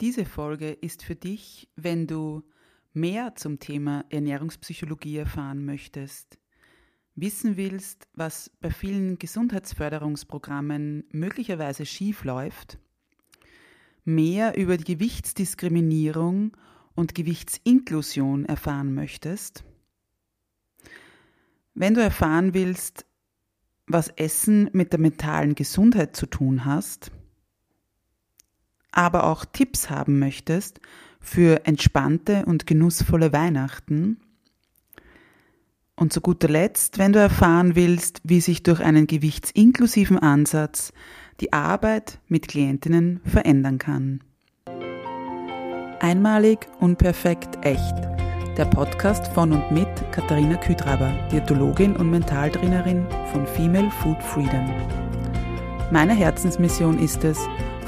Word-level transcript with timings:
Diese 0.00 0.26
Folge 0.26 0.72
ist 0.72 1.02
für 1.02 1.14
dich, 1.14 1.68
wenn 1.76 2.06
du 2.06 2.42
mehr 2.92 3.34
zum 3.34 3.58
Thema 3.58 4.04
Ernährungspsychologie 4.10 5.16
erfahren 5.16 5.64
möchtest, 5.64 6.38
wissen 7.14 7.56
willst, 7.56 8.06
was 8.12 8.50
bei 8.60 8.70
vielen 8.70 9.18
Gesundheitsförderungsprogrammen 9.18 11.04
möglicherweise 11.12 11.86
schief 11.86 12.24
läuft, 12.24 12.78
mehr 14.04 14.58
über 14.58 14.76
die 14.76 14.84
Gewichtsdiskriminierung 14.84 16.54
und 16.94 17.14
Gewichtsinklusion 17.14 18.44
erfahren 18.44 18.92
möchtest, 18.92 19.64
wenn 21.72 21.94
du 21.94 22.02
erfahren 22.02 22.52
willst, 22.52 23.06
was 23.86 24.08
Essen 24.08 24.68
mit 24.72 24.92
der 24.92 25.00
mentalen 25.00 25.54
Gesundheit 25.54 26.16
zu 26.16 26.26
tun 26.26 26.64
hast, 26.66 27.12
aber 28.96 29.24
auch 29.24 29.44
Tipps 29.44 29.90
haben 29.90 30.18
möchtest 30.18 30.80
für 31.20 31.66
entspannte 31.66 32.44
und 32.46 32.66
genussvolle 32.66 33.32
Weihnachten, 33.32 34.18
und 35.98 36.12
zu 36.12 36.20
guter 36.20 36.48
Letzt, 36.48 36.98
wenn 36.98 37.12
du 37.12 37.18
erfahren 37.18 37.74
willst, 37.74 38.20
wie 38.22 38.40
sich 38.40 38.62
durch 38.62 38.80
einen 38.80 39.06
gewichtsinklusiven 39.06 40.18
Ansatz 40.18 40.92
die 41.40 41.52
Arbeit 41.52 42.18
mit 42.28 42.48
Klientinnen 42.48 43.20
verändern 43.24 43.78
kann. 43.78 44.20
Einmalig, 46.00 46.66
unperfekt, 46.80 47.64
echt. 47.64 47.94
Der 48.58 48.66
Podcast 48.66 49.28
von 49.28 49.52
und 49.52 49.70
mit 49.70 49.88
Katharina 50.12 50.56
Küdraber, 50.56 51.12
Diätologin 51.32 51.96
und 51.96 52.10
Mentaltrainerin 52.10 53.06
von 53.32 53.46
Female 53.46 53.90
Food 53.90 54.22
Freedom. 54.22 54.70
Meine 55.90 56.14
Herzensmission 56.14 56.98
ist 56.98 57.24
es, 57.24 57.38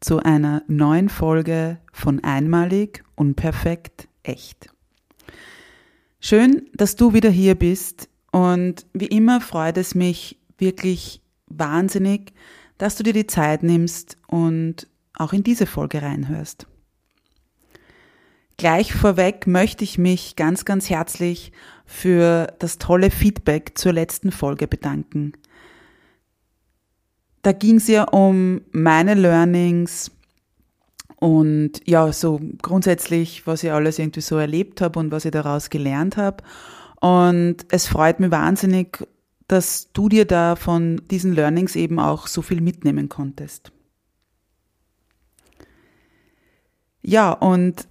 zu 0.00 0.20
einer 0.20 0.62
neuen 0.66 1.08
Folge 1.08 1.78
von 1.92 2.22
Einmalig, 2.22 3.04
unperfekt, 3.14 4.08
echt. 4.22 4.68
Schön, 6.20 6.68
dass 6.74 6.96
du 6.96 7.12
wieder 7.12 7.30
hier 7.30 7.54
bist 7.54 8.08
und 8.32 8.86
wie 8.92 9.06
immer 9.06 9.40
freut 9.40 9.76
es 9.78 9.94
mich 9.94 10.38
wirklich 10.58 11.22
wahnsinnig, 11.46 12.32
dass 12.78 12.96
du 12.96 13.02
dir 13.02 13.12
die 13.12 13.26
Zeit 13.26 13.62
nimmst 13.62 14.18
und 14.26 14.88
auch 15.14 15.32
in 15.32 15.42
diese 15.42 15.66
Folge 15.66 16.02
reinhörst. 16.02 16.66
Gleich 18.58 18.94
vorweg 18.94 19.46
möchte 19.46 19.84
ich 19.84 19.98
mich 19.98 20.34
ganz, 20.34 20.64
ganz 20.64 20.88
herzlich 20.88 21.52
für 21.84 22.54
das 22.58 22.78
tolle 22.78 23.10
Feedback 23.10 23.72
zur 23.76 23.92
letzten 23.92 24.32
Folge 24.32 24.66
bedanken. 24.66 25.32
Da 27.46 27.52
ging 27.52 27.76
es 27.76 27.86
ja 27.86 28.02
um 28.02 28.62
meine 28.72 29.14
Learnings 29.14 30.10
und 31.20 31.74
ja, 31.86 32.12
so 32.12 32.40
grundsätzlich, 32.60 33.46
was 33.46 33.62
ich 33.62 33.70
alles 33.70 34.00
irgendwie 34.00 34.20
so 34.20 34.36
erlebt 34.36 34.80
habe 34.80 34.98
und 34.98 35.12
was 35.12 35.26
ich 35.26 35.30
daraus 35.30 35.70
gelernt 35.70 36.16
habe. 36.16 36.42
Und 37.00 37.58
es 37.68 37.86
freut 37.86 38.18
mich 38.18 38.32
wahnsinnig, 38.32 39.06
dass 39.46 39.92
du 39.92 40.08
dir 40.08 40.24
da 40.24 40.56
von 40.56 41.00
diesen 41.08 41.34
Learnings 41.34 41.76
eben 41.76 42.00
auch 42.00 42.26
so 42.26 42.42
viel 42.42 42.60
mitnehmen 42.60 43.08
konntest. 43.08 43.70
Ja, 47.00 47.30
und 47.30 47.86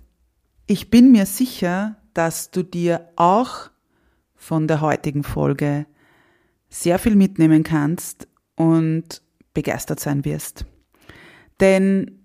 ich 0.67 0.89
bin 0.89 1.13
mir 1.13 1.25
sicher, 1.25 1.95
dass 2.13 2.51
du 2.51 2.61
dir 2.61 3.07
auch 3.15 3.69
von 4.35 4.67
der 4.67 4.81
heutigen 4.81 5.23
Folge 5.23 5.85
sehr 6.67 6.99
viel 6.99 7.15
mitnehmen 7.15 7.63
kannst 7.63 8.27
und 8.57 9.21
begeistert 9.55 9.99
sein 9.99 10.23
wirst. 10.23 10.65
Denn 11.59 12.19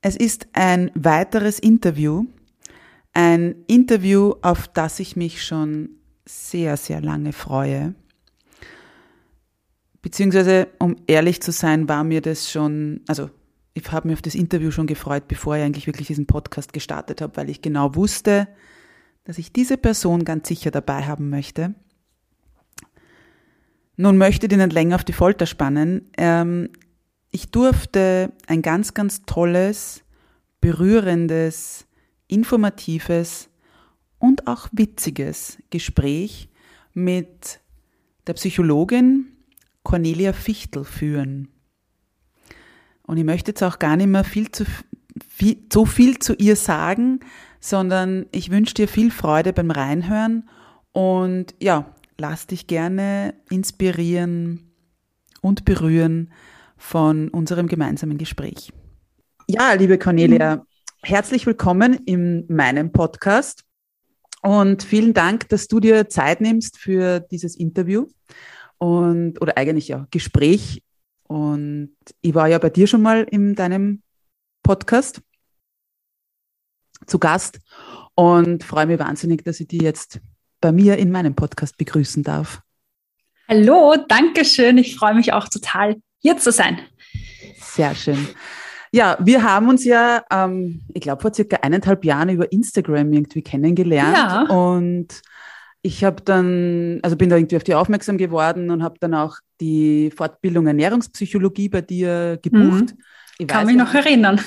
es 0.00 0.16
ist 0.16 0.48
ein 0.54 0.90
weiteres 0.94 1.60
Interview, 1.60 2.26
ein 3.12 3.54
Interview, 3.68 4.34
auf 4.42 4.66
das 4.66 4.98
ich 4.98 5.14
mich 5.14 5.44
schon 5.44 5.90
sehr, 6.24 6.76
sehr 6.76 7.00
lange 7.00 7.32
freue. 7.32 7.94
Beziehungsweise, 10.02 10.68
um 10.78 10.96
ehrlich 11.06 11.40
zu 11.42 11.52
sein, 11.52 11.88
war 11.88 12.04
mir 12.04 12.20
das 12.20 12.50
schon, 12.50 13.00
also 13.08 13.30
ich 13.74 13.90
habe 13.90 14.08
mich 14.08 14.16
auf 14.16 14.22
das 14.22 14.34
Interview 14.34 14.70
schon 14.70 14.86
gefreut, 14.86 15.28
bevor 15.28 15.56
ich 15.56 15.62
eigentlich 15.62 15.86
wirklich 15.86 16.08
diesen 16.08 16.26
Podcast 16.26 16.72
gestartet 16.72 17.20
habe, 17.20 17.36
weil 17.36 17.50
ich 17.50 17.62
genau 17.62 17.94
wusste, 17.94 18.48
dass 19.24 19.38
ich 19.38 19.52
diese 19.52 19.76
Person 19.76 20.24
ganz 20.24 20.48
sicher 20.48 20.70
dabei 20.70 21.02
haben 21.06 21.28
möchte. 21.28 21.74
Nun 24.00 24.16
möchte 24.16 24.46
ich 24.46 24.56
nicht 24.56 24.72
länger 24.72 24.94
auf 24.94 25.02
die 25.02 25.12
Folter 25.12 25.44
spannen. 25.44 26.08
Ähm, 26.16 26.70
ich 27.32 27.50
durfte 27.50 28.32
ein 28.46 28.62
ganz, 28.62 28.94
ganz 28.94 29.22
tolles, 29.26 30.04
berührendes, 30.60 31.84
informatives 32.28 33.48
und 34.20 34.46
auch 34.46 34.68
witziges 34.70 35.58
Gespräch 35.70 36.48
mit 36.94 37.58
der 38.28 38.34
Psychologin 38.34 39.32
Cornelia 39.82 40.32
Fichtel 40.32 40.84
führen. 40.84 41.48
Und 43.02 43.16
ich 43.16 43.24
möchte 43.24 43.50
jetzt 43.50 43.64
auch 43.64 43.80
gar 43.80 43.96
nicht 43.96 44.06
mehr 44.06 44.22
viel 44.22 44.52
zu, 44.52 44.64
viel, 45.28 45.56
so 45.72 45.84
viel 45.84 46.20
zu 46.20 46.34
ihr 46.34 46.54
sagen, 46.54 47.18
sondern 47.58 48.26
ich 48.30 48.50
wünsche 48.52 48.74
dir 48.74 48.86
viel 48.86 49.10
Freude 49.10 49.52
beim 49.52 49.72
Reinhören 49.72 50.48
und 50.92 51.56
ja, 51.60 51.94
lass 52.20 52.48
dich 52.48 52.66
gerne 52.66 53.34
inspirieren 53.48 54.72
und 55.40 55.64
berühren 55.64 56.32
von 56.76 57.28
unserem 57.28 57.68
gemeinsamen 57.68 58.18
Gespräch. 58.18 58.72
Ja, 59.46 59.72
liebe 59.74 59.98
Cornelia, 59.98 60.66
herzlich 61.02 61.46
willkommen 61.46 61.94
in 62.06 62.44
meinem 62.48 62.90
Podcast 62.90 63.62
und 64.42 64.82
vielen 64.82 65.14
Dank, 65.14 65.48
dass 65.48 65.68
du 65.68 65.78
dir 65.78 66.08
Zeit 66.08 66.40
nimmst 66.40 66.76
für 66.78 67.20
dieses 67.20 67.54
Interview 67.54 68.08
und 68.78 69.40
oder 69.40 69.56
eigentlich 69.56 69.88
ja 69.88 70.06
Gespräch. 70.10 70.82
Und 71.28 71.94
ich 72.20 72.34
war 72.34 72.48
ja 72.48 72.58
bei 72.58 72.70
dir 72.70 72.88
schon 72.88 73.02
mal 73.02 73.26
in 73.30 73.54
deinem 73.54 74.02
Podcast 74.64 75.22
zu 77.06 77.18
Gast 77.20 77.60
und 78.16 78.64
freue 78.64 78.86
mich 78.86 78.98
wahnsinnig, 78.98 79.44
dass 79.44 79.60
ich 79.60 79.68
die 79.68 79.78
jetzt 79.78 80.20
bei 80.60 80.72
mir 80.72 80.98
in 80.98 81.10
meinem 81.10 81.34
Podcast 81.34 81.76
begrüßen 81.76 82.22
darf. 82.22 82.60
Hallo, 83.48 83.96
danke 84.08 84.44
schön. 84.44 84.78
Ich 84.78 84.96
freue 84.96 85.14
mich 85.14 85.32
auch 85.32 85.48
total, 85.48 85.96
hier 86.18 86.36
zu 86.36 86.52
sein. 86.52 86.80
Sehr 87.60 87.94
schön. 87.94 88.28
Ja, 88.92 89.16
wir 89.20 89.42
haben 89.42 89.68
uns 89.68 89.84
ja, 89.84 90.24
ähm, 90.30 90.82
ich 90.94 91.02
glaube, 91.02 91.22
vor 91.22 91.32
circa 91.32 91.56
eineinhalb 91.56 92.04
Jahren 92.04 92.30
über 92.30 92.50
Instagram 92.50 93.12
irgendwie 93.12 93.42
kennengelernt. 93.42 94.16
Ja. 94.16 94.42
Und 94.42 95.22
ich 95.82 96.04
habe 96.04 96.22
dann, 96.22 96.98
also 97.02 97.16
bin 97.16 97.28
da 97.28 97.36
irgendwie 97.36 97.56
auf 97.56 97.64
die 97.64 97.74
aufmerksam 97.74 98.18
geworden 98.18 98.70
und 98.70 98.82
habe 98.82 98.96
dann 99.00 99.14
auch 99.14 99.36
die 99.60 100.10
Fortbildung 100.16 100.66
Ernährungspsychologie 100.66 101.68
bei 101.68 101.82
dir 101.82 102.38
gebucht. 102.42 102.94
Mhm. 102.96 103.02
Ich 103.40 103.46
Kann 103.46 103.66
mich 103.66 103.76
noch 103.76 103.94
erinnern. 103.94 104.40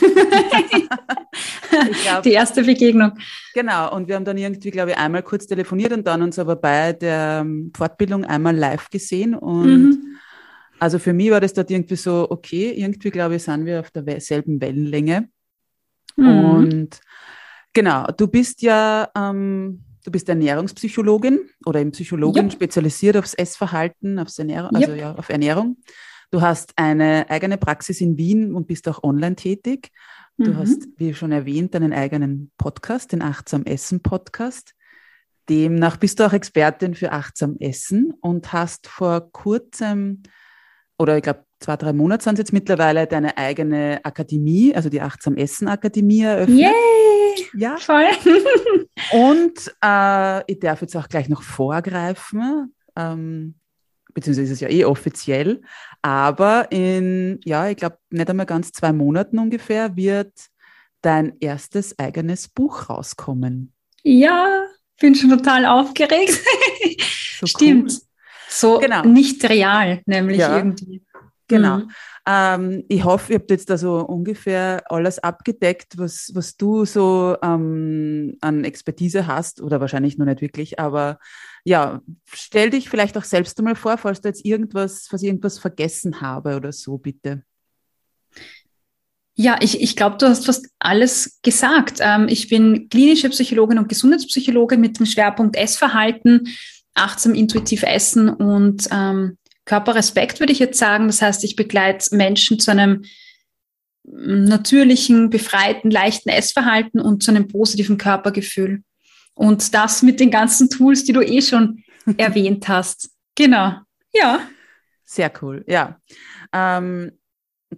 glaub, 2.04 2.24
die 2.24 2.34
erste 2.34 2.62
Begegnung. 2.64 3.14
Genau, 3.54 3.96
und 3.96 4.10
wir 4.10 4.16
haben 4.16 4.26
dann 4.26 4.38
irgendwie, 4.38 4.70
glaube 4.70 4.92
ich, 4.92 4.98
einmal 4.98 5.24
kurz 5.24 5.48
telefoniert 5.48 5.94
und 5.94 6.06
dann 6.06 6.22
uns 6.22 6.38
aber 6.38 6.58
bei 6.58 6.92
der 6.92 7.40
ähm, 7.42 7.72
Fortbildung 7.76 8.26
einmal 8.26 8.54
live 8.54 8.90
gesehen. 8.90 9.34
Und 9.34 9.84
mhm. 9.84 10.18
also 10.78 11.00
für 11.00 11.14
mich 11.14 11.32
war 11.32 11.40
das 11.40 11.54
dort 11.54 11.72
irgendwie 11.72 11.96
so, 11.96 12.28
okay, 12.30 12.72
irgendwie, 12.72 13.12
glaube 13.12 13.38
ich, 13.38 13.44
sind 13.44 13.66
wir 13.66 13.80
auf 13.80 13.92
derselben 13.92 14.60
Wellenlänge. 14.60 15.30
Mhm. 16.18 16.46
Und 16.46 17.00
genau, 17.72 18.08
du 18.18 18.28
bist 18.28 18.62
ja 18.62 19.10
ähm, 19.16 19.86
du 20.04 20.12
bist 20.12 20.28
Ernährungspsychologin 20.28 21.40
oder 21.66 21.80
im 21.80 21.92
Psychologin 21.92 22.46
yep. 22.46 22.54
spezialisiert 22.54 23.16
aufs 23.18 23.36
Essverhalten, 23.36 24.20
aufs 24.20 24.38
Ernährung, 24.38 24.76
also 24.76 24.92
yep. 24.92 25.00
ja, 25.00 25.16
auf 25.16 25.30
Ernährung. 25.30 25.78
Du 26.32 26.42
hast 26.42 26.72
eine 26.78 27.30
eigene 27.30 27.58
Praxis 27.58 28.00
in 28.00 28.18
Wien 28.18 28.56
und 28.56 28.66
bist 28.66 28.88
auch 28.88 29.04
online 29.04 29.36
tätig. 29.36 29.92
Du 30.38 30.52
mhm. 30.52 30.58
hast, 30.58 30.88
wie 30.96 31.14
schon 31.14 31.34
erwähnt, 31.34 31.76
einen 31.76 31.92
eigenen 31.92 32.52
Podcast, 32.58 33.12
den 33.12 33.22
Achtsam 33.22 33.64
Essen 33.66 34.02
Podcast. 34.02 34.74
Demnach 35.50 35.98
bist 35.98 36.20
du 36.20 36.26
auch 36.26 36.32
Expertin 36.32 36.96
für 36.96 37.12
achtsam 37.12 37.58
Essen 37.60 38.14
und 38.22 38.54
hast 38.54 38.88
vor 38.88 39.30
kurzem, 39.34 40.24
oder 40.98 41.18
ich 41.18 41.24
glaube 41.24 41.44
zwei, 41.60 41.76
drei 41.76 41.92
Monate 41.92 42.24
sind 42.24 42.36
es 42.36 42.40
jetzt 42.40 42.54
mittlerweile, 42.54 43.08
deine 43.08 43.38
eigene 43.38 44.00
Akademie, 44.04 44.74
also 44.74 44.88
die 44.90 45.02
Achtsam 45.02 45.36
Essen 45.36 45.68
Akademie 45.68 46.22
eröffnet. 46.22 46.60
Yay! 46.60 47.48
Ja. 47.56 47.76
Voll. 47.76 48.06
und 49.12 49.74
äh, 49.84 50.52
ich 50.52 50.60
darf 50.60 50.82
jetzt 50.82 50.96
auch 50.96 51.10
gleich 51.10 51.28
noch 51.28 51.44
vorgreifen. 51.44 52.74
Ähm, 52.96 53.56
beziehungsweise 54.14 54.46
ist 54.46 54.52
es 54.52 54.60
ja 54.62 54.70
eh 54.70 54.86
offiziell, 54.86 55.62
aber 56.02 56.72
in, 56.72 57.40
ja, 57.44 57.70
ich 57.70 57.78
glaube, 57.78 57.98
nicht 58.10 58.30
einmal 58.30 58.46
ganz 58.46 58.72
zwei 58.72 58.92
Monaten 58.92 59.40
ungefähr 59.40 59.96
wird 59.96 60.34
dein 61.02 61.34
erstes 61.40 61.98
eigenes 61.98 62.48
Buch 62.48 62.90
rauskommen. 62.90 63.74
Ja, 64.04 64.66
bin 65.00 65.16
schon 65.16 65.30
total 65.30 65.66
aufgeregt. 65.66 66.40
So 67.40 67.48
Stimmt. 67.48 67.92
Cool. 67.92 68.00
So 68.50 68.78
genau. 68.78 69.04
nicht 69.04 69.44
real, 69.50 70.02
nämlich 70.06 70.38
ja. 70.38 70.58
irgendwie. 70.58 71.02
Genau. 71.52 71.78
Mhm. 71.78 71.92
Ähm, 72.28 72.84
ich 72.88 73.04
hoffe, 73.04 73.34
ihr 73.34 73.40
habt 73.40 73.50
jetzt 73.50 73.70
da 73.70 73.78
so 73.78 74.00
ungefähr 74.06 74.84
alles 74.90 75.20
abgedeckt, 75.20 75.98
was, 75.98 76.32
was 76.34 76.56
du 76.56 76.86
so 76.86 77.36
ähm, 77.42 78.38
an 78.42 78.64
Expertise 78.64 79.28
hast, 79.28 79.62
oder 79.62 79.82
wahrscheinlich 79.82 80.18
noch 80.18 80.26
nicht 80.26 80.42
wirklich, 80.42 80.80
aber 80.80 81.20
ja, 81.64 82.02
stell 82.32 82.70
dich 82.70 82.90
vielleicht 82.90 83.18
auch 83.18 83.24
selbst 83.24 83.58
einmal 83.60 83.76
vor, 83.76 83.98
falls 83.98 84.22
du 84.22 84.28
jetzt 84.28 84.46
irgendwas, 84.46 85.08
falls 85.10 85.24
ich 85.24 85.30
irgendwas 85.30 85.60
vergessen 85.60 86.22
habe 86.22 86.56
oder 86.56 86.72
so, 86.72 86.98
bitte. 86.98 87.44
Ja, 89.36 89.58
ich, 89.60 89.82
ich 89.82 89.96
glaube, 89.96 90.18
du 90.18 90.28
hast 90.28 90.46
fast 90.46 90.68
alles 90.78 91.40
gesagt. 91.42 91.98
Ähm, 92.00 92.28
ich 92.30 92.50
bin 92.50 92.90
klinische 92.90 93.30
Psychologin 93.30 93.80
und 93.80 93.90
Gesundheitspsychologin 93.90 94.80
mit 94.80 95.00
dem 95.00 95.06
Schwerpunkt 95.06 95.56
Essverhalten, 95.56 96.48
achtsam 96.94 97.34
intuitiv 97.34 97.84
Essen 97.84 98.30
und 98.30 98.88
ähm, 98.92 99.38
Körperrespekt, 99.72 100.42
würde 100.42 100.52
ich 100.52 100.60
jetzt 100.60 100.78
sagen. 100.78 101.08
Das 101.08 101.22
heißt, 101.22 101.46
ich 101.46 101.56
begleite 101.56 102.14
Menschen 102.14 102.60
zu 102.60 102.72
einem 102.72 103.06
natürlichen, 104.04 105.30
befreiten, 105.30 105.90
leichten 105.90 106.28
Essverhalten 106.28 107.00
und 107.00 107.24
zu 107.24 107.32
einem 107.32 107.48
positiven 107.48 107.98
Körpergefühl. 107.98 108.84
Und 109.34 109.74
das 109.74 110.04
mit 110.04 110.20
den 110.20 110.30
ganzen 110.30 110.70
Tools, 110.70 111.06
die 111.06 111.14
du 111.14 111.22
eh 111.22 111.42
schon 111.42 111.86
erwähnt 112.18 112.68
hast. 112.68 113.12
Genau. 113.36 113.76
Ja. 114.14 114.42
Sehr 115.06 115.32
cool. 115.42 115.64
Ja. 115.68 116.02
Ähm, 116.52 117.14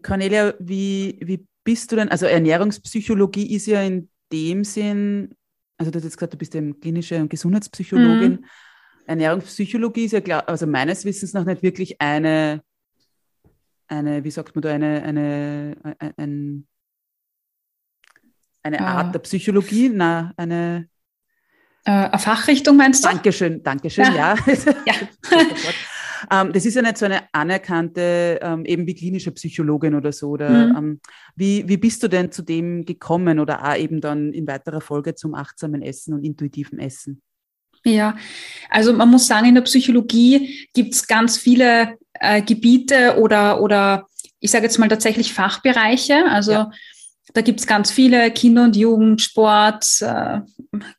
Cornelia, 0.02 0.56
wie, 0.60 1.20
wie 1.22 1.46
bist 1.64 1.92
du 1.92 1.96
denn? 1.96 2.10
Also 2.10 2.26
Ernährungspsychologie 2.26 3.54
ist 3.56 3.68
ja 3.68 3.84
in 3.84 4.10
dem 4.32 4.64
Sinn, 4.64 5.36
also 5.78 5.92
du 5.92 5.98
hast 5.98 6.06
jetzt 6.06 6.18
gesagt, 6.18 6.34
du 6.34 6.38
bist 6.40 6.56
eben 6.56 6.80
klinische 6.80 7.22
und 7.22 7.30
Gesundheitspsychologin. 7.30 8.32
Mhm. 8.32 8.46
Ernährungspsychologie 9.06 10.06
ist 10.06 10.14
ja 10.14 10.22
klar, 10.22 10.48
also 10.48 10.66
meines 10.68 11.06
Wissens 11.06 11.34
nach 11.34 11.46
nicht 11.46 11.64
wirklich 11.64 12.00
eine, 12.02 12.64
eine, 13.88 14.24
wie 14.24 14.32
sagt 14.32 14.56
man 14.56 14.62
da, 14.62 14.72
eine, 14.72 15.04
eine, 15.04 15.76
ein, 16.18 16.68
eine 18.64 18.80
ah. 18.80 18.94
Art 19.00 19.14
der 19.14 19.20
Psychologie, 19.20 19.90
na, 19.94 20.34
eine 20.38 20.88
äh, 21.86 21.92
eine 21.92 22.20
Fachrichtung 22.20 22.78
meinst 22.78 23.04
du? 23.04 23.10
Dankeschön, 23.10 23.62
Dankeschön, 23.62 24.06
ja. 24.16 24.36
ja. 24.46 24.54
ja. 24.86 26.42
ähm, 26.42 26.54
das 26.54 26.66
ist 26.66 26.76
ja 26.76 26.82
nicht 26.82 26.98
so 26.98 27.06
eine 27.06 27.24
anerkannte, 27.34 28.40
ähm, 28.42 28.66
eben 28.66 28.88
wie 28.88 28.96
klinische 28.96 29.32
Psychologin 29.32 29.96
oder 29.96 30.14
so. 30.14 30.30
Oder, 30.30 30.50
mhm. 30.50 30.78
ähm, 30.78 31.00
wie, 31.36 31.68
wie 31.68 31.78
bist 31.78 32.02
du 32.04 32.08
denn 32.08 32.32
zu 32.32 32.42
dem 32.42 32.86
gekommen 32.86 33.40
oder 33.40 33.66
auch 33.66 33.76
eben 33.76 34.00
dann 34.00 34.32
in 34.32 34.48
weiterer 34.48 34.82
Folge 34.82 35.16
zum 35.16 35.36
achtsamen 35.36 35.82
Essen 35.82 36.14
und 36.14 36.24
intuitiven 36.24 36.80
Essen? 36.80 37.22
Ja, 37.86 38.16
also 38.70 38.94
man 38.94 39.10
muss 39.10 39.28
sagen, 39.28 39.48
in 39.48 39.56
der 39.56 39.62
Psychologie 39.62 40.68
gibt 40.74 40.94
es 40.94 41.06
ganz 41.06 41.38
viele 41.38 41.98
äh, 42.14 42.42
Gebiete 42.42 43.18
oder, 43.20 43.62
oder 43.62 44.08
ich 44.40 44.52
sage 44.52 44.66
jetzt 44.66 44.80
mal 44.80 44.88
tatsächlich 44.88 45.34
Fachbereiche. 45.34 46.26
Also 46.30 46.52
ja. 46.52 46.72
da 47.34 47.42
gibt 47.42 47.60
es 47.60 47.68
ganz 47.68 47.92
viele 47.92 48.32
Kinder- 48.32 48.64
und 48.64 48.76
Jugend, 48.76 49.22
Sport, 49.22 50.02
äh, 50.02 50.40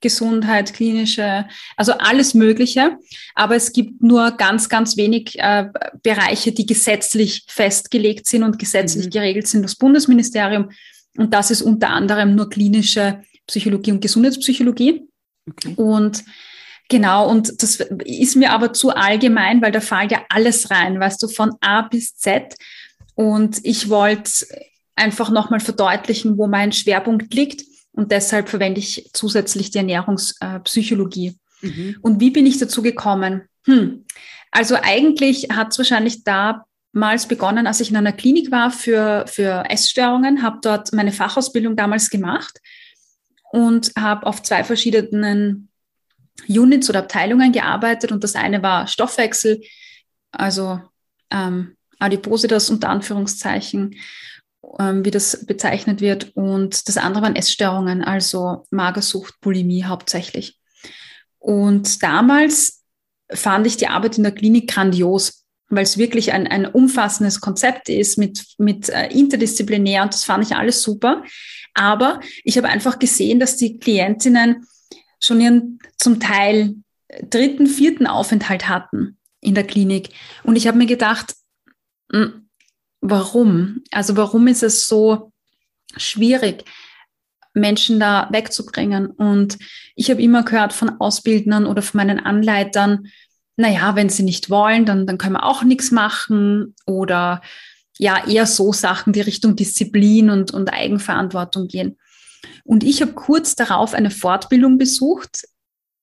Gesundheit, 0.01 0.75
klinische, 0.75 1.47
also 1.77 1.93
alles 1.93 2.35
Mögliche. 2.35 2.99
Aber 3.35 3.57
es 3.57 3.73
gibt 3.73 4.03
nur 4.03 4.33
ganz, 4.33 4.69
ganz 4.69 4.97
wenig 4.97 5.39
äh, 5.39 5.69
Bereiche, 6.03 6.53
die 6.53 6.67
gesetzlich 6.67 7.45
festgelegt 7.49 8.29
sind 8.29 8.43
und 8.43 8.59
gesetzlich 8.59 9.07
mhm. 9.07 9.11
geregelt 9.11 9.49
sind. 9.49 9.63
Das 9.63 9.77
Bundesministerium. 9.77 10.71
Und 11.17 11.33
das 11.33 11.51
ist 11.51 11.63
unter 11.63 11.91
anderem 11.91 12.35
nur 12.35 12.51
klinische 12.51 13.23
Psychologie 13.47 13.93
und 13.93 14.01
Gesundheitspsychologie. 14.01 15.07
Okay. 15.49 15.75
Und 15.77 16.25
Genau, 16.91 17.29
und 17.29 17.63
das 17.63 17.77
ist 18.05 18.37
mir 18.37 18.53
aber 18.53 18.73
zu 18.73 18.91
allgemein, 18.91 19.63
weil 19.63 19.73
da 19.73 19.81
fällt 19.81 20.13
ja 20.13 20.23
alles 20.29 20.71
rein, 20.71 21.01
weißt 21.01 21.23
du, 21.23 21.29
von 21.29 21.53
A 21.61 21.83
bis 21.83 22.17
Z. 22.17 22.55
Und 23.15 23.61
ich 23.63 23.89
wollte 23.89 24.47
einfach 24.97 25.31
nochmal 25.31 25.61
verdeutlichen, 25.61 26.37
wo 26.37 26.47
mein 26.47 26.73
Schwerpunkt 26.73 27.33
liegt. 27.33 27.63
Und 27.93 28.11
deshalb 28.11 28.49
verwende 28.49 28.81
ich 28.81 29.11
zusätzlich 29.13 29.71
die 29.71 29.79
Ernährungspsychologie. 29.79 31.39
Mhm. 31.63 31.97
Und 32.03 32.21
wie 32.21 32.31
bin 32.31 32.47
ich 32.47 32.59
dazu 32.59 32.83
gekommen? 32.83 33.49
Hm. 33.67 34.05
Also 34.51 34.77
eigentlich 34.81 35.49
hat 35.53 35.73
es 35.73 35.79
wahrscheinlich 35.79 36.23
damals 36.25 37.27
begonnen, 37.27 37.67
als 37.67 37.81
ich 37.81 37.91
in 37.91 37.97
einer 37.97 38.13
Klinik 38.13 38.51
war 38.51 38.71
für, 38.71 39.25
für 39.27 39.65
Essstörungen, 39.69 40.43
habe 40.43 40.59
dort 40.63 40.93
meine 40.93 41.13
Fachausbildung 41.13 41.77
damals 41.77 42.11
gemacht 42.11 42.61
und 43.53 43.93
habe 43.99 44.27
auf 44.27 44.43
zwei 44.43 44.65
verschiedenen 44.65 45.69
Units 46.49 46.91
oder 46.91 47.01
Abteilungen 47.01 47.53
gearbeitet 47.53 48.13
und 48.13 48.25
das 48.25 48.35
eine 48.35 48.63
war 48.63 48.87
Stoffwechsel, 48.87 49.63
also 50.33 50.81
ähm, 51.31 51.77
Adipositas 51.99 52.71
unter 52.71 52.89
Anführungszeichen, 52.89 53.97
ähm, 54.79 55.05
wie 55.05 55.11
das 55.11 55.47
bezeichnet 55.47 56.01
wird. 56.01 56.33
Und 56.35 56.89
das 56.89 56.97
andere 56.97 57.23
waren 57.23 57.37
Essstörungen, 57.37 58.03
also 58.03 58.67
Magersucht, 58.71 59.41
Bulimie 59.41 59.85
hauptsächlich. 59.85 60.59
Und 61.39 62.03
damals 62.03 62.83
fand 63.31 63.67
ich 63.67 63.77
die 63.77 63.89
Arbeit 63.89 64.17
in 64.17 64.25
der 64.25 64.33
Klinik 64.33 64.71
grandios, 64.71 65.45
weil 65.69 65.85
es 65.85 65.99
wirklich 65.99 66.33
ein, 66.33 66.47
ein 66.47 66.67
umfassendes 66.67 67.41
Konzept 67.41 67.89
ist 67.89 68.19
mit, 68.19 68.45
mit 68.59 68.89
äh, 68.89 69.09
interdisziplinär 69.09 70.03
und 70.03 70.15
das 70.15 70.25
fand 70.25 70.45
ich 70.45 70.57
alles 70.57 70.83
super. 70.83 71.25
Aber 71.75 72.21
ich 72.45 72.57
habe 72.57 72.69
einfach 72.69 72.99
gesehen, 72.99 73.41
dass 73.41 73.57
die 73.57 73.79
Klientinnen 73.79 74.67
schon 75.21 75.41
ihren 75.41 75.79
zum 75.97 76.21
Teil 76.21 76.75
dritten, 77.31 77.67
vierten 77.67 78.07
Aufenthalt 78.07 78.69
hatten 78.69 79.19
in 79.41 79.55
der 79.55 79.65
Klinik. 79.65 80.11
Und 80.43 80.57
ich 80.57 80.67
habe 80.67 80.79
mir 80.79 80.87
gedacht, 80.87 81.35
hm, 82.11 82.49
warum? 83.01 83.83
Also 83.91 84.17
warum 84.17 84.47
ist 84.47 84.63
es 84.63 84.89
so 84.89 85.33
schwierig, 85.97 86.65
Menschen 87.53 88.01
da 88.01 88.29
wegzubringen? 88.31 89.07
Und 89.07 89.59
ich 89.95 90.11
habe 90.11 90.23
immer 90.23 90.43
gehört 90.43 90.73
von 90.73 91.01
Ausbildnern 91.01 91.67
oder 91.67 91.83
von 91.83 91.99
meinen 91.99 92.21
Anleitern, 92.21 93.09
naja, 93.57 93.95
wenn 93.95 94.09
sie 94.09 94.25
nicht 94.25 94.51
wollen, 94.51 94.85
dann, 94.85 95.07
dann 95.07 95.19
können 95.19 95.35
wir 95.35 95.45
auch 95.45 95.63
nichts 95.63 95.93
machen 95.93 96.75
oder 96.87 97.41
ja, 97.99 98.27
eher 98.27 98.47
so 98.47 98.73
Sachen, 98.73 99.13
die 99.13 99.21
Richtung 99.21 99.55
Disziplin 99.55 100.31
und, 100.31 100.51
und 100.51 100.73
Eigenverantwortung 100.73 101.69
gehen. 101.69 101.97
Und 102.65 102.85
ich 102.85 103.03
habe 103.03 103.13
kurz 103.13 103.55
darauf 103.55 103.95
eine 103.95 104.11
Fortbildung 104.11 104.79
besucht 104.79 105.45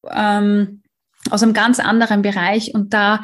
ähm, 0.09 0.81
aus 1.29 1.43
einem 1.43 1.53
ganz 1.53 1.79
anderen 1.79 2.21
Bereich 2.21 2.73
und 2.73 2.93
da 2.93 3.23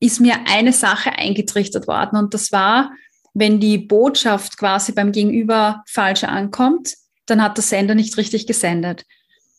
ist 0.00 0.20
mir 0.20 0.34
eine 0.46 0.72
Sache 0.72 1.12
eingetrichtert 1.12 1.86
worden 1.86 2.16
und 2.16 2.34
das 2.34 2.52
war, 2.52 2.92
wenn 3.34 3.60
die 3.60 3.78
Botschaft 3.78 4.58
quasi 4.58 4.92
beim 4.92 5.12
Gegenüber 5.12 5.82
falsch 5.86 6.24
ankommt, 6.24 6.94
dann 7.26 7.42
hat 7.42 7.56
der 7.56 7.64
Sender 7.64 7.94
nicht 7.94 8.16
richtig 8.16 8.46
gesendet. 8.46 9.04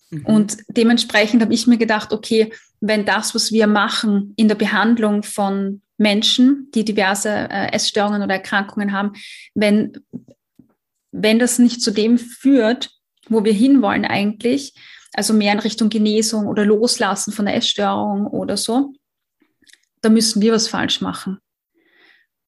Mhm. 0.09 0.25
Und 0.25 0.57
dementsprechend 0.67 1.41
habe 1.41 1.53
ich 1.53 1.67
mir 1.67 1.77
gedacht, 1.77 2.13
okay, 2.13 2.53
wenn 2.81 3.05
das, 3.05 3.33
was 3.33 3.51
wir 3.51 3.67
machen 3.67 4.33
in 4.35 4.47
der 4.47 4.55
Behandlung 4.55 5.23
von 5.23 5.81
Menschen, 5.97 6.69
die 6.75 6.85
diverse 6.85 7.29
äh, 7.29 7.71
Essstörungen 7.71 8.21
oder 8.21 8.35
Erkrankungen 8.35 8.91
haben, 8.91 9.13
wenn, 9.55 9.93
wenn 11.13 11.39
das 11.39 11.59
nicht 11.59 11.81
zu 11.81 11.91
dem 11.91 12.17
führt, 12.17 12.91
wo 13.29 13.45
wir 13.45 13.53
hinwollen 13.53 14.03
eigentlich, 14.03 14.73
also 15.13 15.33
mehr 15.33 15.53
in 15.53 15.59
Richtung 15.59 15.89
Genesung 15.89 16.47
oder 16.47 16.65
Loslassen 16.65 17.31
von 17.31 17.45
der 17.45 17.55
Essstörung 17.55 18.27
oder 18.27 18.57
so, 18.57 18.93
da 20.01 20.09
müssen 20.09 20.41
wir 20.41 20.51
was 20.51 20.67
falsch 20.67 20.99
machen. 20.99 21.37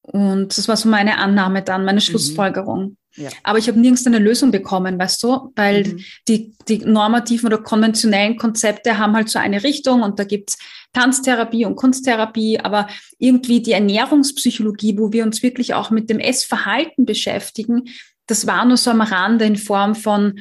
Und 0.02 0.56
das 0.56 0.68
war 0.68 0.76
so 0.76 0.88
meine 0.88 1.18
Annahme 1.18 1.62
dann, 1.62 1.84
meine 1.84 1.96
mhm. 1.96 2.02
Schlussfolgerung. 2.02 2.96
Ja. 3.16 3.30
Aber 3.44 3.58
ich 3.58 3.66
habe 3.66 3.80
nirgends 3.80 4.06
eine 4.06 4.18
Lösung 4.18 4.50
bekommen, 4.50 4.98
weißt 4.98 5.22
du, 5.22 5.52
weil 5.56 5.84
mhm. 5.84 6.04
die, 6.28 6.54
die 6.68 6.78
normativen 6.78 7.46
oder 7.46 7.62
konventionellen 7.62 8.36
Konzepte 8.36 8.98
haben 8.98 9.14
halt 9.14 9.30
so 9.30 9.38
eine 9.38 9.64
Richtung 9.64 10.02
und 10.02 10.18
da 10.18 10.24
gibt's 10.24 10.58
Tanztherapie 10.92 11.64
und 11.64 11.76
Kunsttherapie, 11.76 12.60
aber 12.60 12.88
irgendwie 13.18 13.62
die 13.62 13.72
Ernährungspsychologie, 13.72 14.98
wo 14.98 15.12
wir 15.12 15.24
uns 15.24 15.42
wirklich 15.42 15.74
auch 15.74 15.90
mit 15.90 16.10
dem 16.10 16.18
Essverhalten 16.18 17.06
beschäftigen, 17.06 17.84
das 18.26 18.46
war 18.46 18.64
nur 18.64 18.76
so 18.76 18.90
am 18.90 19.00
Rande 19.00 19.44
in 19.44 19.56
Form 19.56 19.94
von, 19.94 20.38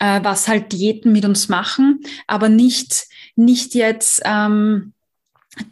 äh, 0.00 0.20
was 0.22 0.48
halt 0.48 0.72
Diäten 0.72 1.12
mit 1.12 1.24
uns 1.24 1.48
machen, 1.48 2.00
aber 2.26 2.48
nicht, 2.48 3.06
nicht 3.36 3.74
jetzt 3.74 4.22
ähm, 4.24 4.92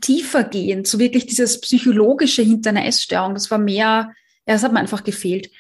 tiefer 0.01 0.45
gehen, 0.45 0.85
so 0.85 0.99
wirklich 0.99 1.27
dieses 1.27 1.61
Psychologische 1.61 2.43
hinter 2.43 2.71
einer 2.71 2.87
Essstörung, 2.87 3.35
das 3.35 3.51
war 3.51 3.59
mehr, 3.59 4.13
ja, 4.47 4.55
das 4.55 4.63
hat 4.63 4.73
mir 4.73 4.81
einfach 4.81 5.05
gefehlt. 5.05 5.51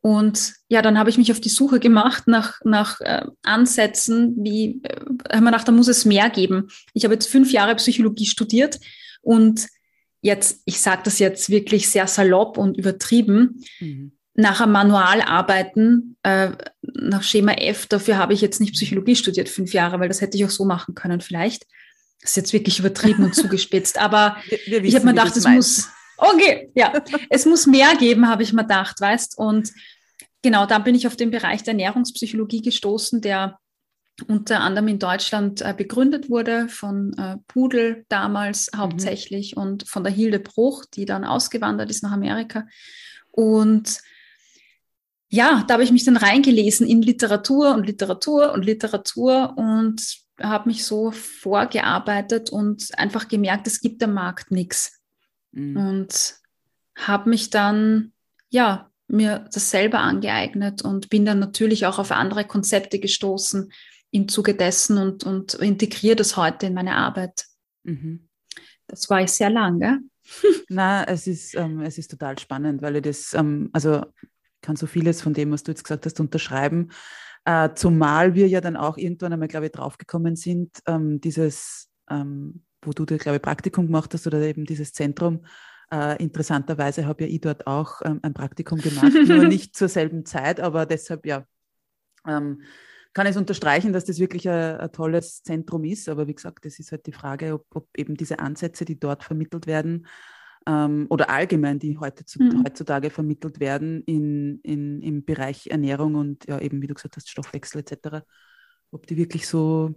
Und 0.00 0.54
ja, 0.68 0.82
dann 0.82 0.98
habe 0.98 1.10
ich 1.10 1.18
mich 1.18 1.32
auf 1.32 1.40
die 1.40 1.48
Suche 1.48 1.80
gemacht 1.80 2.28
nach, 2.28 2.60
nach 2.64 3.00
äh, 3.00 3.26
Ansätzen, 3.42 4.36
wie, 4.38 4.80
äh, 4.84 5.00
habe 5.32 5.40
mir 5.40 5.50
gedacht, 5.50 5.66
da 5.66 5.72
muss 5.72 5.88
es 5.88 6.04
mehr 6.04 6.30
geben. 6.30 6.68
Ich 6.92 7.04
habe 7.04 7.14
jetzt 7.14 7.28
fünf 7.28 7.50
Jahre 7.50 7.74
Psychologie 7.74 8.26
studiert 8.26 8.78
und 9.20 9.66
jetzt, 10.20 10.62
ich 10.64 10.80
sage 10.80 11.02
das 11.04 11.18
jetzt 11.18 11.50
wirklich 11.50 11.88
sehr 11.88 12.06
salopp 12.06 12.56
und 12.56 12.76
übertrieben, 12.76 13.64
mhm. 13.80 14.15
Nach 14.36 14.60
einem 14.60 14.72
Manual 14.72 15.22
arbeiten, 15.22 16.16
äh, 16.22 16.50
nach 16.82 17.22
Schema 17.22 17.52
F, 17.52 17.86
dafür 17.86 18.18
habe 18.18 18.34
ich 18.34 18.40
jetzt 18.40 18.60
nicht 18.60 18.74
Psychologie 18.74 19.16
studiert, 19.16 19.48
fünf 19.48 19.72
Jahre, 19.72 19.98
weil 19.98 20.08
das 20.08 20.20
hätte 20.20 20.36
ich 20.36 20.44
auch 20.44 20.50
so 20.50 20.64
machen 20.64 20.94
können 20.94 21.20
vielleicht. 21.20 21.66
Das 22.20 22.30
ist 22.30 22.36
jetzt 22.36 22.52
wirklich 22.52 22.78
übertrieben 22.78 23.24
und 23.24 23.34
zugespitzt, 23.34 23.98
aber 23.98 24.36
wir, 24.48 24.58
wir 24.66 24.84
ich 24.84 24.94
habe 24.94 25.06
mir 25.06 25.12
gedacht, 25.12 25.36
es 25.36 25.46
muss, 25.46 25.88
okay, 26.18 26.70
ja, 26.74 26.92
es 27.30 27.46
muss 27.46 27.66
mehr 27.66 27.96
geben, 27.96 28.28
habe 28.28 28.42
ich 28.42 28.52
mir 28.52 28.62
gedacht, 28.62 29.00
weißt, 29.00 29.38
und 29.38 29.72
genau, 30.42 30.66
dann 30.66 30.84
bin 30.84 30.94
ich 30.94 31.06
auf 31.06 31.16
den 31.16 31.30
Bereich 31.30 31.62
der 31.62 31.72
Ernährungspsychologie 31.72 32.62
gestoßen, 32.62 33.22
der 33.22 33.58
unter 34.28 34.60
anderem 34.60 34.88
in 34.88 34.98
Deutschland 34.98 35.60
äh, 35.60 35.74
begründet 35.76 36.30
wurde 36.30 36.68
von 36.68 37.12
äh, 37.18 37.36
Pudel 37.48 38.04
damals 38.08 38.70
mhm. 38.72 38.78
hauptsächlich 38.78 39.56
und 39.56 39.88
von 39.88 40.04
der 40.04 40.12
Hilde 40.12 40.40
Bruch, 40.40 40.84
die 40.86 41.04
dann 41.04 41.24
ausgewandert 41.24 41.90
ist 41.90 42.02
nach 42.02 42.12
Amerika. 42.12 42.66
Und 43.30 44.00
ja, 45.36 45.64
da 45.66 45.74
habe 45.74 45.84
ich 45.84 45.92
mich 45.92 46.04
dann 46.04 46.16
reingelesen 46.16 46.86
in 46.86 47.02
Literatur 47.02 47.74
und 47.74 47.86
Literatur 47.86 48.52
und 48.52 48.64
Literatur 48.64 49.52
und 49.56 50.00
habe 50.40 50.68
mich 50.68 50.84
so 50.84 51.10
vorgearbeitet 51.10 52.50
und 52.50 52.98
einfach 52.98 53.28
gemerkt, 53.28 53.66
es 53.66 53.80
gibt 53.80 54.02
am 54.02 54.14
Markt 54.14 54.50
nichts. 54.50 55.00
Mhm. 55.52 55.76
Und 55.76 56.34
habe 56.96 57.28
mich 57.28 57.50
dann 57.50 58.12
ja 58.48 58.90
mir 59.08 59.46
das 59.52 59.70
selber 59.70 60.00
angeeignet 60.00 60.82
und 60.82 61.10
bin 61.10 61.26
dann 61.26 61.38
natürlich 61.38 61.84
auch 61.84 61.98
auf 61.98 62.12
andere 62.12 62.44
Konzepte 62.44 62.98
gestoßen 62.98 63.70
im 64.10 64.28
Zuge 64.28 64.54
dessen 64.54 64.96
und, 64.96 65.24
und 65.24 65.54
integriere 65.54 66.16
das 66.16 66.36
heute 66.38 66.66
in 66.66 66.74
meine 66.74 66.96
Arbeit. 66.96 67.44
Mhm. 67.84 68.28
Das 68.86 69.10
war 69.10 69.20
ich 69.20 69.30
sehr 69.32 69.50
lange. 69.50 70.00
Na, 70.68 71.04
es 71.04 71.26
ist, 71.26 71.54
ähm, 71.54 71.82
es 71.82 71.98
ist 71.98 72.10
total 72.10 72.38
spannend, 72.38 72.80
weil 72.80 72.96
ich 72.96 73.02
das, 73.02 73.34
ähm, 73.34 73.68
also 73.74 74.02
kann 74.66 74.76
so 74.76 74.86
vieles 74.86 75.22
von 75.22 75.32
dem, 75.32 75.52
was 75.52 75.62
du 75.62 75.70
jetzt 75.70 75.84
gesagt 75.84 76.06
hast, 76.06 76.18
unterschreiben. 76.18 76.90
Äh, 77.44 77.70
zumal 77.76 78.34
wir 78.34 78.48
ja 78.48 78.60
dann 78.60 78.76
auch 78.76 78.98
irgendwann 78.98 79.32
einmal, 79.32 79.46
glaube 79.46 79.66
ich, 79.66 79.72
draufgekommen 79.72 80.34
sind, 80.34 80.80
ähm, 80.86 81.20
dieses, 81.20 81.88
ähm, 82.10 82.64
wo 82.82 82.90
du 82.90 83.06
dir, 83.06 83.18
glaube 83.18 83.36
ich, 83.36 83.42
Praktikum 83.42 83.86
gemacht 83.86 84.12
hast 84.12 84.26
oder 84.26 84.40
eben 84.40 84.64
dieses 84.64 84.92
Zentrum, 84.92 85.46
äh, 85.92 86.20
interessanterweise 86.20 87.06
habe 87.06 87.24
ja 87.24 87.30
ich 87.30 87.40
dort 87.40 87.68
auch 87.68 88.02
ähm, 88.04 88.18
ein 88.22 88.34
Praktikum 88.34 88.80
gemacht, 88.80 89.12
nur 89.28 89.44
nicht 89.46 89.76
zur 89.76 89.88
selben 89.88 90.26
Zeit, 90.26 90.58
aber 90.58 90.84
deshalb 90.84 91.24
ja 91.24 91.44
ähm, 92.26 92.62
kann 93.12 93.26
ich 93.26 93.30
es 93.30 93.36
unterstreichen, 93.36 93.92
dass 93.92 94.04
das 94.04 94.18
wirklich 94.18 94.48
ein, 94.48 94.78
ein, 94.78 94.90
tolles 94.90 95.44
Zentrum 95.44 95.84
ist. 95.84 96.08
Aber 96.08 96.26
wie 96.26 96.34
gesagt, 96.34 96.66
es 96.66 96.80
ist 96.80 96.90
halt 96.90 97.06
die 97.06 97.12
Frage, 97.12 97.54
ob, 97.54 97.64
ob, 97.72 97.88
eben 97.96 98.16
diese 98.16 98.40
Ansätze, 98.40 98.84
die 98.84 98.98
dort 98.98 99.22
vermittelt 99.22 99.68
werden, 99.68 100.08
ähm, 100.66 101.06
oder 101.10 101.30
allgemein, 101.30 101.78
die 101.78 101.96
mhm. 101.96 102.64
heutzutage 102.64 103.10
vermittelt 103.10 103.60
werden 103.60 104.02
in, 104.04 104.60
in, 104.62 105.00
im 105.02 105.24
Bereich 105.24 105.68
Ernährung 105.68 106.14
und 106.14 106.46
ja 106.46 106.58
eben, 106.60 106.82
wie 106.82 106.86
du 106.86 106.94
gesagt 106.94 107.16
hast, 107.16 107.30
Stoffwechsel 107.30 107.80
etc., 107.80 108.24
ob 108.90 109.06
die 109.06 109.16
wirklich 109.16 109.46
so 109.46 109.94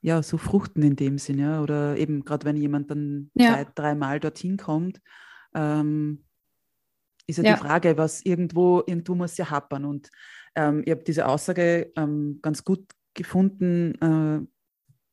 ja, 0.00 0.22
so 0.22 0.36
fruchten 0.36 0.82
in 0.82 0.96
dem 0.96 1.16
Sinn, 1.16 1.38
ja. 1.38 1.62
Oder 1.62 1.96
eben 1.96 2.24
gerade 2.24 2.44
wenn 2.44 2.56
jemand 2.56 2.90
dann 2.90 3.30
ja. 3.34 3.54
zwei, 3.54 3.66
dreimal 3.74 4.20
dorthin 4.20 4.58
kommt, 4.58 5.00
ähm, 5.54 6.24
ist 7.26 7.38
ja, 7.38 7.44
ja, 7.44 7.54
die 7.54 7.60
Frage, 7.60 7.96
was 7.96 8.20
irgendwo, 8.22 8.82
irgendwo 8.86 9.14
muss 9.14 9.38
ja 9.38 9.50
happern. 9.50 9.86
Und 9.86 10.10
ähm, 10.56 10.82
ich 10.84 10.90
habe 10.90 11.04
diese 11.04 11.26
Aussage 11.26 11.90
ähm, 11.96 12.38
ganz 12.42 12.64
gut 12.64 12.84
gefunden, 13.14 13.94
äh, 14.02 14.46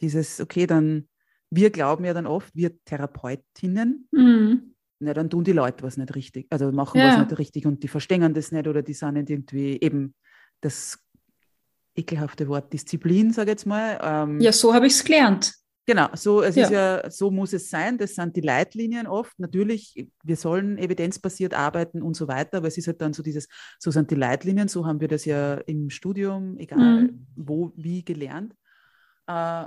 dieses, 0.01 0.41
okay, 0.41 0.67
dann, 0.67 1.07
wir 1.51 1.69
glauben 1.69 2.05
ja 2.05 2.13
dann 2.13 2.25
oft, 2.25 2.55
wir 2.55 2.71
Therapeutinnen, 2.85 4.07
mhm. 4.11 4.73
na, 4.99 5.13
dann 5.13 5.29
tun 5.29 5.43
die 5.43 5.51
Leute 5.51 5.83
was 5.83 5.97
nicht 5.97 6.15
richtig, 6.15 6.47
also 6.49 6.71
machen 6.71 6.99
ja. 6.99 7.09
was 7.09 7.19
nicht 7.19 7.37
richtig 7.37 7.65
und 7.65 7.83
die 7.83 7.87
verstehen 7.87 8.33
das 8.33 8.51
nicht 8.51 8.67
oder 8.67 8.81
die 8.81 8.93
sind 8.93 9.13
nicht 9.13 9.29
irgendwie 9.29 9.79
eben 9.79 10.15
das 10.61 10.97
ekelhafte 11.95 12.47
Wort 12.47 12.71
Disziplin, 12.71 13.33
sage 13.33 13.51
ich 13.51 13.55
jetzt 13.55 13.65
mal. 13.65 13.99
Ähm, 14.01 14.39
ja, 14.39 14.51
so 14.51 14.73
habe 14.73 14.87
ich 14.87 14.93
es 14.93 15.03
gelernt. 15.03 15.53
Genau, 15.87 16.07
so, 16.13 16.41
es 16.41 16.55
ja. 16.55 16.63
ist 16.63 16.71
ja, 16.71 17.09
so 17.09 17.31
muss 17.31 17.53
es 17.53 17.69
sein. 17.69 17.97
Das 17.97 18.15
sind 18.15 18.35
die 18.35 18.41
Leitlinien 18.41 19.07
oft. 19.07 19.37
Natürlich, 19.39 20.07
wir 20.23 20.35
sollen 20.35 20.77
evidenzbasiert 20.77 21.53
arbeiten 21.53 22.01
und 22.01 22.15
so 22.15 22.27
weiter, 22.27 22.57
aber 22.57 22.67
es 22.67 22.77
ist 22.77 22.87
halt 22.87 23.01
dann 23.01 23.13
so 23.13 23.23
dieses, 23.23 23.47
so 23.79 23.91
sind 23.91 24.11
die 24.11 24.15
Leitlinien, 24.15 24.67
so 24.67 24.85
haben 24.85 25.01
wir 25.01 25.07
das 25.07 25.25
ja 25.25 25.55
im 25.55 25.89
Studium, 25.89 26.57
egal 26.59 27.03
mhm. 27.03 27.27
wo, 27.35 27.73
wie 27.75 28.05
gelernt. 28.05 28.53
Äh, 29.27 29.65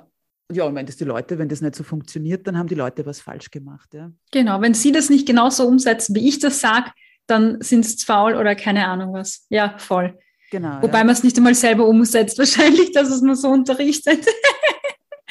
ja, 0.52 0.64
und 0.64 0.74
wenn 0.74 0.86
das 0.86 0.96
die 0.96 1.04
Leute, 1.04 1.38
wenn 1.38 1.48
das 1.48 1.60
nicht 1.60 1.74
so 1.74 1.82
funktioniert, 1.82 2.46
dann 2.46 2.58
haben 2.58 2.68
die 2.68 2.74
Leute 2.74 3.06
was 3.06 3.20
falsch 3.20 3.50
gemacht. 3.50 3.94
Ja. 3.94 4.10
Genau, 4.30 4.60
wenn 4.60 4.74
sie 4.74 4.92
das 4.92 5.08
nicht 5.08 5.26
genauso 5.26 5.66
umsetzen, 5.66 6.14
wie 6.14 6.28
ich 6.28 6.38
das 6.38 6.60
sage, 6.60 6.90
dann 7.26 7.60
sind 7.60 7.84
es 7.86 8.04
faul 8.04 8.34
oder 8.34 8.54
keine 8.54 8.86
Ahnung 8.86 9.14
was. 9.14 9.46
Ja, 9.48 9.78
voll. 9.78 10.18
Genau. 10.50 10.82
Wobei 10.82 10.98
ja. 10.98 11.04
man 11.04 11.14
es 11.14 11.24
nicht 11.24 11.36
einmal 11.38 11.54
selber 11.54 11.86
umsetzt, 11.86 12.38
wahrscheinlich, 12.38 12.92
dass 12.92 13.10
es 13.10 13.22
nur 13.22 13.36
so 13.36 13.48
unterrichtet. 13.48 14.26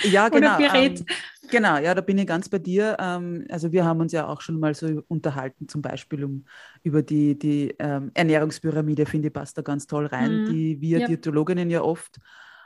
ja, 0.04 0.30
genau. 0.30 0.56
Oder 0.56 0.58
berät. 0.58 1.00
Ähm, 1.00 1.06
genau, 1.52 1.78
ja, 1.78 1.94
da 1.94 2.02
bin 2.02 2.18
ich 2.18 2.26
ganz 2.26 2.50
bei 2.50 2.58
dir. 2.58 2.98
Ähm, 3.00 3.46
also 3.50 3.72
wir 3.72 3.86
haben 3.86 4.02
uns 4.02 4.14
ja 4.14 4.28
auch 4.28 4.42
schon 4.42 4.60
mal 4.60 4.74
so 4.74 5.04
unterhalten, 5.08 5.68
zum 5.68 5.84
Beispiel 5.84 6.24
um 6.24 6.46
über 6.82 7.04
die, 7.04 7.38
die 7.38 7.76
ähm, 7.78 8.10
Ernährungspyramide, 8.16 9.06
finde 9.06 9.28
ich, 9.28 9.34
passt 9.34 9.60
da 9.60 9.62
ganz 9.62 9.86
toll 9.86 10.08
rein, 10.08 10.42
mhm. 10.42 10.50
die 10.50 10.82
wir 10.82 11.00
ja. 11.02 11.08
Diätologinnen 11.08 11.70
ja 11.70 11.84
oft 11.84 12.20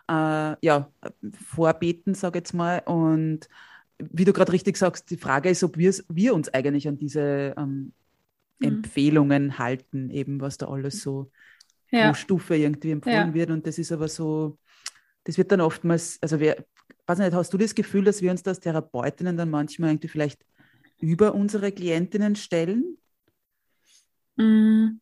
äh, 0.07 0.55
ja, 0.61 0.91
vorbeten, 1.33 2.13
sage 2.13 2.39
ich 2.39 2.41
jetzt 2.41 2.53
mal. 2.53 2.79
Und 2.85 3.47
wie 3.99 4.25
du 4.25 4.33
gerade 4.33 4.53
richtig 4.53 4.77
sagst, 4.77 5.09
die 5.09 5.17
Frage 5.17 5.49
ist, 5.49 5.63
ob 5.63 5.77
wir 5.77 6.33
uns 6.33 6.49
eigentlich 6.49 6.87
an 6.87 6.97
diese 6.97 7.53
ähm, 7.57 7.93
mhm. 8.59 8.67
Empfehlungen 8.67 9.57
halten, 9.57 10.09
eben 10.09 10.41
was 10.41 10.57
da 10.57 10.67
alles 10.67 11.01
so 11.01 11.31
ja. 11.91 12.13
Stufe 12.13 12.55
irgendwie 12.55 12.91
empfohlen 12.91 13.29
ja. 13.29 13.33
wird. 13.33 13.49
Und 13.49 13.65
das 13.65 13.77
ist 13.77 13.91
aber 13.91 14.07
so, 14.07 14.57
das 15.23 15.37
wird 15.37 15.51
dann 15.51 15.61
oftmals, 15.61 16.19
also 16.21 16.39
wer, 16.39 16.63
weiß 17.05 17.19
nicht, 17.19 17.33
hast 17.33 17.53
du 17.53 17.57
das 17.57 17.75
Gefühl, 17.75 18.03
dass 18.03 18.21
wir 18.21 18.31
uns 18.31 18.43
das 18.43 18.59
Therapeutinnen 18.59 19.37
dann 19.37 19.49
manchmal 19.49 19.91
irgendwie 19.91 20.09
vielleicht 20.09 20.45
über 20.99 21.33
unsere 21.33 21.71
Klientinnen 21.71 22.35
stellen? 22.35 22.97
Mm. 24.35 24.99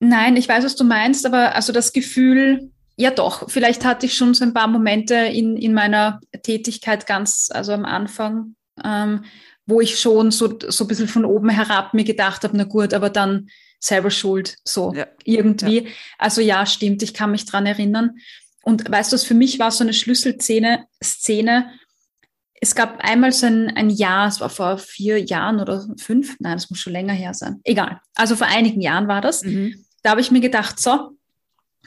Nein, 0.00 0.36
ich 0.36 0.48
weiß, 0.48 0.64
was 0.64 0.76
du 0.76 0.84
meinst, 0.84 1.24
aber 1.24 1.54
also 1.54 1.72
das 1.72 1.92
Gefühl, 1.92 2.70
ja 2.96 3.10
doch, 3.10 3.50
vielleicht 3.50 3.84
hatte 3.84 4.06
ich 4.06 4.14
schon 4.14 4.34
so 4.34 4.44
ein 4.44 4.54
paar 4.54 4.68
Momente 4.68 5.14
in, 5.14 5.56
in 5.56 5.74
meiner 5.74 6.20
Tätigkeit 6.42 7.06
ganz, 7.06 7.50
also 7.52 7.72
am 7.72 7.84
Anfang, 7.84 8.54
ähm, 8.82 9.24
wo 9.66 9.80
ich 9.80 9.98
schon 9.98 10.30
so, 10.30 10.58
so 10.68 10.84
ein 10.84 10.88
bisschen 10.88 11.08
von 11.08 11.24
oben 11.24 11.48
herab 11.48 11.94
mir 11.94 12.04
gedacht 12.04 12.44
habe, 12.44 12.56
na 12.56 12.64
gut, 12.64 12.92
aber 12.94 13.10
dann 13.10 13.48
selber 13.80 14.10
schuld, 14.10 14.56
so 14.64 14.92
ja. 14.94 15.06
irgendwie. 15.24 15.84
Ja. 15.84 15.90
Also 16.18 16.40
ja, 16.40 16.66
stimmt, 16.66 17.02
ich 17.02 17.14
kann 17.14 17.30
mich 17.30 17.44
dran 17.44 17.66
erinnern. 17.66 18.16
Und 18.62 18.90
weißt 18.90 19.12
du, 19.12 19.18
für 19.18 19.34
mich 19.34 19.58
war 19.58 19.70
so 19.70 19.84
eine 19.84 19.92
Schlüsselszene, 19.92 20.86
Szene, 21.02 21.70
es 22.60 22.74
gab 22.74 23.04
einmal 23.04 23.30
so 23.32 23.46
ein, 23.46 23.68
ein 23.76 23.90
Jahr, 23.90 24.26
es 24.26 24.40
war 24.40 24.48
vor 24.48 24.78
vier 24.78 25.22
Jahren 25.22 25.60
oder 25.60 25.86
fünf, 25.98 26.36
nein, 26.40 26.54
das 26.54 26.70
muss 26.70 26.78
schon 26.78 26.94
länger 26.94 27.12
her 27.12 27.34
sein. 27.34 27.60
Egal. 27.64 28.00
Also 28.14 28.36
vor 28.36 28.46
einigen 28.46 28.80
Jahren 28.80 29.06
war 29.06 29.20
das. 29.20 29.42
Mhm. 29.42 29.84
Da 30.02 30.10
habe 30.10 30.22
ich 30.22 30.30
mir 30.30 30.40
gedacht, 30.40 30.80
so, 30.80 31.10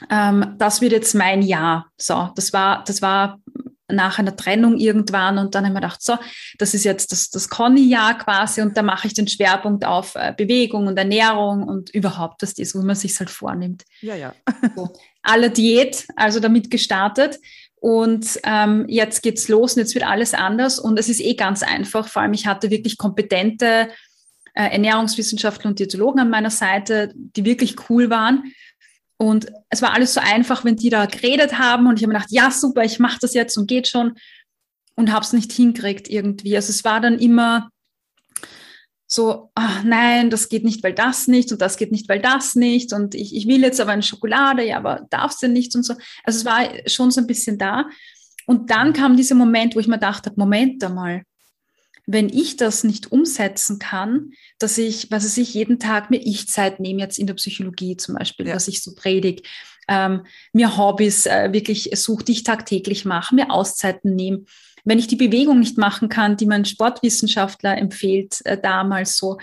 ähm, 0.09 0.55
das 0.57 0.81
wird 0.81 0.91
jetzt 0.91 1.15
mein 1.15 1.41
Jahr. 1.41 1.87
So, 1.97 2.29
das 2.35 2.53
war, 2.53 2.83
das 2.85 3.01
war 3.01 3.39
nach 3.89 4.19
einer 4.19 4.35
Trennung 4.35 4.77
irgendwann 4.77 5.37
und 5.37 5.55
dann 5.55 5.65
haben 5.65 5.73
wir 5.73 5.81
gedacht, 5.81 6.01
so, 6.01 6.17
das 6.57 6.73
ist 6.73 6.83
jetzt 6.83 7.11
das, 7.11 7.29
das 7.29 7.49
Conny-Jahr 7.49 8.17
quasi 8.17 8.61
und 8.61 8.75
da 8.75 8.81
mache 8.81 9.07
ich 9.07 9.13
den 9.13 9.27
Schwerpunkt 9.27 9.85
auf 9.85 10.15
äh, 10.15 10.33
Bewegung 10.35 10.87
und 10.87 10.97
Ernährung 10.97 11.63
und 11.63 11.89
überhaupt 11.91 12.43
das 12.43 12.53
ist, 12.53 12.75
wo 12.75 12.81
man 12.81 12.95
sich 12.95 13.17
halt 13.17 13.29
vornimmt. 13.29 13.83
Ja, 14.01 14.15
ja. 14.15 14.33
so, 14.75 14.91
alle 15.21 15.49
Diät, 15.49 16.05
also 16.15 16.39
damit 16.39 16.69
gestartet 16.69 17.39
und 17.79 18.39
ähm, 18.43 18.85
jetzt 18.89 19.21
geht's 19.23 19.47
los 19.47 19.75
und 19.75 19.79
jetzt 19.79 19.95
wird 19.95 20.05
alles 20.05 20.33
anders 20.33 20.79
und 20.79 20.99
es 20.99 21.07
ist 21.07 21.21
eh 21.21 21.35
ganz 21.35 21.63
einfach, 21.63 22.07
vor 22.07 22.21
allem 22.21 22.33
ich 22.33 22.45
hatte 22.45 22.69
wirklich 22.69 22.97
kompetente 22.97 23.89
äh, 24.53 24.71
Ernährungswissenschaftler 24.71 25.69
und 25.69 25.79
Diätologen 25.79 26.19
an 26.19 26.29
meiner 26.29 26.49
Seite, 26.49 27.13
die 27.15 27.45
wirklich 27.45 27.89
cool 27.89 28.09
waren. 28.09 28.51
Und 29.17 29.51
es 29.69 29.81
war 29.81 29.93
alles 29.93 30.13
so 30.13 30.21
einfach, 30.21 30.63
wenn 30.63 30.75
die 30.75 30.89
da 30.89 31.05
geredet 31.05 31.57
haben 31.57 31.87
und 31.87 31.97
ich 31.97 32.03
habe 32.03 32.13
mir 32.13 32.19
gedacht, 32.19 32.31
ja, 32.31 32.51
super, 32.51 32.83
ich 32.83 32.99
mache 32.99 33.17
das 33.19 33.33
jetzt 33.33 33.57
und 33.57 33.67
geht 33.67 33.87
schon 33.87 34.13
und 34.95 35.11
habe 35.11 35.25
es 35.25 35.33
nicht 35.33 35.51
hingekriegt 35.51 36.07
irgendwie. 36.07 36.55
Also 36.55 36.69
es 36.69 36.83
war 36.83 37.01
dann 37.01 37.17
immer 37.17 37.69
so, 39.07 39.51
ach 39.55 39.83
nein, 39.83 40.29
das 40.29 40.49
geht 40.49 40.63
nicht, 40.63 40.83
weil 40.83 40.93
das 40.93 41.27
nicht 41.27 41.51
und 41.51 41.61
das 41.61 41.77
geht 41.77 41.91
nicht, 41.91 42.09
weil 42.09 42.21
das 42.21 42.55
nicht 42.55 42.93
und 42.93 43.15
ich, 43.15 43.35
ich 43.35 43.47
will 43.47 43.61
jetzt 43.61 43.79
aber 43.79 43.91
eine 43.91 44.03
Schokolade, 44.03 44.63
ja, 44.63 44.77
aber 44.77 45.07
darfst 45.09 45.41
du 45.41 45.47
nicht 45.47 45.75
und 45.75 45.83
so. 45.83 45.93
Also 46.23 46.39
es 46.39 46.45
war 46.45 46.67
schon 46.87 47.09
so 47.09 47.21
ein 47.21 47.27
bisschen 47.27 47.57
da. 47.57 47.85
Und 48.45 48.69
dann 48.69 48.93
kam 48.93 49.17
dieser 49.17 49.35
Moment, 49.35 49.75
wo 49.75 49.79
ich 49.79 49.87
mir 49.87 49.97
dachte, 49.97 50.31
Moment 50.35 50.83
einmal, 50.83 51.23
wenn 52.07 52.29
ich 52.29 52.55
das 52.55 52.85
nicht 52.85 53.11
umsetzen 53.11 53.79
kann, 53.79 54.31
dass 54.59 54.77
ich, 54.77 55.11
was 55.11 55.25
weiß 55.25 55.37
ich, 55.37 55.53
jeden 55.53 55.77
Tag 55.77 56.09
mir 56.09 56.25
Ich-Zeit 56.25 56.79
nehme, 56.79 57.01
jetzt 57.01 57.19
in 57.19 57.27
der 57.27 57.33
Psychologie 57.33 57.97
zum 57.97 58.15
Beispiel, 58.15 58.47
ja. 58.47 58.55
was 58.55 58.69
ich 58.69 58.81
so 58.81 58.95
predige, 58.95 59.43
ähm, 59.89 60.25
mir 60.53 60.77
Hobbys 60.77 61.25
äh, 61.25 61.51
wirklich 61.51 61.89
suche, 61.93 62.23
die 62.23 62.31
ich 62.31 62.43
tagtäglich 62.43 63.05
mache, 63.05 63.35
mir 63.35 63.51
Auszeiten 63.51 64.15
nehme. 64.15 64.45
Wenn 64.85 64.99
ich 64.99 65.07
die 65.07 65.17
Bewegung 65.17 65.59
nicht 65.59 65.77
machen 65.77 66.07
kann, 66.07 66.37
die 66.37 66.45
mein 66.45 66.65
Sportwissenschaftler 66.65 67.77
empfiehlt, 67.77 68.39
äh, 68.45 68.57
damals 68.59 69.17
so, 69.17 69.37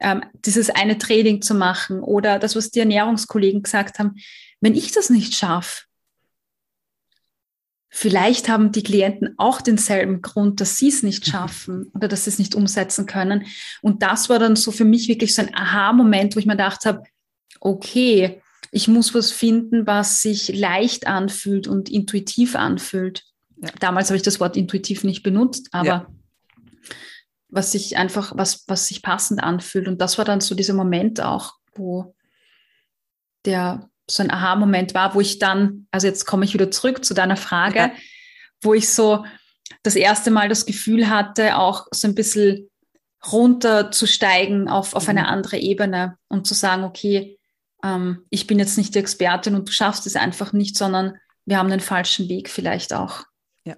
ähm, 0.00 0.22
dieses 0.44 0.70
eine 0.70 0.98
Training 0.98 1.40
zu 1.40 1.54
machen 1.54 2.00
oder 2.00 2.40
das, 2.40 2.56
was 2.56 2.70
die 2.70 2.80
Ernährungskollegen 2.80 3.62
gesagt 3.62 4.00
haben, 4.00 4.16
wenn 4.60 4.74
ich 4.74 4.90
das 4.90 5.08
nicht 5.08 5.34
schaffe, 5.34 5.84
Vielleicht 7.90 8.48
haben 8.48 8.70
die 8.70 8.82
Klienten 8.82 9.34
auch 9.38 9.60
denselben 9.60 10.20
Grund, 10.20 10.60
dass 10.60 10.76
sie 10.76 10.88
es 10.88 11.02
nicht 11.02 11.26
mhm. 11.26 11.30
schaffen 11.30 11.90
oder 11.94 12.06
dass 12.06 12.24
sie 12.24 12.30
es 12.30 12.38
nicht 12.38 12.54
umsetzen 12.54 13.06
können. 13.06 13.46
Und 13.80 14.02
das 14.02 14.28
war 14.28 14.38
dann 14.38 14.56
so 14.56 14.70
für 14.72 14.84
mich 14.84 15.08
wirklich 15.08 15.34
so 15.34 15.42
ein 15.42 15.54
Aha-Moment, 15.54 16.36
wo 16.36 16.40
ich 16.40 16.46
mir 16.46 16.52
gedacht 16.52 16.84
habe, 16.84 17.02
okay, 17.60 18.42
ich 18.70 18.88
muss 18.88 19.14
was 19.14 19.30
finden, 19.30 19.86
was 19.86 20.20
sich 20.20 20.48
leicht 20.48 21.06
anfühlt 21.06 21.66
und 21.66 21.88
intuitiv 21.88 22.54
anfühlt. 22.56 23.24
Ja. 23.56 23.70
Damals 23.80 24.08
habe 24.08 24.16
ich 24.16 24.22
das 24.22 24.40
Wort 24.40 24.56
intuitiv 24.56 25.04
nicht 25.04 25.22
benutzt, 25.22 25.68
aber 25.72 25.86
ja. 25.86 26.06
was 27.48 27.72
sich 27.72 27.96
einfach, 27.96 28.32
was, 28.36 28.64
was 28.68 28.86
sich 28.86 29.02
passend 29.02 29.42
anfühlt. 29.42 29.88
Und 29.88 30.00
das 30.02 30.18
war 30.18 30.26
dann 30.26 30.42
so 30.42 30.54
dieser 30.54 30.74
Moment 30.74 31.22
auch, 31.22 31.54
wo 31.74 32.14
der 33.46 33.88
so 34.10 34.22
ein 34.22 34.30
Aha-Moment 34.30 34.94
war, 34.94 35.14
wo 35.14 35.20
ich 35.20 35.38
dann, 35.38 35.86
also 35.90 36.06
jetzt 36.06 36.24
komme 36.24 36.44
ich 36.44 36.54
wieder 36.54 36.70
zurück 36.70 37.04
zu 37.04 37.14
deiner 37.14 37.36
Frage, 37.36 37.78
ja. 37.78 37.90
wo 38.62 38.74
ich 38.74 38.88
so 38.88 39.24
das 39.82 39.94
erste 39.94 40.30
Mal 40.30 40.48
das 40.48 40.66
Gefühl 40.66 41.10
hatte, 41.10 41.56
auch 41.56 41.86
so 41.92 42.08
ein 42.08 42.14
bisschen 42.14 42.68
runterzusteigen 43.30 44.68
auf, 44.68 44.94
auf 44.94 45.08
eine 45.08 45.22
mhm. 45.22 45.26
andere 45.26 45.58
Ebene 45.58 46.16
und 46.28 46.46
zu 46.46 46.54
sagen, 46.54 46.84
okay, 46.84 47.38
ähm, 47.82 48.24
ich 48.30 48.46
bin 48.46 48.58
jetzt 48.58 48.78
nicht 48.78 48.94
die 48.94 48.98
Expertin 48.98 49.54
und 49.54 49.68
du 49.68 49.72
schaffst 49.72 50.06
es 50.06 50.16
einfach 50.16 50.52
nicht, 50.52 50.76
sondern 50.76 51.16
wir 51.44 51.58
haben 51.58 51.70
den 51.70 51.80
falschen 51.80 52.28
Weg 52.28 52.48
vielleicht 52.48 52.94
auch. 52.94 53.24
Ja, 53.64 53.76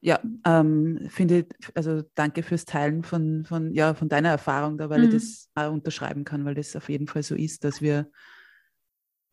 ja 0.00 0.20
ähm, 0.46 1.08
finde, 1.10 1.46
also 1.74 2.02
danke 2.14 2.42
fürs 2.42 2.64
Teilen 2.64 3.02
von, 3.02 3.44
von, 3.44 3.72
ja, 3.72 3.94
von 3.94 4.08
deiner 4.08 4.30
Erfahrung 4.30 4.78
da, 4.78 4.88
weil 4.90 5.00
mhm. 5.00 5.16
ich 5.16 5.48
das 5.54 5.68
unterschreiben 5.70 6.24
kann, 6.24 6.44
weil 6.44 6.54
das 6.54 6.74
auf 6.74 6.88
jeden 6.88 7.06
Fall 7.06 7.22
so 7.22 7.34
ist, 7.34 7.64
dass 7.64 7.80
wir 7.82 8.10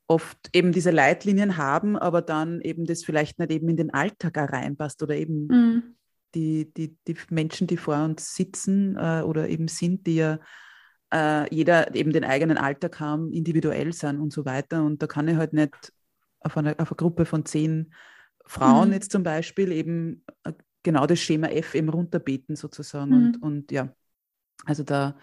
oft 0.07 0.49
eben 0.53 0.71
diese 0.71 0.91
Leitlinien 0.91 1.57
haben, 1.57 1.97
aber 1.97 2.21
dann 2.21 2.61
eben 2.61 2.85
das 2.85 3.03
vielleicht 3.03 3.39
nicht 3.39 3.51
eben 3.51 3.69
in 3.69 3.77
den 3.77 3.93
Alltag 3.93 4.37
reinpasst 4.37 5.01
oder 5.01 5.15
eben 5.15 5.47
mhm. 5.47 5.83
die, 6.35 6.71
die, 6.73 6.95
die 7.07 7.15
Menschen, 7.29 7.67
die 7.67 7.77
vor 7.77 8.03
uns 8.03 8.35
sitzen 8.35 8.95
äh, 8.97 9.23
oder 9.25 9.49
eben 9.49 9.67
sind, 9.67 10.05
die 10.05 10.15
ja 10.15 10.39
äh, 11.11 11.53
jeder 11.53 11.95
eben 11.95 12.11
den 12.11 12.23
eigenen 12.23 12.57
Alltag 12.57 12.99
haben, 12.99 13.31
individuell 13.31 13.93
sind 13.93 14.19
und 14.19 14.31
so 14.31 14.45
weiter. 14.45 14.83
Und 14.83 15.01
da 15.01 15.07
kann 15.07 15.27
ich 15.27 15.37
halt 15.37 15.53
nicht 15.53 15.93
auf 16.39 16.57
eine, 16.57 16.77
auf 16.77 16.91
eine 16.91 16.97
Gruppe 16.97 17.25
von 17.25 17.45
zehn 17.45 17.93
Frauen 18.45 18.89
mhm. 18.89 18.93
jetzt 18.93 19.11
zum 19.11 19.23
Beispiel 19.23 19.71
eben 19.71 20.23
äh, 20.43 20.53
genau 20.83 21.07
das 21.07 21.19
Schema 21.19 21.47
F 21.47 21.73
eben 21.73 21.89
runterbeten 21.89 22.55
sozusagen. 22.55 23.09
Mhm. 23.09 23.25
Und, 23.25 23.41
und 23.41 23.71
ja, 23.71 23.89
also 24.65 24.83
da 24.83 25.17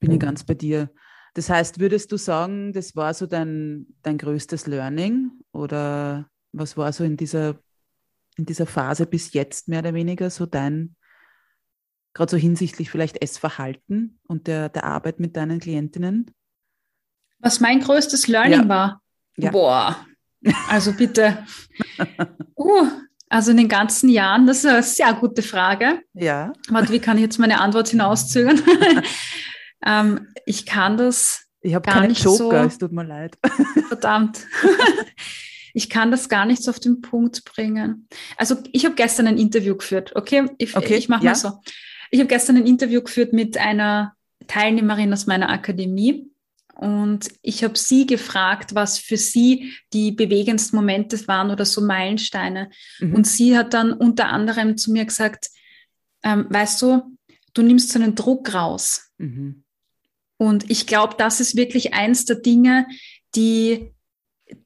bin 0.00 0.10
ich 0.10 0.20
ganz 0.20 0.44
bei 0.44 0.54
dir. 0.54 0.90
Das 1.34 1.48
heißt, 1.48 1.80
würdest 1.80 2.12
du 2.12 2.16
sagen, 2.16 2.72
das 2.72 2.94
war 2.94 3.14
so 3.14 3.26
dein, 3.26 3.86
dein 4.02 4.18
größtes 4.18 4.66
Learning 4.66 5.30
oder 5.52 6.28
was 6.52 6.76
war 6.76 6.92
so 6.92 7.04
in 7.04 7.16
dieser, 7.16 7.58
in 8.36 8.44
dieser 8.44 8.66
Phase 8.66 9.06
bis 9.06 9.32
jetzt 9.32 9.68
mehr 9.68 9.80
oder 9.80 9.94
weniger 9.94 10.28
so 10.28 10.44
dein, 10.44 10.94
gerade 12.12 12.30
so 12.30 12.36
hinsichtlich 12.36 12.90
vielleicht 12.90 13.22
Essverhalten 13.22 14.18
und 14.28 14.46
der, 14.46 14.68
der 14.68 14.84
Arbeit 14.84 15.20
mit 15.20 15.36
deinen 15.36 15.58
Klientinnen? 15.58 16.30
Was 17.38 17.60
mein 17.60 17.80
größtes 17.80 18.28
Learning 18.28 18.62
ja. 18.62 18.68
war? 18.68 19.02
Ja. 19.36 19.50
Boah, 19.50 20.06
also 20.68 20.92
bitte. 20.92 21.46
uh, 22.56 22.86
also 23.30 23.50
in 23.50 23.56
den 23.56 23.68
ganzen 23.68 24.10
Jahren, 24.10 24.46
das 24.46 24.58
ist 24.58 24.66
eine 24.66 24.82
sehr 24.82 25.14
gute 25.14 25.40
Frage. 25.40 26.02
Ja. 26.12 26.52
Warte, 26.68 26.92
wie 26.92 26.98
kann 26.98 27.16
ich 27.16 27.22
jetzt 27.22 27.38
meine 27.38 27.60
Antwort 27.60 27.88
hinauszögern? 27.88 28.60
Ähm, 29.84 30.28
ich 30.46 30.66
kann 30.66 30.96
das 30.96 31.46
ich 31.60 31.74
habe 31.74 31.88
keine 31.88 32.08
nicht 32.08 32.24
Joker, 32.24 32.36
so, 32.36 32.52
es 32.52 32.78
tut 32.78 32.92
mir 32.92 33.04
leid. 33.04 33.38
Verdammt. 33.88 34.46
ich 35.74 35.88
kann 35.88 36.10
das 36.10 36.28
gar 36.28 36.44
nicht 36.44 36.62
so 36.62 36.70
auf 36.70 36.80
den 36.80 37.00
Punkt 37.00 37.44
bringen. 37.44 38.08
Also 38.36 38.56
ich 38.72 38.84
habe 38.84 38.96
gestern 38.96 39.28
ein 39.28 39.38
Interview 39.38 39.76
geführt, 39.76 40.12
okay? 40.16 40.48
Ich, 40.58 40.76
okay, 40.76 40.96
ich 40.96 41.08
mache 41.08 41.24
ja. 41.24 41.30
mal 41.30 41.36
so. 41.36 41.52
Ich 42.10 42.18
habe 42.18 42.28
gestern 42.28 42.56
ein 42.56 42.66
Interview 42.66 43.00
geführt 43.00 43.32
mit 43.32 43.56
einer 43.56 44.14
Teilnehmerin 44.48 45.12
aus 45.12 45.26
meiner 45.26 45.50
Akademie 45.50 46.32
und 46.74 47.28
ich 47.42 47.62
habe 47.62 47.78
sie 47.78 48.06
gefragt, 48.06 48.74
was 48.74 48.98
für 48.98 49.16
sie 49.16 49.72
die 49.92 50.10
bewegendsten 50.10 50.76
Momente 50.76 51.28
waren 51.28 51.50
oder 51.50 51.64
so 51.64 51.80
Meilensteine. 51.80 52.70
Mhm. 52.98 53.14
Und 53.14 53.26
sie 53.26 53.56
hat 53.56 53.72
dann 53.72 53.92
unter 53.92 54.30
anderem 54.30 54.76
zu 54.76 54.90
mir 54.90 55.04
gesagt, 55.04 55.50
ähm, 56.24 56.46
weißt 56.48 56.82
du, 56.82 57.16
du 57.54 57.62
nimmst 57.62 57.90
so 57.90 58.00
einen 58.00 58.16
Druck 58.16 58.52
raus. 58.52 59.12
Mhm. 59.18 59.61
Und 60.42 60.68
ich 60.72 60.88
glaube, 60.88 61.14
das 61.16 61.38
ist 61.38 61.54
wirklich 61.54 61.94
eins 61.94 62.24
der 62.24 62.34
Dinge, 62.34 62.88
die, 63.36 63.92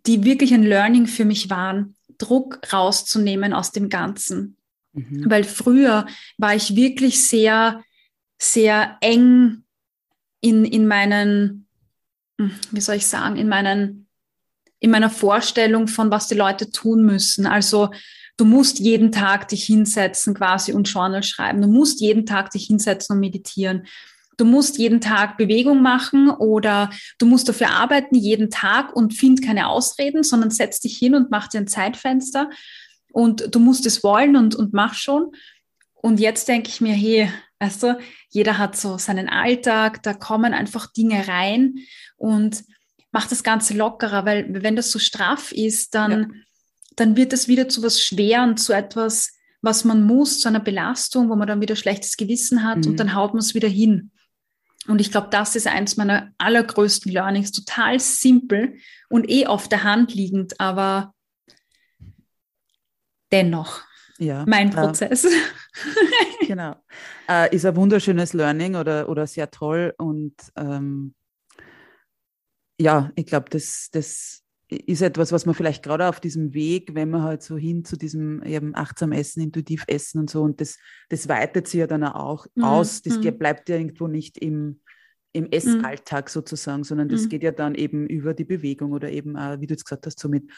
die 0.06 0.24
wirklich 0.24 0.54
ein 0.54 0.62
Learning 0.62 1.06
für 1.06 1.26
mich 1.26 1.50
waren, 1.50 1.94
Druck 2.16 2.60
rauszunehmen 2.72 3.52
aus 3.52 3.72
dem 3.72 3.90
Ganzen. 3.90 4.56
Mhm. 4.94 5.26
Weil 5.28 5.44
früher 5.44 6.06
war 6.38 6.54
ich 6.54 6.76
wirklich 6.76 7.28
sehr, 7.28 7.84
sehr 8.38 8.96
eng 9.02 9.64
in, 10.40 10.64
in 10.64 10.88
meinen, 10.88 11.68
hm, 12.40 12.52
wie 12.70 12.80
soll 12.80 12.94
ich 12.94 13.06
sagen, 13.06 13.36
in 13.36 13.46
meinen, 13.46 14.08
in 14.78 14.90
meiner 14.90 15.10
Vorstellung 15.10 15.88
von, 15.88 16.10
was 16.10 16.26
die 16.26 16.36
Leute 16.36 16.70
tun 16.70 17.04
müssen. 17.04 17.44
Also 17.44 17.90
du 18.38 18.46
musst 18.46 18.78
jeden 18.78 19.12
Tag 19.12 19.48
dich 19.48 19.64
hinsetzen 19.64 20.32
quasi 20.32 20.72
und 20.72 20.88
Journal 20.88 21.22
schreiben. 21.22 21.60
Du 21.60 21.68
musst 21.68 22.00
jeden 22.00 22.24
Tag 22.24 22.52
dich 22.52 22.64
hinsetzen 22.64 23.12
und 23.16 23.20
meditieren 23.20 23.86
du 24.36 24.44
musst 24.44 24.78
jeden 24.78 25.00
Tag 25.00 25.36
Bewegung 25.38 25.82
machen 25.82 26.30
oder 26.30 26.90
du 27.18 27.26
musst 27.26 27.48
dafür 27.48 27.70
arbeiten 27.70 28.14
jeden 28.14 28.50
Tag 28.50 28.94
und 28.94 29.14
find 29.14 29.42
keine 29.42 29.68
Ausreden, 29.68 30.22
sondern 30.22 30.50
setz 30.50 30.80
dich 30.80 30.96
hin 30.96 31.14
und 31.14 31.30
mach 31.30 31.48
dir 31.48 31.58
ein 31.58 31.68
Zeitfenster 31.68 32.50
und 33.12 33.54
du 33.54 33.58
musst 33.58 33.86
es 33.86 34.02
wollen 34.04 34.36
und, 34.36 34.54
und 34.54 34.74
mach 34.74 34.94
schon. 34.94 35.32
Und 35.94 36.20
jetzt 36.20 36.48
denke 36.48 36.68
ich 36.68 36.80
mir, 36.80 36.92
hey, 36.92 37.30
weißt 37.60 37.82
du, 37.82 37.98
jeder 38.28 38.58
hat 38.58 38.76
so 38.76 38.98
seinen 38.98 39.28
Alltag, 39.28 40.02
da 40.02 40.12
kommen 40.12 40.52
einfach 40.52 40.92
Dinge 40.92 41.26
rein 41.26 41.76
und 42.16 42.62
mach 43.12 43.26
das 43.26 43.42
Ganze 43.42 43.74
lockerer, 43.74 44.26
weil 44.26 44.46
wenn 44.62 44.76
das 44.76 44.90
so 44.90 44.98
straff 44.98 45.52
ist, 45.52 45.94
dann, 45.94 46.10
ja. 46.10 46.28
dann 46.96 47.16
wird 47.16 47.32
es 47.32 47.48
wieder 47.48 47.68
zu 47.68 47.82
was 47.82 48.02
Schweren, 48.02 48.58
zu 48.58 48.74
etwas, 48.74 49.32
was 49.62 49.84
man 49.84 50.04
muss, 50.04 50.38
zu 50.40 50.48
einer 50.48 50.60
Belastung, 50.60 51.30
wo 51.30 51.36
man 51.36 51.48
dann 51.48 51.62
wieder 51.62 51.76
schlechtes 51.76 52.18
Gewissen 52.18 52.62
hat 52.62 52.84
mhm. 52.84 52.90
und 52.90 53.00
dann 53.00 53.14
haut 53.14 53.32
man 53.32 53.40
es 53.40 53.54
wieder 53.54 53.68
hin. 53.68 54.10
Und 54.88 55.00
ich 55.00 55.10
glaube, 55.10 55.28
das 55.30 55.56
ist 55.56 55.66
eins 55.66 55.96
meiner 55.96 56.32
allergrößten 56.38 57.10
Learnings. 57.12 57.52
Total 57.52 57.98
simpel 57.98 58.78
und 59.08 59.28
eh 59.30 59.46
auf 59.46 59.68
der 59.68 59.82
Hand 59.82 60.14
liegend, 60.14 60.60
aber 60.60 61.14
dennoch 63.32 63.82
ja, 64.18 64.44
mein 64.46 64.70
Prozess. 64.70 65.24
Äh, 65.24 65.30
genau. 66.46 66.76
Äh, 67.28 67.54
ist 67.54 67.66
ein 67.66 67.76
wunderschönes 67.76 68.32
Learning 68.32 68.76
oder, 68.76 69.08
oder 69.08 69.26
sehr 69.26 69.50
toll. 69.50 69.94
Und 69.98 70.34
ähm, 70.56 71.14
ja, 72.80 73.10
ich 73.14 73.26
glaube, 73.26 73.50
das, 73.50 73.88
das 73.92 74.42
ist 74.68 75.02
etwas, 75.02 75.30
was 75.30 75.46
man 75.46 75.54
vielleicht 75.54 75.82
gerade 75.84 76.08
auf 76.08 76.18
diesem 76.18 76.52
Weg, 76.52 76.94
wenn 76.94 77.10
man 77.10 77.22
halt 77.22 77.42
so 77.42 77.56
hin 77.56 77.84
zu 77.84 77.96
diesem 77.96 78.42
eben 78.42 78.74
achtsam 78.74 79.12
Essen, 79.12 79.42
intuitiv 79.42 79.84
Essen 79.86 80.20
und 80.20 80.30
so, 80.30 80.42
und 80.42 80.60
das, 80.60 80.78
das 81.08 81.28
weitet 81.28 81.68
sich 81.68 81.80
ja 81.80 81.86
dann 81.86 82.02
auch 82.04 82.46
mhm. 82.54 82.64
aus. 82.64 83.02
Das 83.02 83.18
mhm. 83.18 83.38
bleibt 83.38 83.68
ja 83.68 83.76
irgendwo 83.76 84.08
nicht 84.08 84.38
im, 84.38 84.80
im 85.32 85.44
mhm. 85.44 85.50
Essalltag 85.52 86.26
mhm. 86.26 86.30
sozusagen, 86.30 86.84
sondern 86.84 87.08
das 87.08 87.24
mhm. 87.24 87.28
geht 87.28 87.42
ja 87.44 87.52
dann 87.52 87.76
eben 87.76 88.06
über 88.08 88.34
die 88.34 88.44
Bewegung 88.44 88.92
oder 88.92 89.10
eben, 89.10 89.36
auch, 89.36 89.60
wie 89.60 89.66
du 89.66 89.74
jetzt 89.74 89.84
gesagt 89.84 90.06
hast, 90.06 90.18
so 90.18 90.28
mit, 90.28 90.50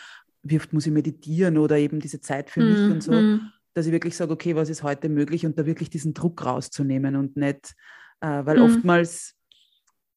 wie 0.43 0.57
oft 0.57 0.73
muss 0.73 0.87
ich 0.87 0.93
meditieren 0.93 1.59
oder 1.59 1.77
eben 1.77 2.01
diese 2.01 2.21
Zeit 2.21 2.49
für 2.49 2.61
mich 2.61 2.79
und 2.91 3.03
so, 3.03 3.13
mhm. 3.13 3.53
dass 3.75 3.87
ich 3.87 3.93
wirklich 3.93 4.17
sage, 4.17 4.33
okay, 4.33 4.57
was 4.57 4.71
ist 4.71 4.83
heute 4.83 5.11
möglich 5.11 5.45
und 5.45 5.59
da 5.59 5.67
wirklich 5.67 5.91
diesen 5.91 6.15
Druck 6.15 6.47
rauszunehmen 6.47 7.17
und 7.17 7.37
nicht, 7.37 7.75
äh, 8.21 8.47
weil 8.47 8.59
oftmals 8.61 9.35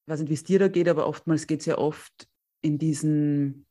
weiß 0.07 0.21
nicht, 0.21 0.29
wie 0.29 0.35
es 0.35 0.43
dir 0.43 0.59
da 0.59 0.67
geht, 0.67 0.87
aber 0.87 1.07
oftmals 1.07 1.47
geht 1.47 1.61
es 1.61 1.65
ja 1.65 1.77
oft 1.77 2.27
in 2.61 2.77
diesen, 2.77 3.65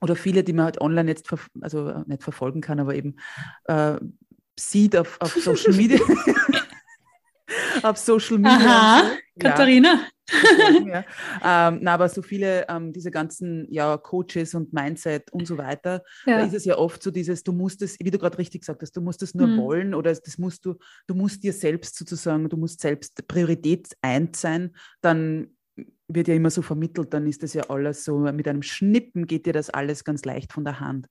oder 0.00 0.16
viele, 0.16 0.44
die 0.44 0.52
man 0.52 0.66
halt 0.66 0.80
online 0.80 1.10
jetzt, 1.10 1.28
also 1.60 2.02
nicht 2.06 2.22
verfolgen 2.22 2.60
kann, 2.60 2.80
aber 2.80 2.94
eben 2.94 3.16
äh, 3.64 3.96
sieht 4.58 4.96
auf, 4.96 5.20
auf 5.20 5.34
Social 5.34 5.74
Media. 5.74 6.00
auf 7.82 7.96
Social 7.96 8.38
Media. 8.38 8.56
Aha, 8.56 9.02
so. 9.02 9.16
Katharina. 9.38 10.06
Ja. 10.86 11.04
ähm, 11.68 11.80
na, 11.82 11.94
aber 11.94 12.08
so 12.08 12.22
viele, 12.22 12.66
ähm, 12.68 12.92
diese 12.92 13.10
ganzen 13.10 13.66
ja, 13.68 13.96
Coaches 13.96 14.54
und 14.54 14.72
Mindset 14.72 15.32
und 15.32 15.46
so 15.46 15.58
weiter, 15.58 16.04
ja. 16.24 16.38
da 16.38 16.46
ist 16.46 16.54
es 16.54 16.64
ja 16.64 16.78
oft 16.78 17.02
so 17.02 17.10
dieses, 17.10 17.42
du 17.42 17.52
musst 17.52 17.82
es, 17.82 17.98
wie 17.98 18.10
du 18.10 18.18
gerade 18.18 18.38
richtig 18.38 18.60
gesagt 18.60 18.82
hast, 18.82 18.96
du 18.96 19.00
musst 19.00 19.22
es 19.22 19.34
nur 19.34 19.48
mhm. 19.48 19.58
wollen 19.58 19.94
oder 19.94 20.14
das 20.14 20.38
musst 20.38 20.64
du, 20.64 20.76
du 21.08 21.14
musst 21.14 21.42
dir 21.42 21.52
selbst 21.52 21.96
sozusagen, 21.96 22.48
du 22.48 22.56
musst 22.56 22.80
selbst 22.80 23.26
Priorität 23.26 23.88
eins 24.02 24.40
sein, 24.40 24.76
dann 25.00 25.48
wird 26.14 26.28
ja 26.28 26.34
immer 26.34 26.50
so 26.50 26.62
vermittelt, 26.62 27.12
dann 27.14 27.26
ist 27.26 27.42
das 27.42 27.54
ja 27.54 27.64
alles 27.68 28.04
so, 28.04 28.18
mit 28.18 28.46
einem 28.48 28.62
Schnippen 28.62 29.26
geht 29.26 29.46
dir 29.46 29.52
das 29.52 29.70
alles 29.70 30.04
ganz 30.04 30.24
leicht 30.24 30.52
von 30.52 30.64
der 30.64 30.80
Hand. 30.80 31.06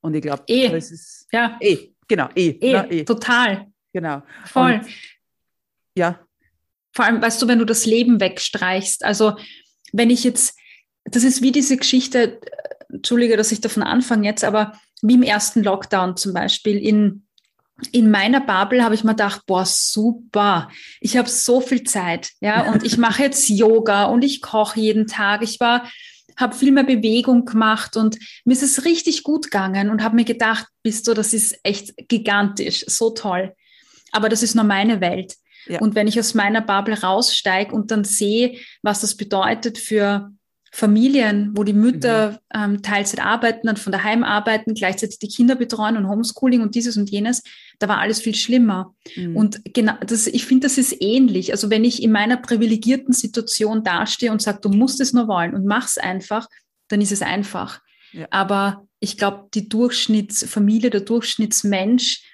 Und 0.00 0.14
ich 0.14 0.22
glaube, 0.22 0.42
eh. 0.46 0.68
das 0.68 0.90
ist 0.90 1.26
ja. 1.32 1.56
eh, 1.60 1.90
genau, 2.08 2.28
eh, 2.34 2.50
eh, 2.60 2.72
na, 2.72 2.90
eh. 2.90 3.04
total. 3.04 3.66
Genau. 3.92 4.22
Voll. 4.44 4.74
Und, 4.74 4.86
ja. 5.96 6.20
Vor 6.92 7.04
allem, 7.04 7.22
weißt 7.22 7.40
du, 7.40 7.48
wenn 7.48 7.58
du 7.58 7.64
das 7.64 7.86
Leben 7.86 8.20
wegstreichst, 8.20 9.04
also 9.04 9.36
wenn 9.92 10.10
ich 10.10 10.24
jetzt, 10.24 10.58
das 11.04 11.24
ist 11.24 11.42
wie 11.42 11.52
diese 11.52 11.76
Geschichte, 11.76 12.40
entschuldige, 12.88 13.36
dass 13.36 13.52
ich 13.52 13.60
davon 13.60 13.82
anfange 13.82 14.26
jetzt, 14.26 14.44
aber 14.44 14.72
wie 15.02 15.14
im 15.14 15.22
ersten 15.22 15.62
Lockdown 15.62 16.16
zum 16.16 16.32
Beispiel 16.32 16.78
in 16.78 17.23
in 17.92 18.10
meiner 18.10 18.40
Bubble 18.40 18.84
habe 18.84 18.94
ich 18.94 19.04
mir 19.04 19.12
gedacht, 19.12 19.42
boah, 19.46 19.64
super, 19.66 20.68
ich 21.00 21.16
habe 21.16 21.28
so 21.28 21.60
viel 21.60 21.82
Zeit, 21.84 22.30
ja, 22.40 22.62
und 22.72 22.84
ich 22.84 22.98
mache 22.98 23.22
jetzt 23.22 23.48
Yoga 23.48 24.04
und 24.04 24.22
ich 24.22 24.40
koche 24.40 24.80
jeden 24.80 25.06
Tag. 25.06 25.42
Ich 25.42 25.60
war, 25.60 25.88
habe 26.36 26.54
viel 26.54 26.72
mehr 26.72 26.84
Bewegung 26.84 27.44
gemacht 27.44 27.96
und 27.96 28.18
mir 28.44 28.52
ist 28.52 28.62
es 28.62 28.84
richtig 28.84 29.22
gut 29.22 29.44
gegangen 29.44 29.90
und 29.90 30.02
habe 30.02 30.16
mir 30.16 30.24
gedacht, 30.24 30.66
bist 30.82 31.06
du, 31.06 31.14
das 31.14 31.32
ist 31.32 31.58
echt 31.62 31.94
gigantisch, 32.08 32.84
so 32.86 33.10
toll. 33.10 33.54
Aber 34.12 34.28
das 34.28 34.42
ist 34.42 34.54
nur 34.54 34.64
meine 34.64 35.00
Welt. 35.00 35.34
Ja. 35.66 35.80
Und 35.80 35.94
wenn 35.94 36.06
ich 36.06 36.18
aus 36.20 36.34
meiner 36.34 36.60
Bubble 36.60 37.00
raussteige 37.00 37.74
und 37.74 37.90
dann 37.90 38.04
sehe, 38.04 38.58
was 38.82 39.00
das 39.00 39.16
bedeutet 39.16 39.78
für 39.78 40.30
Familien, 40.76 41.52
wo 41.54 41.62
die 41.62 41.72
Mütter 41.72 42.40
mhm. 42.52 42.74
ähm, 42.74 42.82
Teilzeit 42.82 43.24
arbeiten, 43.24 43.68
dann 43.68 43.76
von 43.76 43.92
daheim 43.92 44.24
arbeiten, 44.24 44.74
gleichzeitig 44.74 45.20
die 45.20 45.28
Kinder 45.28 45.54
betreuen 45.54 45.96
und 45.96 46.08
Homeschooling 46.08 46.62
und 46.62 46.74
dieses 46.74 46.96
und 46.96 47.08
jenes, 47.10 47.44
da 47.78 47.86
war 47.86 47.98
alles 47.98 48.20
viel 48.20 48.34
schlimmer. 48.34 48.92
Mhm. 49.14 49.36
Und 49.36 49.60
genau, 49.72 49.94
das, 50.04 50.26
ich 50.26 50.44
finde, 50.44 50.66
das 50.66 50.76
ist 50.76 51.00
ähnlich. 51.00 51.52
Also 51.52 51.70
wenn 51.70 51.84
ich 51.84 52.02
in 52.02 52.10
meiner 52.10 52.38
privilegierten 52.38 53.14
Situation 53.14 53.84
dastehe 53.84 54.32
und 54.32 54.42
sage, 54.42 54.58
du 54.62 54.68
musst 54.68 55.00
es 55.00 55.12
nur 55.12 55.28
wollen 55.28 55.54
und 55.54 55.64
mach's 55.64 55.96
einfach, 55.96 56.48
dann 56.88 57.00
ist 57.00 57.12
es 57.12 57.22
einfach. 57.22 57.80
Ja. 58.10 58.26
Aber 58.30 58.88
ich 58.98 59.16
glaube, 59.16 59.50
die 59.54 59.68
Durchschnittsfamilie, 59.68 60.90
der 60.90 61.02
Durchschnittsmensch 61.02 62.28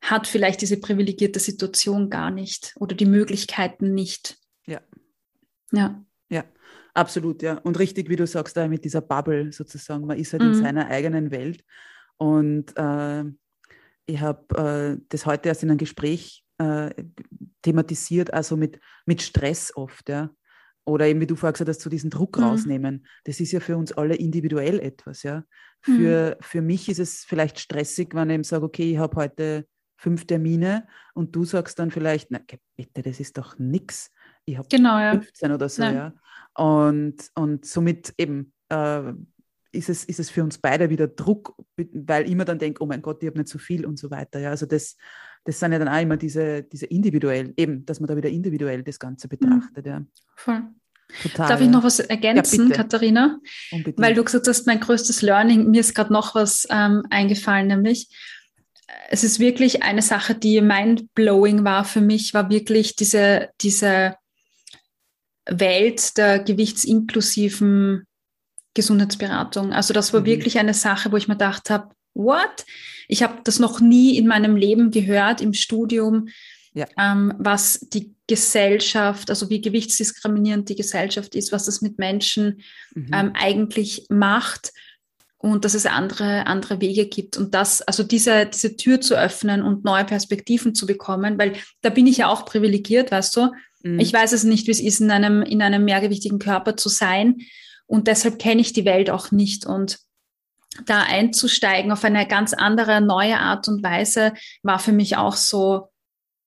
hat 0.00 0.26
vielleicht 0.26 0.62
diese 0.62 0.80
privilegierte 0.80 1.38
Situation 1.38 2.10
gar 2.10 2.32
nicht 2.32 2.74
oder 2.80 2.96
die 2.96 3.06
Möglichkeiten 3.06 3.94
nicht. 3.94 4.36
Ja. 4.66 4.80
Ja. 5.70 6.04
Absolut, 6.98 7.42
ja. 7.42 7.58
Und 7.58 7.78
richtig, 7.78 8.08
wie 8.08 8.16
du 8.16 8.26
sagst, 8.26 8.56
da 8.56 8.66
mit 8.66 8.84
dieser 8.84 9.00
Bubble 9.00 9.52
sozusagen. 9.52 10.04
Man 10.04 10.18
ist 10.18 10.32
halt 10.32 10.42
mhm. 10.42 10.48
in 10.48 10.54
seiner 10.54 10.88
eigenen 10.88 11.30
Welt. 11.30 11.64
Und 12.16 12.76
äh, 12.76 13.24
ich 14.06 14.20
habe 14.20 14.96
äh, 14.98 15.00
das 15.08 15.24
heute 15.24 15.48
erst 15.48 15.62
in 15.62 15.70
einem 15.70 15.78
Gespräch 15.78 16.44
äh, 16.58 16.90
thematisiert, 17.62 18.34
also 18.34 18.56
mit, 18.56 18.80
mit 19.06 19.22
Stress 19.22 19.72
oft, 19.76 20.08
ja. 20.08 20.30
Oder 20.84 21.06
eben, 21.06 21.20
wie 21.20 21.26
du 21.28 21.36
vorher 21.36 21.52
gesagt 21.52 21.68
hast, 21.68 21.82
so 21.82 21.90
diesen 21.90 22.10
Druck 22.10 22.36
mhm. 22.38 22.44
rausnehmen. 22.44 23.06
Das 23.22 23.38
ist 23.38 23.52
ja 23.52 23.60
für 23.60 23.76
uns 23.76 23.92
alle 23.92 24.16
individuell 24.16 24.80
etwas, 24.80 25.22
ja. 25.22 25.44
Für, 25.80 26.36
mhm. 26.36 26.42
für 26.42 26.62
mich 26.62 26.88
ist 26.88 26.98
es 26.98 27.24
vielleicht 27.24 27.60
stressig, 27.60 28.12
wenn 28.14 28.30
ich 28.30 28.34
eben 28.34 28.44
sage, 28.44 28.64
okay, 28.64 28.90
ich 28.90 28.98
habe 28.98 29.14
heute 29.14 29.68
fünf 29.96 30.26
Termine 30.26 30.88
und 31.14 31.36
du 31.36 31.44
sagst 31.44 31.78
dann 31.78 31.92
vielleicht, 31.92 32.32
na 32.32 32.40
bitte, 32.76 33.02
das 33.02 33.20
ist 33.20 33.38
doch 33.38 33.56
nichts. 33.56 34.10
Ich 34.48 34.56
habe 34.56 34.68
genau, 34.68 34.98
ja. 34.98 35.12
15 35.12 35.52
oder 35.52 35.68
so, 35.68 35.82
Nein. 35.82 35.94
ja. 35.94 36.12
Und, 36.54 37.16
und 37.34 37.66
somit 37.66 38.14
eben 38.16 38.52
äh, 38.70 39.12
ist, 39.72 39.90
es, 39.90 40.04
ist 40.04 40.18
es 40.18 40.30
für 40.30 40.42
uns 40.42 40.58
beide 40.58 40.88
wieder 40.88 41.06
Druck, 41.06 41.54
weil 41.76 42.24
ich 42.24 42.32
immer 42.32 42.46
dann 42.46 42.58
denke, 42.58 42.82
oh 42.82 42.86
mein 42.86 43.02
Gott, 43.02 43.22
ich 43.22 43.28
habe 43.28 43.38
nicht 43.38 43.50
so 43.50 43.58
viel 43.58 43.84
und 43.84 43.98
so 43.98 44.10
weiter. 44.10 44.40
Ja, 44.40 44.50
also 44.50 44.64
das, 44.64 44.96
das 45.44 45.60
sind 45.60 45.72
ja 45.72 45.78
dann 45.78 45.88
auch 45.88 46.00
immer 46.00 46.16
diese, 46.16 46.62
diese 46.62 46.86
individuell, 46.86 47.52
eben, 47.56 47.84
dass 47.84 48.00
man 48.00 48.08
da 48.08 48.16
wieder 48.16 48.30
individuell 48.30 48.82
das 48.82 48.98
Ganze 48.98 49.26
mhm. 49.26 49.30
betrachtet. 49.30 49.84
Mhm. 49.84 49.92
Ja. 49.92 50.02
Voll. 50.34 50.62
Total, 51.22 51.48
Darf 51.48 51.60
ich 51.60 51.68
noch 51.68 51.84
was 51.84 52.00
ergänzen, 52.00 52.68
ja, 52.68 52.76
Katharina? 52.76 53.38
Unbedingt. 53.70 53.98
Weil 53.98 54.14
du 54.14 54.24
gesagt 54.24 54.46
hast, 54.46 54.66
mein 54.66 54.80
größtes 54.80 55.22
Learning, 55.22 55.70
mir 55.70 55.80
ist 55.80 55.94
gerade 55.94 56.12
noch 56.12 56.34
was 56.34 56.66
ähm, 56.70 57.02
eingefallen, 57.10 57.66
nämlich 57.66 58.10
es 59.10 59.24
ist 59.24 59.38
wirklich 59.38 59.82
eine 59.82 60.02
Sache, 60.02 60.34
die 60.34 60.60
mind-blowing 60.60 61.64
war 61.64 61.84
für 61.84 62.00
mich, 62.00 62.34
war 62.34 62.50
wirklich 62.50 62.96
diese, 62.96 63.50
diese 63.60 64.16
Welt 65.48 66.16
der 66.16 66.38
gewichtsinklusiven 66.38 68.04
Gesundheitsberatung. 68.74 69.72
Also 69.72 69.92
das 69.94 70.12
war 70.12 70.20
mhm. 70.20 70.26
wirklich 70.26 70.58
eine 70.58 70.74
Sache, 70.74 71.10
wo 71.10 71.16
ich 71.16 71.28
mir 71.28 71.34
gedacht 71.34 71.70
habe, 71.70 71.90
what? 72.14 72.64
Ich 73.08 73.22
habe 73.22 73.40
das 73.44 73.58
noch 73.58 73.80
nie 73.80 74.16
in 74.16 74.26
meinem 74.26 74.56
Leben 74.56 74.90
gehört 74.90 75.40
im 75.40 75.54
Studium, 75.54 76.28
ja. 76.74 76.86
ähm, 76.98 77.32
was 77.38 77.80
die 77.80 78.14
Gesellschaft, 78.26 79.30
also 79.30 79.48
wie 79.48 79.60
gewichtsdiskriminierend 79.60 80.68
die 80.68 80.76
Gesellschaft 80.76 81.34
ist, 81.34 81.50
was 81.50 81.64
das 81.64 81.80
mit 81.80 81.98
Menschen 81.98 82.60
mhm. 82.94 83.10
ähm, 83.12 83.32
eigentlich 83.34 84.06
macht 84.10 84.72
und 85.38 85.64
dass 85.64 85.74
es 85.74 85.86
andere, 85.86 86.46
andere 86.46 86.80
Wege 86.80 87.06
gibt. 87.06 87.36
Und 87.36 87.54
das, 87.54 87.80
also 87.82 88.02
diese, 88.02 88.46
diese 88.46 88.76
Tür 88.76 89.00
zu 89.00 89.14
öffnen 89.14 89.62
und 89.62 89.84
neue 89.84 90.04
Perspektiven 90.04 90.74
zu 90.74 90.84
bekommen, 90.84 91.38
weil 91.38 91.54
da 91.80 91.90
bin 91.90 92.06
ich 92.06 92.18
ja 92.18 92.28
auch 92.28 92.44
privilegiert, 92.44 93.10
weißt 93.10 93.36
du, 93.36 93.52
Mhm. 93.82 94.00
Ich 94.00 94.12
weiß 94.12 94.32
es 94.32 94.44
nicht, 94.44 94.66
wie 94.66 94.72
es 94.72 94.80
ist, 94.80 95.00
in 95.00 95.10
einem, 95.10 95.42
in 95.42 95.62
einem 95.62 95.84
mehrgewichtigen 95.84 96.38
Körper 96.38 96.76
zu 96.76 96.88
sein. 96.88 97.38
Und 97.86 98.06
deshalb 98.06 98.38
kenne 98.38 98.60
ich 98.60 98.72
die 98.72 98.84
Welt 98.84 99.10
auch 99.10 99.30
nicht. 99.30 99.66
Und 99.66 99.98
da 100.86 101.02
einzusteigen 101.02 101.92
auf 101.92 102.04
eine 102.04 102.26
ganz 102.26 102.52
andere, 102.54 103.00
neue 103.00 103.38
Art 103.38 103.68
und 103.68 103.82
Weise 103.82 104.32
war 104.62 104.78
für 104.78 104.92
mich 104.92 105.16
auch 105.16 105.34
so, 105.34 105.88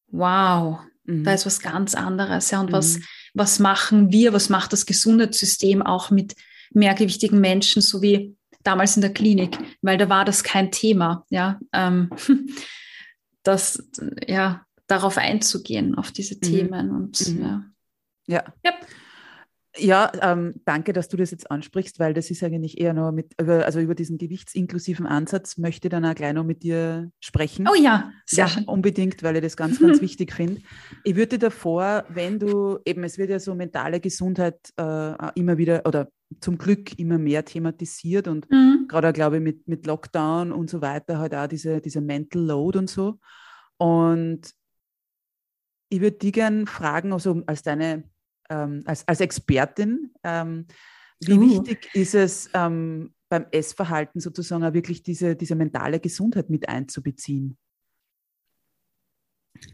wow, 0.07 0.79
mhm. 1.05 1.23
da 1.23 1.33
ist 1.33 1.45
was 1.45 1.59
ganz 1.59 1.95
anderes. 1.95 2.51
Ja, 2.51 2.61
und 2.61 2.69
mhm. 2.69 2.73
was, 2.73 2.99
was 3.33 3.59
machen 3.59 4.11
wir, 4.11 4.33
was 4.33 4.49
macht 4.49 4.73
das 4.73 4.85
Gesundheitssystem 4.85 5.81
auch 5.81 6.11
mit 6.11 6.35
mehrgewichtigen 6.73 7.39
Menschen, 7.39 7.81
so 7.81 8.01
wie 8.01 8.35
damals 8.63 8.95
in 8.95 9.01
der 9.01 9.13
Klinik, 9.13 9.57
weil 9.81 9.97
da 9.97 10.09
war 10.09 10.25
das 10.25 10.43
kein 10.43 10.71
Thema. 10.71 11.25
Ja, 11.29 11.59
ähm, 11.73 12.09
das, 13.43 13.83
ja, 14.27 14.65
darauf 14.91 15.17
einzugehen, 15.17 15.95
auf 15.95 16.11
diese 16.11 16.35
mhm. 16.35 16.41
Themen. 16.41 16.91
Und 16.91 17.27
mhm. 17.29 17.41
ja. 17.41 17.65
Ja. 18.27 18.43
Ja, 19.77 20.11
ähm, 20.21 20.55
danke, 20.65 20.91
dass 20.91 21.07
du 21.07 21.15
das 21.15 21.31
jetzt 21.31 21.49
ansprichst, 21.49 21.97
weil 21.97 22.13
das 22.13 22.29
ist 22.29 22.43
eigentlich 22.43 22.81
eher 22.81 22.93
noch 22.93 23.13
mit, 23.13 23.39
also 23.39 23.79
über 23.79 23.95
diesen 23.95 24.17
gewichtsinklusiven 24.17 25.05
Ansatz 25.05 25.57
möchte 25.57 25.87
ich 25.87 25.91
dann 25.91 26.03
auch 26.03 26.13
gleich 26.13 26.33
noch 26.33 26.43
mit 26.43 26.63
dir 26.63 27.09
sprechen. 27.21 27.69
Oh 27.71 27.81
ja, 27.81 28.11
sehr 28.25 28.45
ja, 28.45 28.49
schön. 28.49 28.65
unbedingt, 28.65 29.23
weil 29.23 29.37
ich 29.37 29.41
das 29.41 29.55
ganz, 29.55 29.79
ganz 29.79 30.01
wichtig 30.01 30.33
finde. 30.33 30.61
Ich 31.05 31.15
würde 31.15 31.39
davor, 31.39 32.03
wenn 32.09 32.37
du, 32.37 32.79
eben, 32.83 33.05
es 33.05 33.17
wird 33.17 33.29
ja 33.29 33.39
so 33.39 33.55
mentale 33.55 34.01
Gesundheit 34.01 34.59
äh, 34.75 35.13
immer 35.35 35.57
wieder 35.57 35.83
oder 35.85 36.09
zum 36.41 36.57
Glück 36.57 36.99
immer 36.99 37.17
mehr 37.17 37.45
thematisiert 37.45 38.27
und 38.27 38.51
mhm. 38.51 38.87
gerade, 38.89 39.13
glaube 39.13 39.37
ich, 39.37 39.41
mit, 39.41 39.69
mit 39.69 39.85
Lockdown 39.85 40.51
und 40.51 40.69
so 40.69 40.81
weiter 40.81 41.17
halt 41.17 41.33
auch 41.33 41.47
diese, 41.47 41.79
diese 41.79 42.01
Mental 42.01 42.41
Load 42.41 42.77
und 42.77 42.89
so. 42.89 43.19
Und 43.77 44.51
ich 45.91 45.99
würde 45.99 46.17
dich 46.17 46.33
gerne 46.33 46.65
fragen, 46.65 47.11
also 47.11 47.43
als 47.45 47.63
deine, 47.63 48.09
ähm, 48.49 48.81
als, 48.85 49.05
als 49.07 49.19
Expertin, 49.19 50.13
ähm, 50.23 50.65
wie 51.19 51.33
uh. 51.33 51.41
wichtig 51.41 51.89
ist 51.93 52.15
es 52.15 52.49
ähm, 52.53 53.13
beim 53.29 53.45
Essverhalten 53.51 54.21
sozusagen 54.21 54.63
auch 54.63 54.73
wirklich 54.73 55.03
diese, 55.03 55.35
diese 55.35 55.55
mentale 55.55 55.99
Gesundheit 55.99 56.49
mit 56.49 56.67
einzubeziehen? 56.67 57.57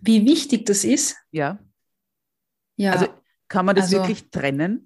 Wie 0.02 0.26
wichtig 0.26 0.66
das 0.66 0.84
ist? 0.84 1.16
Ja. 1.32 1.60
Ja. 2.76 2.94
Also 2.94 3.08
kann 3.48 3.66
man 3.66 3.76
das 3.76 3.86
also, 3.86 3.98
wirklich 3.98 4.30
trennen? 4.32 4.86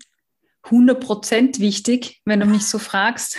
100 0.63 0.99
Prozent 0.99 1.59
wichtig, 1.59 2.21
wenn 2.25 2.41
du 2.41 2.45
mich 2.45 2.67
so 2.67 2.77
fragst. 2.79 3.37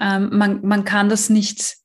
ähm, 0.00 0.36
man, 0.36 0.66
man 0.66 0.84
kann 0.84 1.08
das 1.08 1.30
nicht, 1.30 1.76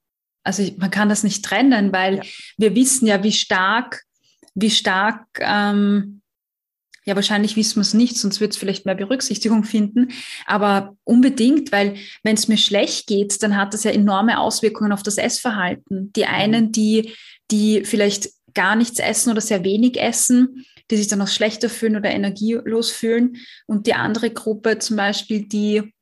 also 0.43 0.63
man 0.77 0.89
kann 0.89 1.07
das 1.07 1.23
nicht 1.23 1.45
trennen, 1.45 1.93
weil 1.93 2.17
ja. 2.17 2.23
wir 2.57 2.75
wissen 2.75 3.05
ja, 3.07 3.23
wie 3.23 3.31
stark 3.31 4.07
wie 4.60 4.72
stark, 4.72 5.26
ähm, 5.39 6.22
ja, 7.06 7.15
wahrscheinlich 7.15 7.56
wissen 7.56 7.76
wir 7.76 7.84
es 7.84 7.93
nicht, 7.93 8.17
sonst 8.17 8.41
wird 8.41 8.52
es 8.52 8.58
vielleicht 8.58 8.86
mehr 8.86 8.96
Berücksichtigung 8.96 9.63
finden, 9.63 10.10
aber 10.46 10.98
unbedingt, 11.04 11.72
weil 11.72 11.96
wenn 12.24 12.36
es 12.36 12.48
mir 12.48 12.58
schlecht 12.58 13.08
geht, 13.08 13.41
dann 13.43 13.56
hat 13.56 13.74
das 13.74 13.84
ja 13.84 13.91
enorme 13.91 14.39
Auswirkungen 14.39 14.91
auf 14.91 15.04
das 15.04 15.17
Essverhalten. 15.17 16.12
Die 16.13 16.24
mhm. 16.24 16.28
einen, 16.28 16.72
die, 16.72 17.13
die 17.50 17.86
vielleicht 17.86 18.30
gar 18.54 18.76
nichts 18.76 19.00
essen 19.00 19.32
oder 19.32 19.41
sehr 19.41 19.63
wenig 19.63 20.02
essen, 20.02 20.65
die 20.89 20.98
sich 20.98 21.08
dann 21.08 21.22
auch 21.22 21.28
schlechter 21.28 21.70
fühlen 21.70 21.96
oder 21.96 22.10
energielos 22.10 22.91
fühlen. 22.91 23.38
Und 23.67 23.86
die 23.86 23.93
andere 23.93 24.32
Gruppe 24.32 24.80
zum 24.80 24.98
Beispiel, 24.98 25.48
die 25.48 25.93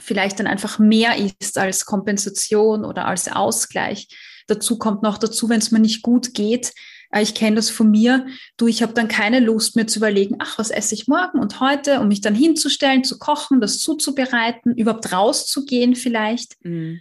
vielleicht 0.00 0.40
dann 0.40 0.46
einfach 0.46 0.78
mehr 0.78 1.14
ist 1.16 1.58
als 1.58 1.84
Kompensation 1.84 2.84
oder 2.84 3.06
als 3.06 3.30
Ausgleich. 3.30 4.08
Dazu 4.46 4.78
kommt 4.78 5.02
noch 5.02 5.18
dazu, 5.18 5.48
wenn 5.48 5.60
es 5.60 5.70
mir 5.70 5.80
nicht 5.80 6.02
gut 6.02 6.34
geht, 6.34 6.72
ich 7.22 7.34
kenne 7.34 7.56
das 7.56 7.70
von 7.70 7.90
mir, 7.90 8.26
du, 8.56 8.66
ich 8.66 8.82
habe 8.82 8.92
dann 8.92 9.08
keine 9.08 9.40
Lust 9.40 9.76
mehr 9.76 9.86
zu 9.86 9.98
überlegen, 9.98 10.36
ach, 10.38 10.58
was 10.58 10.70
esse 10.70 10.94
ich 10.94 11.06
morgen 11.06 11.38
und 11.38 11.60
heute, 11.60 12.00
um 12.00 12.08
mich 12.08 12.20
dann 12.20 12.34
hinzustellen, 12.34 13.04
zu 13.04 13.18
kochen, 13.18 13.60
das 13.60 13.78
zuzubereiten, 13.78 14.76
überhaupt 14.76 15.12
rauszugehen 15.12 15.94
vielleicht. 15.94 16.54
Mhm. 16.64 17.00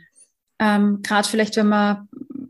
Ähm, 0.59 1.01
Gerade 1.01 1.27
vielleicht, 1.27 1.55
wenn 1.55 1.67
man, 1.67 2.07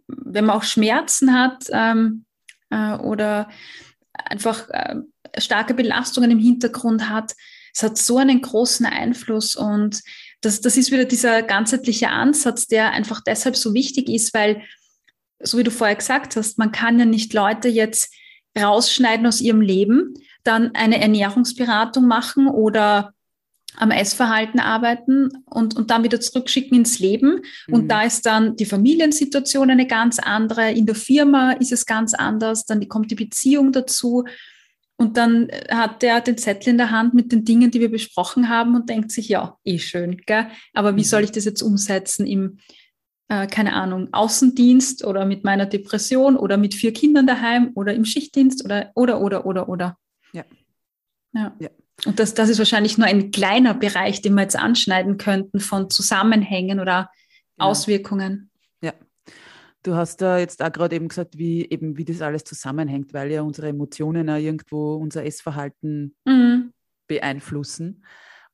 wenn 0.08 0.45
man 0.45 0.58
auch 0.58 0.63
Schmerzen 0.63 1.34
hat 1.34 1.65
ähm, 1.71 2.26
äh, 2.69 2.95
oder 2.95 3.49
einfach 4.13 4.69
äh, 4.69 4.95
starke 5.38 5.73
Belastungen 5.73 6.32
im 6.32 6.39
Hintergrund 6.39 7.10
hat. 7.10 7.34
Es 7.73 7.82
hat 7.82 7.97
so 7.97 8.17
einen 8.17 8.41
großen 8.41 8.86
Einfluss 8.86 9.56
und 9.56 10.02
das, 10.41 10.62
das 10.62 10.78
ist 10.78 10.91
wieder 10.91 11.06
dieser 11.06 11.41
ganzheitliche 11.41 12.10
Ansatz, 12.10 12.67
der 12.67 12.91
einfach 12.91 13.21
deshalb 13.26 13.56
so 13.56 13.73
wichtig 13.73 14.10
ist, 14.10 14.34
weil, 14.34 14.62
so 15.43 15.58
wie 15.58 15.63
du 15.63 15.71
vorher 15.71 15.95
gesagt 15.95 16.36
hast, 16.36 16.58
man 16.58 16.71
kann 16.71 16.99
ja 16.99 17.06
nicht 17.06 17.34
Leute 17.34 17.67
jetzt 17.67 18.13
rausschneiden 18.58 19.25
aus 19.25 19.41
ihrem 19.41 19.62
Leben, 19.62 20.13
dann 20.43 20.75
eine 20.75 21.01
Ernährungsberatung 21.01 22.08
machen 22.08 22.47
oder 22.47 23.13
am 23.75 23.91
Essverhalten 23.91 24.60
arbeiten 24.60 25.29
und, 25.45 25.75
und 25.75 25.89
dann 25.89 26.03
wieder 26.03 26.19
zurückschicken 26.19 26.77
ins 26.77 26.99
Leben. 26.99 27.41
Mhm. 27.67 27.73
Und 27.73 27.88
da 27.88 28.03
ist 28.03 28.25
dann 28.25 28.56
die 28.56 28.65
Familiensituation 28.65 29.71
eine 29.71 29.88
ganz 29.88 30.19
andere. 30.19 30.71
In 30.71 30.86
der 30.86 30.95
Firma 30.95 31.53
ist 31.53 31.71
es 31.71 31.86
ganz 31.86 32.13
anders. 32.13 32.65
Dann 32.65 32.88
kommt 32.88 33.10
die 33.10 33.15
Beziehung 33.15 33.71
dazu. 33.71 34.25
Und 34.95 35.17
dann 35.17 35.47
hat 35.71 36.03
der 36.03 36.21
den 36.21 36.38
Zettel 36.38 36.69
in 36.69 36.77
der 36.77 36.91
Hand 36.91 37.15
mit 37.15 37.32
den 37.32 37.45
Dingen, 37.45 37.71
die 37.71 37.79
wir 37.79 37.89
besprochen 37.89 38.47
haben 38.47 38.75
und 38.75 38.89
denkt 38.89 39.12
sich, 39.12 39.27
ja, 39.27 39.58
eh 39.65 39.79
schön, 39.79 40.21
gell? 40.25 40.47
aber 40.73 40.95
wie 40.95 41.01
mhm. 41.01 41.06
soll 41.06 41.23
ich 41.23 41.32
das 41.32 41.45
jetzt 41.45 41.63
umsetzen 41.63 42.27
im, 42.27 42.60
äh, 43.34 43.48
keine 43.48 43.74
Ahnung, 43.74 44.10
Außendienst 44.12 45.06
oder 45.06 45.26
mit 45.26 45.43
meiner 45.43 45.65
Depression 45.65 46.36
oder 46.36 46.58
mit 46.58 46.76
vier 46.76 46.93
Kindern 46.93 47.26
daheim 47.26 47.72
oder 47.76 47.93
im 47.93 48.06
Schichtdienst 48.06 48.63
oder, 48.65 48.91
oder, 48.96 49.22
oder, 49.22 49.46
oder, 49.46 49.69
oder. 49.69 49.98
Ja. 50.34 50.43
Ja. 51.34 51.56
ja. 51.60 51.69
Und 52.06 52.19
das, 52.19 52.34
das 52.34 52.50
ist 52.50 52.60
wahrscheinlich 52.60 52.98
nur 52.98 53.08
ein 53.08 53.32
kleiner 53.32 53.74
Bereich, 53.74 54.22
den 54.22 54.36
wir 54.36 54.41
jetzt 54.41 54.58
anschneiden 54.58 55.17
könnten 55.17 55.60
von 55.60 55.89
Zusammenhängen 55.89 56.80
oder 56.80 57.10
ja. 57.58 57.65
Auswirkungen. 57.65 58.52
Du 59.84 59.96
hast 59.96 60.22
da 60.22 60.38
jetzt 60.38 60.63
auch 60.63 60.72
gerade 60.72 60.96
eben 60.96 61.10
gesagt, 61.10 61.38
wie 61.38 61.69
eben 61.69 61.98
wie 61.98 62.06
das 62.06 62.22
alles 62.22 62.46
zusammenhängt, 62.46 63.13
weil 63.13 63.32
ja 63.32 63.41
unsere 63.41 63.67
Emotionen 63.67 64.30
ja 64.30 64.38
irgendwo 64.38 64.96
unser 64.96 65.26
Essverhalten 65.26 66.15
mhm. 66.24 66.72
beeinflussen. 67.08 68.06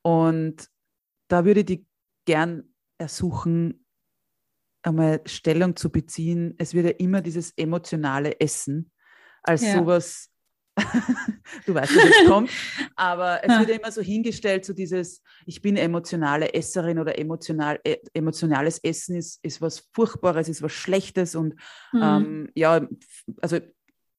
Und 0.02 0.66
da 1.28 1.44
würde 1.44 1.60
ich 1.60 1.66
die 1.66 1.86
gern 2.24 2.64
ersuchen, 2.98 3.79
einmal 4.82 5.20
Stellung 5.26 5.76
zu 5.76 5.90
beziehen. 5.90 6.54
Es 6.58 6.74
wird 6.74 6.86
ja 6.86 6.92
immer 6.92 7.20
dieses 7.20 7.52
emotionale 7.56 8.40
Essen 8.40 8.90
als 9.42 9.62
ja. 9.62 9.78
sowas 9.78 10.30
du 11.66 11.74
weißt, 11.74 11.92
wie 11.92 12.08
das 12.08 12.26
kommt. 12.26 12.50
Aber 12.96 13.40
es 13.42 13.58
wird 13.58 13.68
ja 13.70 13.76
immer 13.76 13.92
so 13.92 14.00
hingestellt, 14.00 14.64
so 14.64 14.72
dieses, 14.72 15.22
ich 15.46 15.60
bin 15.60 15.76
emotionale 15.76 16.54
Esserin 16.54 16.98
oder 16.98 17.18
emotional, 17.18 17.80
äh, 17.84 17.96
emotionales 18.14 18.78
Essen 18.78 19.16
ist, 19.16 19.40
ist 19.42 19.60
was 19.60 19.88
Furchtbares, 19.92 20.48
ist 20.48 20.62
was 20.62 20.72
Schlechtes. 20.72 21.34
Und 21.34 21.54
mhm. 21.92 22.02
ähm, 22.02 22.48
ja, 22.54 22.86
also 23.40 23.58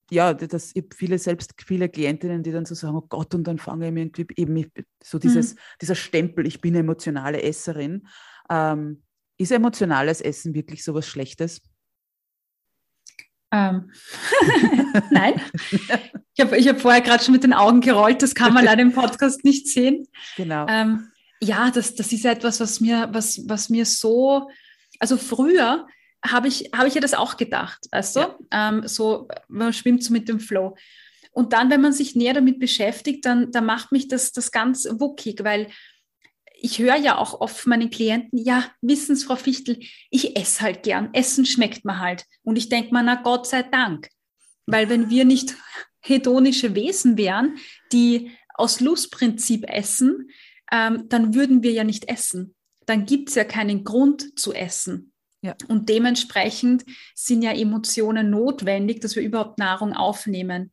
ja, 0.10 0.34
das, 0.34 0.72
ich 0.76 0.86
viele 0.94 1.18
selbst 1.18 1.54
viele 1.66 1.88
Klientinnen, 1.88 2.44
die 2.44 2.52
dann 2.52 2.66
so 2.66 2.76
sagen, 2.76 2.98
oh 2.98 3.06
Gott, 3.08 3.34
und 3.34 3.46
dann 3.46 3.58
fange 3.58 3.88
ich 3.88 3.94
mir 3.94 4.02
irgendwie 4.02 4.28
eben 4.36 4.72
so 5.02 5.20
dieses, 5.20 5.54
mhm. 5.54 5.60
dieser 5.82 5.96
Stempel, 5.96 6.46
ich 6.46 6.60
bin 6.60 6.76
emotionale 6.76 7.42
Esserin. 7.42 8.08
Ähm, 8.50 9.04
ist 9.42 9.52
emotionales 9.52 10.22
Essen 10.22 10.54
wirklich 10.54 10.84
so 10.84 10.94
was 10.94 11.08
Schlechtes? 11.08 11.62
Ähm. 13.52 13.92
Nein. 15.12 15.42
Ich 16.34 16.40
habe 16.40 16.58
ich 16.58 16.68
hab 16.68 16.80
vorher 16.80 17.02
gerade 17.02 17.24
schon 17.24 17.34
mit 17.34 17.44
den 17.44 17.54
Augen 17.54 17.82
gerollt, 17.82 18.22
das 18.22 18.36
kann 18.36 18.54
man 18.54 18.66
leider 18.66 18.82
im 18.82 18.94
Podcast 18.94 19.44
nicht 19.44 19.68
sehen. 19.68 20.08
Genau. 20.38 20.66
Ähm, 20.70 21.12
ja, 21.42 21.72
das, 21.72 21.96
das 21.96 22.12
ist 22.14 22.26
etwas, 22.26 22.60
was 22.60 22.80
mir, 22.80 23.10
was, 23.12 23.42
was 23.48 23.70
mir 23.70 23.86
so, 23.86 24.50
also 25.00 25.18
früher 25.18 25.88
habe 26.24 26.48
ich, 26.48 26.70
hab 26.74 26.86
ich 26.86 26.94
ja 26.94 27.02
das 27.02 27.16
auch 27.16 27.36
gedacht, 27.36 27.88
weißt 27.92 28.16
du? 28.16 28.20
Ja. 28.20 28.38
Ähm, 28.52 28.88
so, 28.88 29.28
man 29.48 29.74
schwimmt 29.74 30.04
so 30.04 30.14
mit 30.14 30.30
dem 30.30 30.40
Flow. 30.40 30.76
Und 31.32 31.54
dann, 31.54 31.70
wenn 31.70 31.82
man 31.82 31.94
sich 31.94 32.16
näher 32.16 32.34
damit 32.34 32.60
beschäftigt, 32.60 33.26
dann, 33.26 33.52
dann 33.52 33.66
macht 33.66 33.92
mich 33.92 34.08
das, 34.08 34.32
das 34.32 34.52
ganz 34.52 34.88
wuckig, 34.92 35.44
weil 35.44 35.68
ich 36.62 36.80
höre 36.80 36.96
ja 36.96 37.18
auch 37.18 37.42
oft 37.42 37.66
meinen 37.66 37.90
Klienten, 37.90 38.38
ja, 38.38 38.66
wissen 38.82 39.16
Sie, 39.16 39.26
Frau 39.26 39.36
Fichtel, 39.36 39.80
ich 40.10 40.38
esse 40.38 40.62
halt 40.62 40.84
gern. 40.84 41.10
Essen 41.14 41.46
schmeckt 41.46 41.86
mir 41.86 42.00
halt. 42.00 42.26
Und 42.44 42.56
ich 42.56 42.70
denke 42.70 42.94
mir, 42.94 43.04
na 43.04 43.16
Gott 43.16 43.48
sei 43.48 43.64
Dank. 43.64 44.10
Weil 44.68 44.88
wenn 44.90 45.10
wir 45.10 45.26
nicht 45.26 45.56
hedonische 46.02 46.76
Wesen 46.76 47.18
wären, 47.18 47.58
die 47.92 48.32
aus 48.54 48.80
Lustprinzip 48.80 49.68
essen, 49.68 50.30
ähm, 50.72 51.10
dann 51.10 51.34
würden 51.34 51.64
wir 51.64 51.72
ja 51.72 51.84
nicht 51.84 52.08
essen. 52.08 52.56
Dann 52.86 53.06
gibt 53.06 53.30
es 53.30 53.36
ja 53.36 53.44
keinen 53.44 53.84
Grund 53.84 54.40
zu 54.40 54.54
essen. 54.54 55.14
Ja. 55.42 55.56
Und 55.68 55.90
dementsprechend 55.90 56.86
sind 57.16 57.42
ja 57.42 57.52
Emotionen 57.52 58.30
notwendig, 58.30 59.02
dass 59.02 59.16
wir 59.16 59.24
überhaupt 59.24 59.58
Nahrung 59.58 59.94
aufnehmen. 59.94 60.72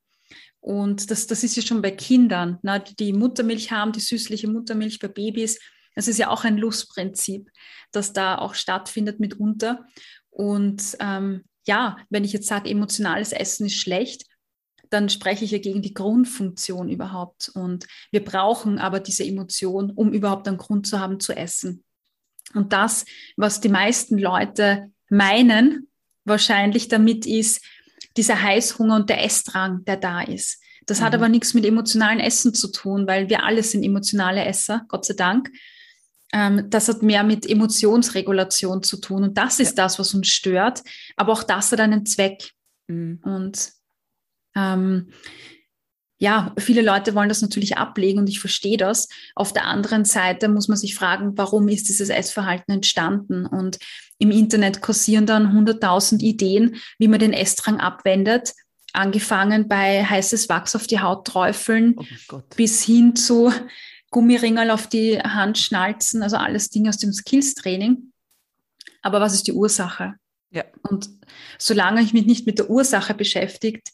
Und 0.60 1.10
das, 1.10 1.26
das 1.26 1.42
ist 1.44 1.56
ja 1.56 1.62
schon 1.62 1.80
bei 1.80 1.92
Kindern, 1.92 2.58
ne, 2.62 2.84
die 2.98 3.14
Muttermilch 3.14 3.70
haben, 3.70 3.92
die 3.92 4.00
süßliche 4.00 4.48
Muttermilch 4.48 4.98
bei 4.98 5.08
Babys. 5.08 5.58
Das 5.98 6.06
ist 6.06 6.18
ja 6.18 6.30
auch 6.30 6.44
ein 6.44 6.56
Lustprinzip, 6.56 7.50
das 7.90 8.12
da 8.12 8.38
auch 8.38 8.54
stattfindet 8.54 9.18
mitunter. 9.18 9.84
Und 10.30 10.96
ähm, 11.00 11.42
ja, 11.66 11.96
wenn 12.08 12.22
ich 12.22 12.32
jetzt 12.32 12.46
sage, 12.46 12.70
emotionales 12.70 13.32
Essen 13.32 13.66
ist 13.66 13.74
schlecht, 13.74 14.22
dann 14.90 15.08
spreche 15.08 15.44
ich 15.44 15.50
ja 15.50 15.58
gegen 15.58 15.82
die 15.82 15.94
Grundfunktion 15.94 16.88
überhaupt. 16.88 17.48
Und 17.52 17.88
wir 18.12 18.24
brauchen 18.24 18.78
aber 18.78 19.00
diese 19.00 19.24
Emotion, 19.24 19.90
um 19.90 20.12
überhaupt 20.12 20.46
einen 20.46 20.56
Grund 20.56 20.86
zu 20.86 21.00
haben 21.00 21.18
zu 21.18 21.36
essen. 21.36 21.82
Und 22.54 22.72
das, 22.72 23.04
was 23.36 23.60
die 23.60 23.68
meisten 23.68 24.18
Leute 24.18 24.92
meinen, 25.10 25.88
wahrscheinlich 26.24 26.86
damit 26.86 27.26
ist, 27.26 27.60
dieser 28.16 28.40
Heißhunger 28.40 28.94
und 28.94 29.10
der 29.10 29.24
Essdrang, 29.24 29.84
der 29.84 29.96
da 29.96 30.20
ist. 30.20 30.62
Das 30.86 31.00
mhm. 31.00 31.06
hat 31.06 31.14
aber 31.16 31.28
nichts 31.28 31.54
mit 31.54 31.66
emotionalen 31.66 32.20
Essen 32.20 32.54
zu 32.54 32.70
tun, 32.70 33.08
weil 33.08 33.28
wir 33.28 33.42
alle 33.42 33.64
sind 33.64 33.82
emotionale 33.82 34.44
Esser, 34.44 34.84
Gott 34.86 35.04
sei 35.04 35.14
Dank. 35.14 35.50
Ähm, 36.32 36.68
das 36.68 36.88
hat 36.88 37.02
mehr 37.02 37.24
mit 37.24 37.48
Emotionsregulation 37.48 38.82
zu 38.82 38.98
tun. 38.98 39.24
Und 39.24 39.38
das 39.38 39.60
ist 39.60 39.78
ja. 39.78 39.84
das, 39.84 39.98
was 39.98 40.14
uns 40.14 40.28
stört. 40.28 40.82
Aber 41.16 41.32
auch 41.32 41.42
das 41.42 41.72
hat 41.72 41.80
einen 41.80 42.06
Zweck. 42.06 42.50
Mhm. 42.88 43.20
Und 43.22 43.72
ähm, 44.56 45.08
ja, 46.20 46.52
viele 46.58 46.82
Leute 46.82 47.14
wollen 47.14 47.28
das 47.28 47.42
natürlich 47.42 47.76
ablegen 47.78 48.18
und 48.18 48.28
ich 48.28 48.40
verstehe 48.40 48.76
das. 48.76 49.08
Auf 49.36 49.52
der 49.52 49.66
anderen 49.66 50.04
Seite 50.04 50.48
muss 50.48 50.66
man 50.66 50.76
sich 50.76 50.96
fragen, 50.96 51.38
warum 51.38 51.68
ist 51.68 51.88
dieses 51.88 52.08
Essverhalten 52.08 52.74
entstanden? 52.74 53.46
Und 53.46 53.78
im 54.18 54.32
Internet 54.32 54.80
kursieren 54.80 55.26
dann 55.26 55.46
100.000 55.46 56.20
Ideen, 56.20 56.76
wie 56.98 57.06
man 57.06 57.20
den 57.20 57.32
Essdrang 57.32 57.78
abwendet. 57.78 58.52
Angefangen 58.92 59.68
bei 59.68 60.04
heißes 60.04 60.48
Wachs 60.48 60.74
auf 60.74 60.88
die 60.88 60.98
Haut 61.00 61.26
träufeln 61.26 61.94
oh 62.32 62.42
bis 62.56 62.82
hin 62.82 63.14
zu 63.14 63.52
Gummiringel 64.10 64.70
auf 64.70 64.86
die 64.86 65.18
Hand 65.20 65.58
schnalzen, 65.58 66.22
also 66.22 66.36
alles 66.36 66.70
Dinge 66.70 66.88
aus 66.88 66.98
dem 66.98 67.12
Skills-Training. 67.12 68.12
Aber 69.02 69.20
was 69.20 69.34
ist 69.34 69.46
die 69.46 69.52
Ursache? 69.52 70.14
Ja. 70.50 70.64
Und 70.82 71.10
solange 71.58 72.00
ich 72.00 72.12
mich 72.12 72.26
nicht 72.26 72.46
mit 72.46 72.58
der 72.58 72.70
Ursache 72.70 73.14
beschäftigt, 73.14 73.90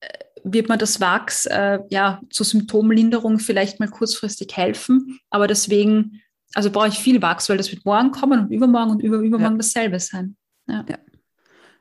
äh, 0.00 0.08
wird 0.44 0.68
mir 0.68 0.78
das 0.78 1.00
Wachs 1.00 1.46
äh, 1.46 1.80
ja 1.90 2.20
zur 2.30 2.46
Symptomlinderung 2.46 3.38
vielleicht 3.38 3.80
mal 3.80 3.88
kurzfristig 3.88 4.56
helfen. 4.56 5.18
Aber 5.30 5.46
deswegen, 5.46 6.22
also 6.54 6.70
brauche 6.70 6.88
ich 6.88 6.98
viel 6.98 7.20
Wachs, 7.20 7.48
weil 7.48 7.58
das 7.58 7.70
wird 7.70 7.84
morgen 7.84 8.10
kommen 8.12 8.40
und 8.40 8.50
übermorgen 8.50 8.92
und 8.92 9.02
über 9.02 9.18
übermorgen 9.18 9.56
ja. 9.56 9.58
dasselbe 9.58 10.00
sein. 10.00 10.36
Ja. 10.66 10.86
ja. 10.88 10.98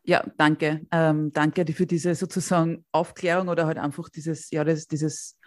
ja 0.03 0.23
danke. 0.37 0.81
Ähm, 0.91 1.31
danke 1.31 1.65
für 1.73 1.85
diese 1.85 2.13
sozusagen 2.13 2.83
Aufklärung 2.91 3.47
oder 3.47 3.65
halt 3.65 3.77
einfach 3.77 4.09
dieses, 4.09 4.51
ja, 4.51 4.65
das, 4.65 4.87
dieses 4.87 5.37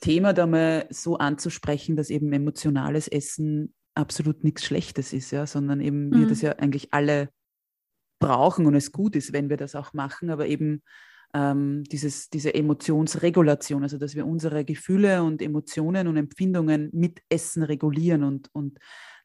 Thema 0.00 0.32
da 0.32 0.46
mal 0.46 0.86
so 0.90 1.18
anzusprechen, 1.18 1.96
dass 1.96 2.10
eben 2.10 2.32
emotionales 2.32 3.06
Essen 3.08 3.74
absolut 3.94 4.44
nichts 4.44 4.64
Schlechtes 4.64 5.12
ist, 5.12 5.30
ja, 5.30 5.46
sondern 5.46 5.80
eben 5.80 6.08
mhm. 6.08 6.20
wir 6.20 6.26
das 6.26 6.40
ja 6.42 6.52
eigentlich 6.52 6.92
alle 6.92 7.28
brauchen 8.18 8.66
und 8.66 8.74
es 8.74 8.92
gut 8.92 9.16
ist, 9.16 9.32
wenn 9.32 9.50
wir 9.50 9.56
das 9.56 9.74
auch 9.74 9.92
machen, 9.92 10.30
aber 10.30 10.46
eben 10.46 10.82
ähm, 11.34 11.84
dieses, 11.84 12.28
diese 12.28 12.54
Emotionsregulation, 12.54 13.82
also 13.82 13.98
dass 13.98 14.14
wir 14.14 14.26
unsere 14.26 14.64
Gefühle 14.64 15.22
und 15.22 15.42
Emotionen 15.42 16.08
und 16.08 16.16
Empfindungen 16.16 16.90
mit 16.92 17.20
Essen 17.28 17.62
regulieren 17.62 18.24
und, 18.24 18.48
und 18.52 18.78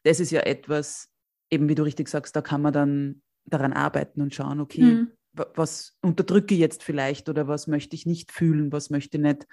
das 0.04 0.20
ist 0.20 0.30
ja 0.30 0.40
etwas, 0.40 1.10
eben 1.50 1.68
wie 1.68 1.74
du 1.74 1.82
richtig 1.82 2.08
sagst, 2.08 2.36
da 2.36 2.42
kann 2.42 2.62
man 2.62 2.72
dann 2.72 3.22
daran 3.44 3.72
arbeiten 3.72 4.20
und 4.22 4.34
schauen, 4.34 4.60
okay, 4.60 4.82
mhm. 4.82 5.10
was 5.32 5.96
unterdrücke 6.00 6.54
ich 6.54 6.60
jetzt 6.60 6.82
vielleicht 6.82 7.28
oder 7.28 7.48
was 7.48 7.66
möchte 7.66 7.96
ich 7.96 8.06
nicht 8.06 8.32
fühlen, 8.32 8.72
was 8.72 8.90
möchte 8.90 9.18
ich 9.18 9.22
nicht 9.22 9.46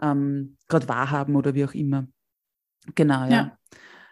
ähm, 0.00 0.56
gerade 0.68 0.88
wahrhaben 0.88 1.36
oder 1.36 1.54
wie 1.54 1.64
auch 1.64 1.74
immer. 1.74 2.06
Genau, 2.94 3.24
ja. 3.24 3.30
Ja, 3.30 3.58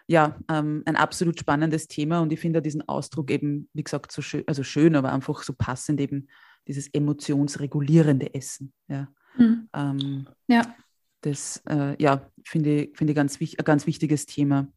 ja 0.07 0.39
ähm, 0.49 0.83
ein 0.85 0.95
absolut 0.95 1.39
spannendes 1.39 1.87
Thema 1.87 2.19
und 2.19 2.31
ich 2.33 2.39
finde 2.39 2.61
diesen 2.61 2.87
Ausdruck 2.87 3.31
eben, 3.31 3.69
wie 3.73 3.83
gesagt, 3.83 4.11
so 4.11 4.21
schön, 4.21 4.43
also 4.47 4.63
schön, 4.63 4.95
aber 4.95 5.11
einfach 5.13 5.43
so 5.43 5.53
passend 5.53 5.99
eben 5.99 6.27
dieses 6.67 6.87
emotionsregulierende 6.87 8.33
Essen. 8.33 8.73
Ja. 8.87 9.07
Mhm. 9.37 9.69
Ähm, 9.73 10.27
ja. 10.47 10.75
Das 11.21 11.61
äh, 11.67 12.01
ja, 12.01 12.29
finde 12.43 12.83
ich, 12.83 12.97
find 12.97 13.09
ich 13.09 13.15
ganz, 13.15 13.39
ein 13.39 13.65
ganz 13.65 13.87
wichtiges 13.87 14.25
Thema. 14.25 14.67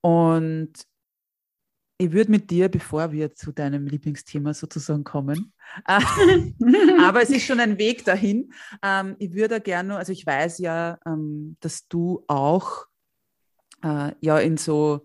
Und 0.00 0.72
ich 2.00 2.12
würde 2.12 2.30
mit 2.30 2.48
dir, 2.50 2.68
bevor 2.68 3.10
wir 3.10 3.34
zu 3.34 3.50
deinem 3.50 3.86
Lieblingsthema 3.86 4.54
sozusagen 4.54 5.02
kommen, 5.02 5.52
äh, 5.86 6.00
aber 7.00 7.22
es 7.22 7.30
ist 7.30 7.44
schon 7.44 7.58
ein 7.58 7.76
Weg 7.76 8.04
dahin. 8.04 8.52
Ähm, 8.82 9.16
ich 9.18 9.34
würde 9.34 9.60
gerne, 9.60 9.96
also 9.96 10.12
ich 10.12 10.24
weiß 10.24 10.58
ja, 10.58 10.98
ähm, 11.04 11.56
dass 11.60 11.88
du 11.88 12.24
auch 12.28 12.86
äh, 13.82 14.12
ja 14.20 14.38
in 14.38 14.56
so, 14.56 15.04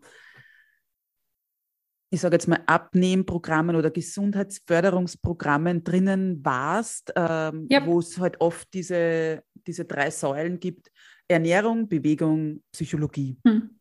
ich 2.12 2.22
sage 2.22 2.36
jetzt 2.36 2.48
mal, 2.48 2.62
Abnehmprogrammen 2.68 3.76
oder 3.76 3.90
Gesundheitsförderungsprogrammen 3.90 5.84
drinnen 5.84 6.46
warst, 6.46 7.12
ähm, 7.16 7.68
yep. 7.72 7.88
wo 7.88 8.00
es 8.00 8.20
halt 8.20 8.40
oft 8.40 8.72
diese, 8.72 9.44
diese 9.66 9.86
drei 9.86 10.12
Säulen 10.12 10.60
gibt: 10.60 10.92
Ernährung, 11.28 11.90
Bewegung, 11.90 12.62
Psychologie. 12.72 13.40
Hm. 13.44 13.80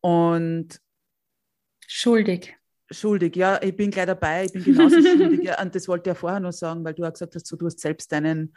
Und 0.00 0.80
Schuldig. 1.94 2.56
Schuldig, 2.90 3.36
ja, 3.36 3.60
ich 3.62 3.76
bin 3.76 3.90
gleich 3.90 4.06
dabei, 4.06 4.46
ich 4.46 4.52
bin 4.52 4.64
genauso 4.64 4.96
schuldig. 5.02 5.42
Ja, 5.42 5.60
und 5.60 5.74
das 5.74 5.86
wollte 5.88 6.08
ich 6.08 6.14
ja 6.14 6.14
vorher 6.14 6.40
noch 6.40 6.52
sagen, 6.52 6.82
weil 6.84 6.94
du 6.94 7.04
auch 7.04 7.12
gesagt 7.12 7.34
hast, 7.34 7.46
so, 7.46 7.54
du 7.54 7.66
hast 7.66 7.80
selbst 7.80 8.10
deinen, 8.12 8.54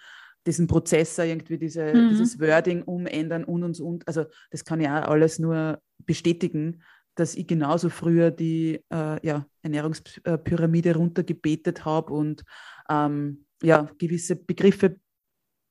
diesen 0.47 0.67
Prozessor, 0.67 1.25
irgendwie 1.25 1.57
diese, 1.57 1.93
mhm. 1.93 2.09
dieses 2.11 2.39
Wording 2.39 2.83
umändern 2.83 3.43
und 3.43 3.63
und 3.63 3.79
und. 3.81 4.07
Also 4.07 4.25
das 4.51 4.63
kann 4.63 4.79
ich 4.79 4.87
auch 4.87 5.09
alles 5.09 5.37
nur 5.37 5.81
bestätigen, 5.99 6.81
dass 7.15 7.35
ich 7.35 7.45
genauso 7.45 7.89
früher 7.89 8.31
die 8.31 8.81
äh, 8.89 9.27
ja, 9.27 9.45
Ernährungspyramide 9.63 10.95
runtergebetet 10.95 11.83
habe 11.83 12.13
und 12.13 12.43
ähm, 12.89 13.45
ja, 13.61 13.89
gewisse 13.97 14.37
Begriffe 14.37 14.97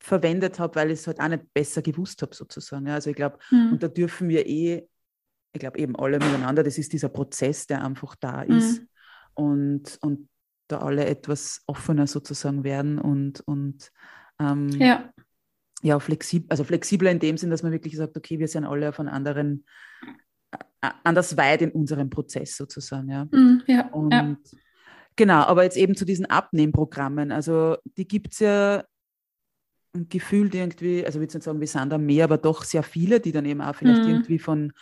verwendet 0.01 0.59
habe, 0.59 0.75
weil 0.75 0.91
ich 0.91 1.01
es 1.01 1.07
halt 1.07 1.19
auch 1.19 1.29
nicht 1.29 1.45
besser 1.55 1.81
gewusst 1.81 2.21
habe, 2.21 2.35
sozusagen. 2.35 2.87
Ja, 2.87 2.95
also 2.95 3.09
ich 3.09 3.17
glaube, 3.17 3.39
mhm. 3.51 3.73
und 3.73 3.83
da 3.83 3.89
dürfen 3.89 4.29
wir 4.29 4.47
eh 4.47 4.87
ich 5.55 5.61
glaube 5.61 5.79
eben 5.79 5.97
alle 5.97 6.19
miteinander, 6.19 6.63
das 6.63 6.79
ist 6.79 6.93
dieser 6.93 7.09
Prozess, 7.09 7.67
der 7.67 7.85
einfach 7.85 8.17
da 8.17 8.45
mhm. 8.45 8.59
ist 8.59 8.81
mhm. 8.81 8.89
und, 9.35 9.99
und 10.03 10.29
da 10.69 10.79
alle 10.79 11.07
etwas 11.07 11.63
offener 11.67 12.07
sozusagen 12.07 12.65
werden 12.65 12.99
und, 12.99 13.41
und 13.41 13.91
ähm, 14.41 14.69
ja. 14.71 15.13
ja, 15.83 16.01
flexibel, 16.01 16.47
also 16.51 16.65
flexibler 16.65 17.11
in 17.11 17.21
dem 17.21 17.37
Sinn, 17.37 17.51
dass 17.51 17.63
man 17.63 17.73
wirklich 17.73 17.97
sagt, 17.97 18.17
okay, 18.17 18.39
wir 18.39 18.49
sind 18.49 18.65
alle 18.65 18.93
von 18.93 19.09
anderen 19.09 19.65
äh, 20.83 20.91
anders 21.05 21.37
weit 21.37 21.63
in 21.63 21.71
unserem 21.71 22.11
Prozess 22.11 22.57
sozusagen. 22.57 23.09
Ja, 23.09 23.27
mhm, 23.31 23.63
ja, 23.67 23.89
und, 23.89 24.13
ja. 24.13 24.37
Genau, 25.17 25.43
aber 25.43 25.63
jetzt 25.63 25.77
eben 25.77 25.95
zu 25.95 26.05
diesen 26.05 26.27
Abnehmprogrammen, 26.27 27.31
also 27.31 27.77
die 27.97 28.09
gibt 28.09 28.33
es 28.33 28.41
ja 28.41 28.85
gefühlt 29.93 30.57
irgendwie, 30.57 31.07
also 31.07 31.19
ich 31.19 31.23
würde 31.23 31.37
nicht 31.37 31.45
sagen, 31.45 31.61
wir 31.61 31.69
sind 31.69 31.91
da 31.91 31.99
mehr, 31.99 32.25
aber 32.25 32.39
doch 32.39 32.65
sehr 32.65 32.83
viele, 32.83 33.21
die 33.21 33.31
dann 33.31 33.45
eben 33.45 33.61
auch 33.61 33.77
vielleicht 33.77 34.03
mhm. 34.03 34.09
irgendwie 34.09 34.41
von 34.41 34.73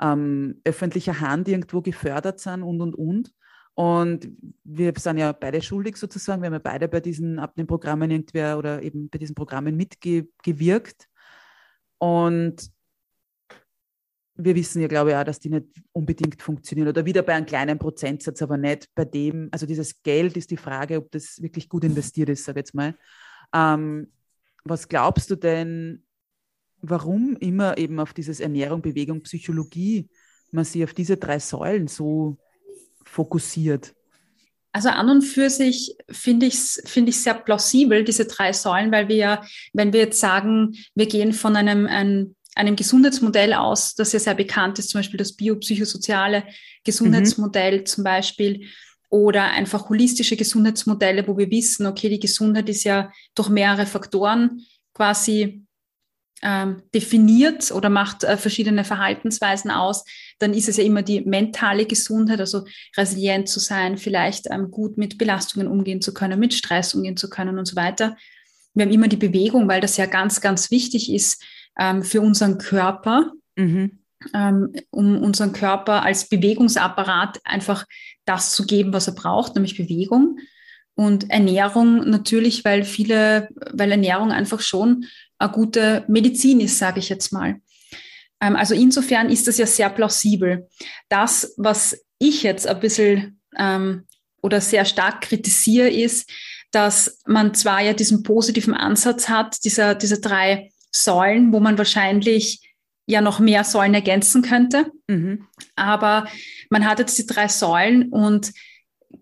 ähm, 0.00 0.60
öffentlicher 0.64 1.20
Hand 1.20 1.48
irgendwo 1.48 1.80
gefördert 1.82 2.40
sind 2.40 2.62
und, 2.62 2.80
und, 2.80 2.94
und. 2.94 3.32
Und 3.74 4.28
wir 4.64 4.92
sind 4.96 5.18
ja 5.18 5.32
beide 5.32 5.62
schuldig 5.62 5.96
sozusagen. 5.96 6.42
Wir 6.42 6.46
haben 6.46 6.54
ja 6.54 6.58
beide 6.58 6.88
bei 6.88 7.00
diesen 7.00 7.38
Abnehmprogrammen 7.38 8.10
irgendwer 8.10 8.58
oder 8.58 8.82
eben 8.82 9.08
bei 9.08 9.18
diesen 9.18 9.34
Programmen 9.34 9.76
mitgewirkt. 9.76 11.08
Und 11.98 12.70
wir 14.34 14.54
wissen 14.54 14.80
ja, 14.82 14.88
glaube 14.88 15.10
ich, 15.10 15.16
auch, 15.16 15.24
dass 15.24 15.38
die 15.38 15.50
nicht 15.50 15.66
unbedingt 15.92 16.40
funktionieren 16.42 16.88
oder 16.88 17.04
wieder 17.04 17.22
bei 17.22 17.34
einem 17.34 17.46
kleinen 17.46 17.78
Prozentsatz, 17.78 18.42
aber 18.42 18.56
nicht 18.56 18.88
bei 18.94 19.04
dem, 19.04 19.48
also 19.52 19.66
dieses 19.66 20.02
Geld 20.02 20.36
ist 20.36 20.50
die 20.50 20.56
Frage, 20.56 20.96
ob 20.96 21.10
das 21.10 21.40
wirklich 21.42 21.68
gut 21.68 21.84
investiert 21.84 22.28
ist, 22.28 22.44
sage 22.44 22.60
ich 22.60 22.66
jetzt 22.66 22.74
mal. 22.74 22.94
Ähm, 23.54 24.12
was 24.64 24.88
glaubst 24.88 25.30
du 25.30 25.36
denn, 25.36 26.04
warum 26.82 27.36
immer 27.36 27.78
eben 27.78 28.00
auf 28.00 28.12
dieses 28.12 28.40
Ernährung, 28.40 28.82
Bewegung, 28.82 29.22
Psychologie 29.22 30.08
man 30.52 30.64
sich 30.64 30.82
auf 30.82 30.94
diese 30.94 31.16
drei 31.16 31.38
Säulen 31.38 31.86
so 31.86 32.36
fokussiert? 33.04 33.94
Also 34.72 34.88
an 34.88 35.08
und 35.08 35.22
für 35.22 35.50
sich 35.50 35.96
finde 36.10 36.46
ich 36.46 36.54
es 36.54 36.82
finde 36.86 37.10
ich 37.10 37.20
sehr 37.20 37.34
plausibel, 37.34 38.04
diese 38.04 38.26
drei 38.26 38.52
Säulen, 38.52 38.92
weil 38.92 39.08
wir 39.08 39.16
ja, 39.16 39.44
wenn 39.72 39.92
wir 39.92 40.00
jetzt 40.00 40.20
sagen, 40.20 40.76
wir 40.94 41.06
gehen 41.06 41.32
von 41.32 41.56
einem, 41.56 41.86
einem, 41.86 42.36
einem 42.54 42.76
Gesundheitsmodell 42.76 43.54
aus, 43.54 43.94
das 43.94 44.12
ja 44.12 44.20
sehr 44.20 44.34
bekannt 44.34 44.78
ist, 44.78 44.90
zum 44.90 45.00
Beispiel 45.00 45.18
das 45.18 45.34
biopsychosoziale 45.34 46.44
Gesundheitsmodell 46.84 47.80
mhm. 47.80 47.86
zum 47.86 48.04
Beispiel, 48.04 48.66
oder 49.10 49.50
einfach 49.50 49.88
holistische 49.88 50.36
Gesundheitsmodelle, 50.36 51.26
wo 51.26 51.36
wir 51.36 51.50
wissen, 51.50 51.86
okay, 51.86 52.08
die 52.08 52.20
Gesundheit 52.20 52.68
ist 52.68 52.84
ja 52.84 53.12
durch 53.34 53.48
mehrere 53.48 53.84
Faktoren 53.84 54.64
quasi 54.94 55.64
ähm, 56.42 56.82
definiert 56.94 57.70
oder 57.70 57.90
macht 57.90 58.24
äh, 58.24 58.36
verschiedene 58.36 58.84
Verhaltensweisen 58.84 59.70
aus, 59.70 60.04
dann 60.38 60.54
ist 60.54 60.68
es 60.68 60.76
ja 60.78 60.84
immer 60.84 61.02
die 61.02 61.20
mentale 61.20 61.86
Gesundheit, 61.86 62.40
also 62.40 62.64
resilient 62.96 63.48
zu 63.48 63.60
sein, 63.60 63.98
vielleicht 63.98 64.46
ähm, 64.50 64.70
gut 64.70 64.96
mit 64.96 65.18
Belastungen 65.18 65.68
umgehen 65.68 66.00
zu 66.00 66.14
können, 66.14 66.40
mit 66.40 66.54
Stress 66.54 66.94
umgehen 66.94 67.16
zu 67.16 67.28
können 67.28 67.58
und 67.58 67.66
so 67.66 67.76
weiter. 67.76 68.16
Wir 68.74 68.84
haben 68.84 68.92
immer 68.92 69.08
die 69.08 69.16
Bewegung, 69.16 69.68
weil 69.68 69.80
das 69.80 69.96
ja 69.96 70.06
ganz, 70.06 70.40
ganz 70.40 70.70
wichtig 70.70 71.12
ist 71.12 71.44
ähm, 71.78 72.02
für 72.02 72.20
unseren 72.20 72.58
Körper, 72.58 73.32
mhm. 73.56 73.98
um 74.90 75.22
unseren 75.22 75.52
Körper 75.52 76.04
als 76.04 76.28
Bewegungsapparat 76.28 77.40
einfach 77.44 77.84
das 78.26 78.54
zu 78.54 78.66
geben, 78.66 78.92
was 78.92 79.08
er 79.08 79.14
braucht, 79.14 79.54
nämlich 79.54 79.76
Bewegung. 79.76 80.38
Und 80.94 81.30
Ernährung 81.30 82.08
natürlich, 82.08 82.64
weil 82.64 82.84
viele, 82.84 83.48
weil 83.72 83.90
Ernährung 83.90 84.32
einfach 84.32 84.60
schon 84.60 85.06
eine 85.40 85.52
gute 85.52 86.04
Medizin 86.06 86.60
ist, 86.60 86.78
sage 86.78 87.00
ich 87.00 87.08
jetzt 87.08 87.32
mal. 87.32 87.60
Ähm, 88.40 88.56
also 88.56 88.74
insofern 88.74 89.30
ist 89.30 89.48
das 89.48 89.58
ja 89.58 89.66
sehr 89.66 89.90
plausibel. 89.90 90.68
Das, 91.08 91.54
was 91.56 91.98
ich 92.18 92.42
jetzt 92.42 92.66
ein 92.66 92.80
bisschen 92.80 93.40
ähm, 93.56 94.06
oder 94.42 94.60
sehr 94.60 94.84
stark 94.84 95.22
kritisiere, 95.22 95.88
ist, 95.88 96.30
dass 96.70 97.18
man 97.26 97.54
zwar 97.54 97.80
ja 97.80 97.94
diesen 97.94 98.22
positiven 98.22 98.74
Ansatz 98.74 99.28
hat, 99.28 99.64
dieser, 99.64 99.94
diese 99.94 100.20
drei 100.20 100.70
Säulen, 100.92 101.52
wo 101.52 101.60
man 101.60 101.78
wahrscheinlich 101.78 102.60
ja 103.06 103.20
noch 103.20 103.40
mehr 103.40 103.64
Säulen 103.64 103.94
ergänzen 103.94 104.42
könnte. 104.42 104.92
Mhm. 105.08 105.46
Aber 105.74 106.28
man 106.68 106.86
hat 106.86 107.00
jetzt 107.00 107.18
die 107.18 107.26
drei 107.26 107.48
Säulen 107.48 108.10
und 108.10 108.52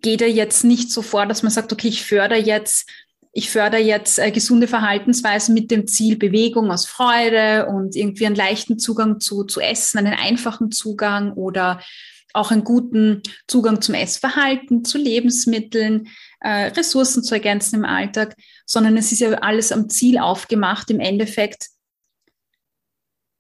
geht 0.03 0.21
ja 0.21 0.27
jetzt 0.27 0.65
nicht 0.65 0.91
so 0.91 1.01
vor, 1.01 1.27
dass 1.27 1.43
man 1.43 1.51
sagt, 1.51 1.73
okay, 1.73 1.89
ich 1.89 2.05
fördere 2.05 2.39
jetzt 2.39 2.89
ich 3.39 3.51
fördere 3.51 3.81
jetzt 3.81 4.19
äh, 4.19 4.33
gesunde 4.33 4.67
Verhaltensweisen 4.67 5.55
mit 5.55 5.71
dem 5.71 5.87
Ziel 5.87 6.17
Bewegung 6.17 6.73
aus 6.73 6.87
Freude 6.87 7.67
und 7.67 7.95
irgendwie 7.95 8.27
einen 8.27 8.35
leichten 8.35 8.81
Zugang 8.81 9.21
zu, 9.21 9.45
zu 9.45 9.61
Essen, 9.61 9.99
einen 9.99 10.15
einfachen 10.15 10.73
Zugang 10.73 11.35
oder 11.35 11.81
auch 12.35 12.51
einen 12.51 12.65
guten 12.65 13.23
Zugang 13.47 13.81
zum 13.81 13.95
Essverhalten, 13.95 14.85
zu 14.85 14.99
Lebensmitteln, 14.99 16.09
äh, 16.41 16.73
Ressourcen 16.73 17.23
zu 17.23 17.33
ergänzen 17.33 17.77
im 17.77 17.85
Alltag, 17.85 18.35
sondern 18.67 18.97
es 18.97 19.13
ist 19.13 19.21
ja 19.21 19.31
alles 19.35 19.71
am 19.71 19.89
Ziel 19.89 20.19
aufgemacht, 20.19 20.91
im 20.91 20.99
Endeffekt 20.99 21.69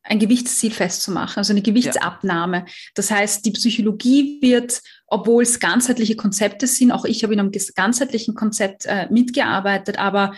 ein 0.04 0.20
Gewichtsziel 0.20 0.70
festzumachen, 0.70 1.38
also 1.38 1.52
eine 1.52 1.62
Gewichtsabnahme. 1.62 2.58
Ja. 2.58 2.66
Das 2.94 3.10
heißt, 3.10 3.44
die 3.44 3.50
Psychologie 3.50 4.38
wird, 4.40 4.80
obwohl 5.08 5.42
es 5.42 5.60
ganzheitliche 5.60 6.16
Konzepte 6.16 6.66
sind, 6.66 6.92
auch 6.92 7.04
ich 7.04 7.22
habe 7.22 7.32
in 7.32 7.40
einem 7.40 7.52
ganzheitlichen 7.74 8.34
Konzept 8.34 8.86
äh, 8.86 9.08
mitgearbeitet, 9.10 9.98
aber 9.98 10.34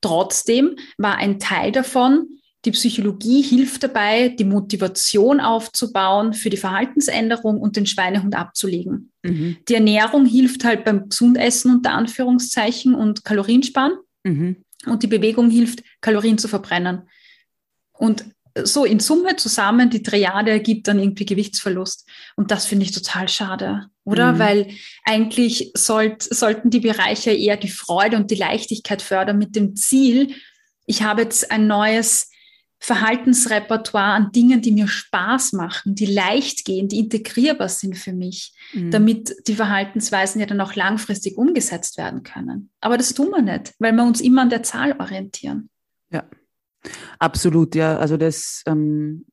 trotzdem 0.00 0.76
war 0.98 1.16
ein 1.16 1.38
Teil 1.38 1.72
davon, 1.72 2.40
die 2.66 2.72
Psychologie 2.72 3.40
hilft 3.40 3.82
dabei, 3.82 4.28
die 4.28 4.44
Motivation 4.44 5.40
aufzubauen 5.40 6.34
für 6.34 6.50
die 6.50 6.58
Verhaltensänderung 6.58 7.58
und 7.58 7.76
den 7.76 7.86
Schweinehund 7.86 8.34
abzulegen. 8.34 9.10
Mhm. 9.22 9.56
Die 9.66 9.74
Ernährung 9.74 10.26
hilft 10.26 10.64
halt 10.64 10.84
beim 10.84 11.08
Gesundessen 11.08 11.72
unter 11.72 11.92
Anführungszeichen 11.92 12.94
und 12.94 13.24
Kaloriensparen. 13.24 13.94
Mhm. 14.24 14.56
Und 14.86 15.02
die 15.02 15.06
Bewegung 15.06 15.48
hilft, 15.48 15.82
Kalorien 16.02 16.36
zu 16.36 16.48
verbrennen. 16.48 17.08
Und 17.92 18.26
so 18.62 18.84
in 18.84 19.00
Summe 19.00 19.36
zusammen 19.36 19.90
die 19.90 20.02
Triade 20.02 20.50
ergibt 20.50 20.88
dann 20.88 20.98
irgendwie 20.98 21.26
Gewichtsverlust. 21.26 22.08
Und 22.36 22.50
das 22.50 22.66
finde 22.66 22.84
ich 22.84 22.92
total 22.92 23.28
schade, 23.28 23.86
oder? 24.04 24.32
Mhm. 24.32 24.38
Weil 24.38 24.68
eigentlich 25.04 25.72
sollt, 25.74 26.22
sollten 26.22 26.70
die 26.70 26.80
Bereiche 26.80 27.30
eher 27.30 27.56
die 27.56 27.68
Freude 27.68 28.16
und 28.16 28.30
die 28.30 28.36
Leichtigkeit 28.36 29.02
fördern 29.02 29.38
mit 29.38 29.56
dem 29.56 29.76
Ziel, 29.76 30.34
ich 30.86 31.02
habe 31.02 31.22
jetzt 31.22 31.52
ein 31.52 31.68
neues 31.68 32.30
Verhaltensrepertoire 32.80 34.14
an 34.14 34.32
Dingen, 34.32 34.62
die 34.62 34.72
mir 34.72 34.88
Spaß 34.88 35.52
machen, 35.52 35.94
die 35.94 36.06
leicht 36.06 36.64
gehen, 36.64 36.88
die 36.88 36.98
integrierbar 36.98 37.68
sind 37.68 37.96
für 37.96 38.12
mich, 38.12 38.54
mhm. 38.72 38.90
damit 38.90 39.36
die 39.46 39.54
Verhaltensweisen 39.54 40.40
ja 40.40 40.46
dann 40.46 40.62
auch 40.62 40.74
langfristig 40.74 41.36
umgesetzt 41.36 41.98
werden 41.98 42.22
können. 42.22 42.70
Aber 42.80 42.96
das 42.96 43.12
tun 43.12 43.30
wir 43.30 43.42
nicht, 43.42 43.74
weil 43.78 43.92
wir 43.92 44.02
uns 44.02 44.20
immer 44.22 44.42
an 44.42 44.50
der 44.50 44.62
Zahl 44.62 44.96
orientieren. 44.98 45.68
Ja, 46.10 46.24
absolut, 47.18 47.74
ja. 47.74 47.98
Also 47.98 48.16
das, 48.16 48.62
ähm, 48.66 49.26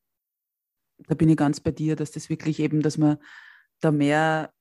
da 1.08 1.16
bin 1.16 1.30
ich 1.30 1.38
ganz 1.38 1.60
bei 1.60 1.72
dir, 1.72 1.96
dass 1.96 2.12
das 2.12 2.30
wirklich 2.30 2.60
eben, 2.60 2.82
dass 2.82 2.98
man 2.98 3.18
da 3.80 3.92
mehr 3.92 4.52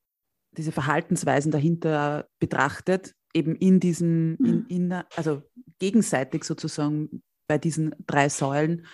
diese 0.52 0.72
Verhaltensweisen 0.72 1.52
dahinter 1.52 2.28
betrachtet, 2.38 3.14
eben 3.34 3.54
in 3.56 3.80
diesem, 3.80 4.36
in, 4.36 4.56
mhm. 4.56 4.66
in, 4.68 4.92
also 5.16 5.42
gegenseitig 5.78 6.44
sozusagen 6.44 7.22
bei 7.46 7.58
diesen 7.58 7.94
drei 8.06 8.28
Säulen, 8.28 8.86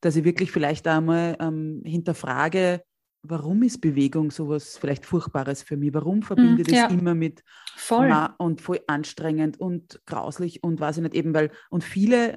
dass 0.00 0.16
ich 0.16 0.24
wirklich 0.24 0.50
vielleicht 0.50 0.86
einmal 0.86 1.36
ähm, 1.40 1.82
hinterfrage, 1.84 2.82
warum 3.22 3.62
ist 3.62 3.80
Bewegung 3.80 4.30
sowas 4.30 4.78
vielleicht 4.78 5.04
Furchtbares 5.04 5.62
für 5.62 5.76
mich? 5.76 5.92
Warum 5.92 6.22
verbinde 6.22 6.62
ich 6.62 6.68
hm, 6.68 6.74
ja. 6.74 6.88
das 6.88 6.92
immer 6.92 7.14
mit 7.14 7.42
voll. 7.76 8.10
und 8.38 8.60
voll 8.60 8.80
anstrengend 8.86 9.60
und 9.60 10.00
grauslich 10.06 10.62
und 10.62 10.80
weiß 10.80 10.98
ich 10.98 11.02
nicht 11.02 11.14
eben, 11.14 11.34
weil 11.34 11.50
und 11.68 11.84
viele, 11.84 12.36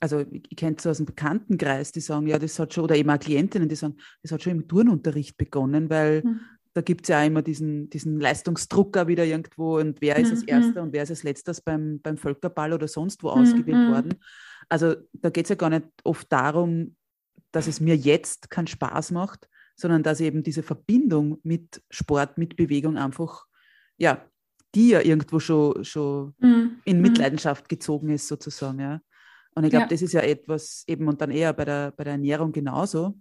also 0.00 0.24
ich 0.30 0.56
kenne 0.56 0.76
es 0.78 0.86
aus 0.86 0.98
dem 0.98 1.06
Bekanntenkreis, 1.06 1.92
die 1.92 2.00
sagen, 2.00 2.26
ja, 2.26 2.38
das 2.38 2.58
hat 2.58 2.74
schon, 2.74 2.84
oder 2.84 2.96
eben 2.96 3.10
auch 3.10 3.18
Klientinnen, 3.18 3.68
die 3.68 3.74
sagen, 3.74 3.96
das 4.22 4.32
hat 4.32 4.42
schon 4.42 4.52
im 4.52 4.68
Turnunterricht 4.68 5.36
begonnen, 5.36 5.90
weil 5.90 6.22
hm. 6.22 6.40
da 6.74 6.80
gibt 6.82 7.04
es 7.04 7.08
ja 7.08 7.22
immer 7.24 7.42
diesen, 7.42 7.90
diesen 7.90 8.20
Leistungsdruck 8.20 8.96
auch 8.96 9.08
wieder 9.08 9.24
irgendwo 9.24 9.78
und 9.78 10.00
wer 10.00 10.16
ist 10.16 10.30
als 10.30 10.42
hm, 10.42 10.48
hm. 10.48 10.62
Erster 10.62 10.82
und 10.82 10.92
wer 10.92 11.02
ist 11.02 11.10
als 11.10 11.24
Letztes 11.24 11.60
beim, 11.60 12.00
beim 12.00 12.16
Völkerball 12.16 12.72
oder 12.72 12.86
sonst 12.86 13.22
wo 13.22 13.34
hm, 13.34 13.42
ausgewählt 13.42 13.90
worden. 13.90 14.14
Also 14.68 14.94
da 15.12 15.30
geht 15.30 15.46
es 15.46 15.50
ja 15.50 15.56
gar 15.56 15.70
nicht 15.70 15.86
oft 16.04 16.30
darum, 16.30 16.96
dass 17.50 17.66
es 17.66 17.80
mir 17.80 17.96
jetzt 17.96 18.50
keinen 18.50 18.66
Spaß 18.66 19.10
macht, 19.12 19.48
sondern 19.74 20.02
dass 20.02 20.20
eben 20.20 20.42
diese 20.42 20.62
Verbindung 20.62 21.38
mit 21.42 21.82
Sport, 21.90 22.36
mit 22.36 22.56
Bewegung 22.56 22.98
einfach, 22.98 23.46
ja, 23.96 24.24
die 24.74 24.90
ja 24.90 25.00
irgendwo 25.00 25.40
schon, 25.40 25.82
schon 25.84 26.34
mm. 26.40 26.80
in 26.84 26.96
mhm. 26.96 27.02
Mitleidenschaft 27.02 27.68
gezogen 27.68 28.10
ist, 28.10 28.28
sozusagen. 28.28 28.80
Ja. 28.80 29.00
Und 29.58 29.64
ich 29.64 29.70
glaube, 29.70 29.84
ja. 29.84 29.88
das 29.88 30.02
ist 30.02 30.12
ja 30.12 30.20
etwas 30.20 30.84
eben 30.86 31.08
und 31.08 31.20
dann 31.20 31.30
eher 31.30 31.52
bei 31.52 31.64
der, 31.64 31.92
bei 31.92 32.04
der 32.04 32.14
Ernährung 32.14 32.52
genauso, 32.52 33.18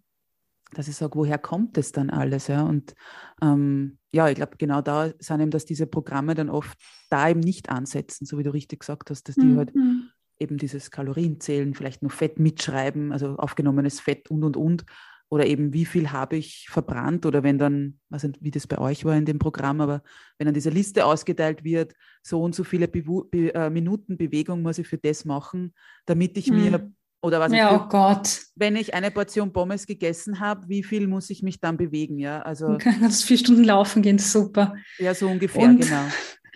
dass 0.73 0.87
ich 0.87 0.95
sage, 0.95 1.15
woher 1.15 1.37
kommt 1.37 1.77
das 1.77 1.91
dann 1.91 2.09
alles? 2.09 2.47
Ja? 2.47 2.63
Und 2.63 2.93
ähm, 3.41 3.97
ja, 4.11 4.29
ich 4.29 4.35
glaube, 4.35 4.57
genau 4.57 4.81
da 4.81 5.11
sind 5.19 5.41
eben, 5.41 5.51
dass 5.51 5.65
diese 5.65 5.87
Programme 5.87 6.35
dann 6.35 6.49
oft 6.49 6.77
da 7.09 7.29
eben 7.29 7.39
nicht 7.39 7.69
ansetzen, 7.69 8.25
so 8.25 8.37
wie 8.37 8.43
du 8.43 8.51
richtig 8.53 8.81
gesagt 8.81 9.09
hast, 9.09 9.27
dass 9.27 9.35
die 9.35 9.55
halt 9.55 9.75
mhm 9.75 10.09
eben 10.39 10.57
dieses 10.57 10.91
Kalorienzählen, 10.91 11.73
vielleicht 11.73 12.01
nur 12.01 12.11
Fett 12.11 12.39
mitschreiben, 12.39 13.11
also 13.11 13.35
aufgenommenes 13.37 13.99
Fett 13.99 14.29
und, 14.29 14.43
und, 14.43 14.57
und. 14.57 14.85
Oder 15.29 15.45
eben, 15.45 15.73
wie 15.73 15.85
viel 15.85 16.11
habe 16.11 16.37
ich 16.37 16.67
verbrannt 16.69 17.25
oder 17.25 17.43
wenn 17.43 17.57
dann, 17.57 17.99
weiß 18.09 18.23
nicht, 18.23 18.41
wie 18.41 18.51
das 18.51 18.65
bei 18.65 18.77
euch 18.77 19.03
war 19.03 19.15
in 19.15 19.25
dem 19.25 19.39
Programm, 19.39 19.81
aber 19.81 20.01
wenn 20.37 20.45
dann 20.45 20.53
diese 20.53 20.69
Liste 20.69 21.05
ausgeteilt 21.05 21.63
wird, 21.65 21.93
so 22.21 22.41
und 22.41 22.55
so 22.55 22.63
viele 22.63 22.87
Be 22.87 23.01
Be 23.01 23.53
äh, 23.53 23.69
Minuten 23.69 24.17
Bewegung 24.17 24.61
muss 24.61 24.77
ich 24.77 24.87
für 24.87 24.97
das 24.97 25.25
machen, 25.25 25.73
damit 26.05 26.37
ich 26.37 26.47
hm. 26.47 26.55
mir 26.55 26.91
oder 27.21 27.39
was 27.39 27.51
ja, 27.51 27.75
ich, 27.75 27.81
oh 27.81 27.87
Gott. 27.87 28.41
wenn 28.55 28.75
ich 28.75 28.93
eine 28.93 29.11
Portion 29.11 29.51
Pommes 29.51 29.87
gegessen 29.87 30.39
habe, 30.39 30.69
wie 30.69 30.83
viel 30.83 31.07
muss 31.07 31.29
ich 31.29 31.41
mich 31.41 31.59
dann 31.59 31.75
bewegen? 31.75 32.19
Ja, 32.19 32.41
also. 32.41 32.77
Du 32.77 32.77
kannst 32.99 33.25
vier 33.25 33.37
Stunden 33.37 33.63
laufen 33.63 34.01
gehen, 34.01 34.19
super. 34.19 34.75
Ja, 34.99 35.13
so 35.13 35.27
ungefähr, 35.27 35.63
und, 35.63 35.81
genau. 35.81 36.05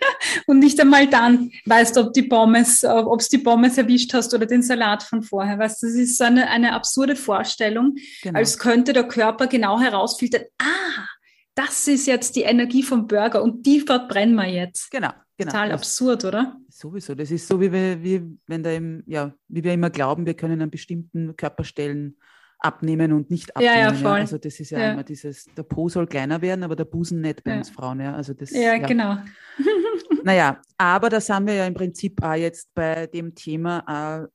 und 0.46 0.58
nicht 0.58 0.80
einmal 0.80 1.06
dann 1.06 1.50
weißt, 1.66 1.98
ob 1.98 2.12
die 2.12 2.22
Pommes, 2.22 2.84
ob 2.84 3.20
es 3.20 3.28
die 3.28 3.38
Pommes 3.38 3.78
erwischt 3.78 4.12
hast 4.14 4.34
oder 4.34 4.46
den 4.46 4.62
Salat 4.62 5.02
von 5.02 5.22
vorher. 5.22 5.58
Weißt, 5.58 5.82
das 5.82 5.92
ist 5.92 6.18
so 6.18 6.24
eine, 6.24 6.48
eine 6.48 6.72
absurde 6.72 7.16
Vorstellung, 7.16 7.96
genau. 8.22 8.38
als 8.38 8.58
könnte 8.58 8.92
der 8.92 9.04
Körper 9.04 9.46
genau 9.46 9.80
herausfiltern, 9.80 10.42
ah, 10.58 11.06
das 11.54 11.86
ist 11.86 12.06
jetzt 12.06 12.36
die 12.36 12.42
Energie 12.42 12.82
vom 12.82 13.06
Burger 13.06 13.42
und 13.42 13.66
die 13.66 13.80
verbrennen 13.80 14.34
wir 14.34 14.46
jetzt. 14.46 14.90
Genau, 14.90 15.10
genau. 15.36 15.50
Total 15.50 15.68
das 15.68 15.80
absurd, 15.80 16.24
oder? 16.24 16.56
Sowieso. 16.68 17.14
Das 17.14 17.30
ist 17.30 17.46
so, 17.46 17.60
wie 17.60 17.70
wir, 17.70 18.02
wie, 18.02 18.22
wenn 18.46 18.62
da 18.62 18.70
im, 18.70 19.02
ja, 19.06 19.34
wie 19.48 19.62
wir 19.62 19.74
immer 19.74 19.90
glauben, 19.90 20.24
wir 20.24 20.34
können 20.34 20.62
an 20.62 20.70
bestimmten 20.70 21.36
Körperstellen 21.36 22.16
abnehmen 22.58 23.12
und 23.12 23.30
nicht 23.30 23.54
abnehmen. 23.54 23.74
Ja, 23.74 23.80
ja, 23.80 23.92
voll. 23.92 24.18
Ja. 24.18 24.22
Also 24.22 24.38
das 24.38 24.58
ist 24.60 24.70
ja, 24.70 24.78
ja, 24.78 24.92
immer 24.92 25.02
dieses, 25.02 25.46
der 25.56 25.64
Po 25.64 25.88
soll 25.88 26.06
kleiner 26.06 26.40
werden, 26.40 26.62
aber 26.62 26.76
der 26.76 26.84
Busen 26.84 27.20
nicht 27.20 27.44
bei 27.44 27.58
uns 27.58 27.70
Frauen. 27.70 28.00
Ja, 28.00 28.14
also 28.14 28.32
das, 28.34 28.50
ja, 28.50 28.78
genau. 28.78 29.18
naja, 30.24 30.60
aber 30.78 31.08
das 31.08 31.28
haben 31.28 31.46
wir 31.46 31.54
ja 31.54 31.66
im 31.66 31.74
Prinzip 31.74 32.22
auch 32.22 32.34
jetzt 32.34 32.72
bei 32.74 33.06
dem 33.06 33.34
Thema, 33.34 33.84
auch, 33.86 34.28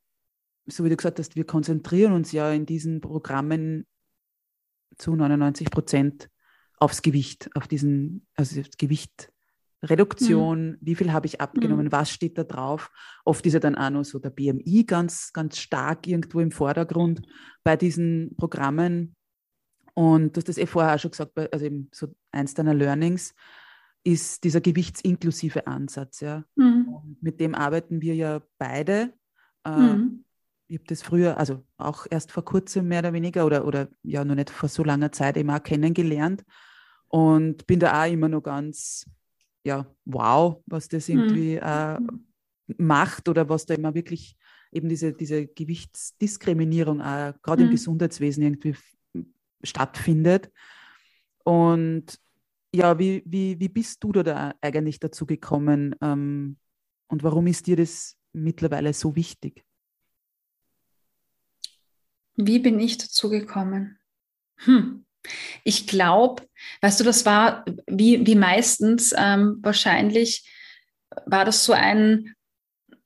so 0.66 0.84
wie 0.84 0.90
du 0.90 0.98
gesagt 0.98 1.20
hast, 1.20 1.36
wir 1.36 1.46
konzentrieren 1.46 2.14
uns 2.14 2.32
ja 2.32 2.52
in 2.52 2.66
diesen 2.66 3.02
Programmen 3.02 3.86
zu 4.98 5.16
99 5.16 5.70
Prozent 5.70 6.30
aufs 6.80 7.02
Gewicht, 7.02 7.50
auf 7.56 7.68
diesen, 7.68 8.26
also 8.36 8.62
das 8.62 8.78
Gewicht 8.78 9.32
Reduktion, 9.84 10.72
mhm. 10.72 10.78
wie 10.82 10.96
viel 10.96 11.14
habe 11.14 11.28
ich 11.28 11.40
abgenommen, 11.40 11.88
mhm. 11.88 11.92
was 11.92 12.10
steht 12.10 12.38
da 12.38 12.44
drauf. 12.44 12.92
Oft 13.26 13.46
ist 13.46 13.54
ja 13.54 13.60
dann 13.60 13.76
auch 13.76 13.90
noch 13.90 14.04
so 14.04 14.20
der 14.20 14.32
BMI 14.32 14.86
ganz, 14.86 15.32
ganz 15.34 15.58
stark 15.58 16.08
irgendwo 16.08 16.40
im 16.40 16.52
Vordergrund 16.52 17.22
bei 17.64 17.78
diesen 17.78 18.36
Programmen. 18.38 19.16
Und 19.94 20.36
du 20.36 20.40
hast 20.40 20.50
das 20.50 20.58
eh 20.58 20.66
vorher 20.66 20.96
auch 20.96 21.00
schon 21.00 21.12
gesagt, 21.12 21.38
also 21.38 21.66
eben 21.66 21.90
so 21.94 22.08
eins 22.32 22.54
deiner 22.54 22.74
Learnings 22.74 23.34
ist 24.08 24.46
dieser 24.46 24.62
gewichtsinklusive 24.62 25.68
Ansatz. 25.68 26.22
Ja. 26.22 26.46
Mhm. 26.56 27.18
mit 27.20 27.42
dem 27.42 27.54
arbeiten 27.54 28.02
wir 28.02 28.16
ja 28.16 28.42
beide. 28.58 29.14
Äh, 29.66 29.70
mhm. 29.70 30.24
Ich 30.70 30.78
habe 30.78 30.88
das 30.88 31.02
früher, 31.02 31.38
also 31.38 31.66
auch 31.78 32.08
erst 32.10 32.32
vor 32.32 32.46
kurzem 32.46 32.88
mehr 32.88 33.00
oder 33.00 33.12
weniger 33.12 33.46
oder, 33.46 33.66
oder 33.66 33.90
ja 34.04 34.24
noch 34.24 34.36
nicht 34.36 34.50
vor 34.50 34.70
so 34.70 34.84
langer 34.84 35.12
Zeit 35.12 35.36
eben 35.36 35.50
auch 35.50 35.62
kennengelernt 35.62 36.46
und 37.10 37.68
bin 37.68 37.80
da 37.80 38.04
auch 38.04 38.12
immer 38.12 38.30
noch 38.30 38.42
ganz 38.42 39.06
ja, 39.66 39.86
wow, 40.06 40.62
was 40.66 40.88
das 40.88 41.10
hm. 41.10 41.20
irgendwie 41.20 41.56
mhm. 41.56 41.62
äh, 41.62 42.74
macht 42.78 43.28
oder 43.28 43.50
was 43.50 43.66
da 43.66 43.74
immer 43.74 43.94
wirklich 43.94 44.38
eben 44.72 44.88
diese, 44.88 45.12
diese 45.12 45.48
Gewichtsdiskriminierung 45.48 47.02
äh, 47.02 47.34
gerade 47.42 47.64
mhm. 47.64 47.68
im 47.68 47.68
hm. 47.68 47.72
Gesundheitswesen 47.72 48.44
irgendwie 48.44 48.76
stattfindet. 49.64 50.50
Und 51.44 52.20
ja, 52.78 53.00
wie, 53.00 53.24
wie, 53.26 53.60
wie 53.60 53.70
bist 53.70 54.04
du 54.04 54.12
da 54.12 54.54
eigentlich 54.62 55.00
dazu 55.00 55.26
gekommen 55.26 55.96
ähm, 56.02 56.58
und 57.08 57.24
warum 57.24 57.48
ist 57.48 57.66
dir 57.66 57.76
das 57.76 58.16
mittlerweile 58.34 58.94
so 58.94 59.16
wichtig? 59.16 59.64
Wie 62.36 62.60
bin 62.60 62.80
ich 62.80 63.00
dazu 63.00 63.30
gekommen? 63.30 63.98
Hm. 64.58 65.06
Ich 65.64 65.88
glaube, 65.88 66.48
weißt 66.82 67.00
du, 67.00 67.04
das 67.04 67.26
war 67.26 67.66
wie, 67.88 68.26
wie 68.26 68.36
meistens 68.36 69.14
ähm, 69.18 69.58
wahrscheinlich, 69.62 70.48
war 71.26 71.46
das 71.46 71.66
so 71.66 71.74
ein 71.74 72.36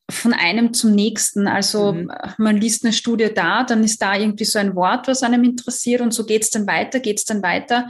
von 0.09 0.34
einem 0.34 0.74
zum 0.74 0.91
nächsten. 0.91 1.47
Also 1.47 1.93
mhm. 1.93 2.11
man 2.38 2.57
liest 2.57 2.84
eine 2.84 2.91
Studie 2.91 3.34
da, 3.34 3.63
dann 3.63 3.86
ist 3.86 4.01
da 4.01 4.15
irgendwie 4.15 4.43
so 4.43 4.59
ein 4.59 4.76
Wort, 4.76 5.07
was 5.07 5.24
einem 5.24 5.45
interessiert 5.45 6.01
und 6.01 6.13
so 6.13 6.26
geht 6.26 6.43
es 6.43 6.49
dann 6.49 6.67
weiter, 6.67 6.99
geht 6.99 7.19
es 7.19 7.26
dann 7.26 7.41
weiter. 7.41 7.89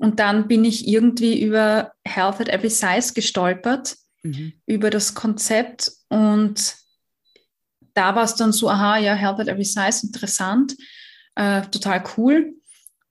Und 0.00 0.18
dann 0.18 0.48
bin 0.48 0.64
ich 0.64 0.88
irgendwie 0.88 1.42
über 1.42 1.92
Health 2.04 2.40
at 2.40 2.48
Every 2.48 2.70
Size 2.70 3.12
gestolpert, 3.14 3.96
mhm. 4.22 4.54
über 4.66 4.90
das 4.90 5.14
Konzept 5.14 5.92
und 6.08 6.74
da 7.94 8.14
war 8.14 8.24
es 8.24 8.34
dann 8.34 8.52
so, 8.52 8.70
aha, 8.70 8.98
ja, 8.98 9.14
Health 9.14 9.40
at 9.40 9.48
Every 9.48 9.64
Size, 9.64 10.06
interessant, 10.06 10.74
äh, 11.34 11.62
total 11.70 12.02
cool. 12.16 12.54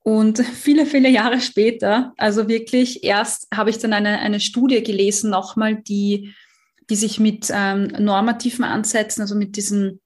Und 0.02 0.38
viele, 0.54 0.84
viele 0.84 1.08
Jahre 1.08 1.40
später, 1.40 2.12
also 2.16 2.48
wirklich 2.48 3.04
erst 3.04 3.46
habe 3.54 3.70
ich 3.70 3.78
dann 3.78 3.92
eine, 3.92 4.18
eine 4.18 4.40
Studie 4.40 4.82
gelesen, 4.82 5.30
nochmal, 5.30 5.76
die, 5.76 6.34
die 6.88 6.96
sich 6.96 7.20
mit 7.20 7.48
ähm, 7.52 7.88
normativen 7.98 8.64
Ansätzen, 8.64 9.22
also 9.22 9.36
mit 9.36 9.56
diesen 9.56 10.00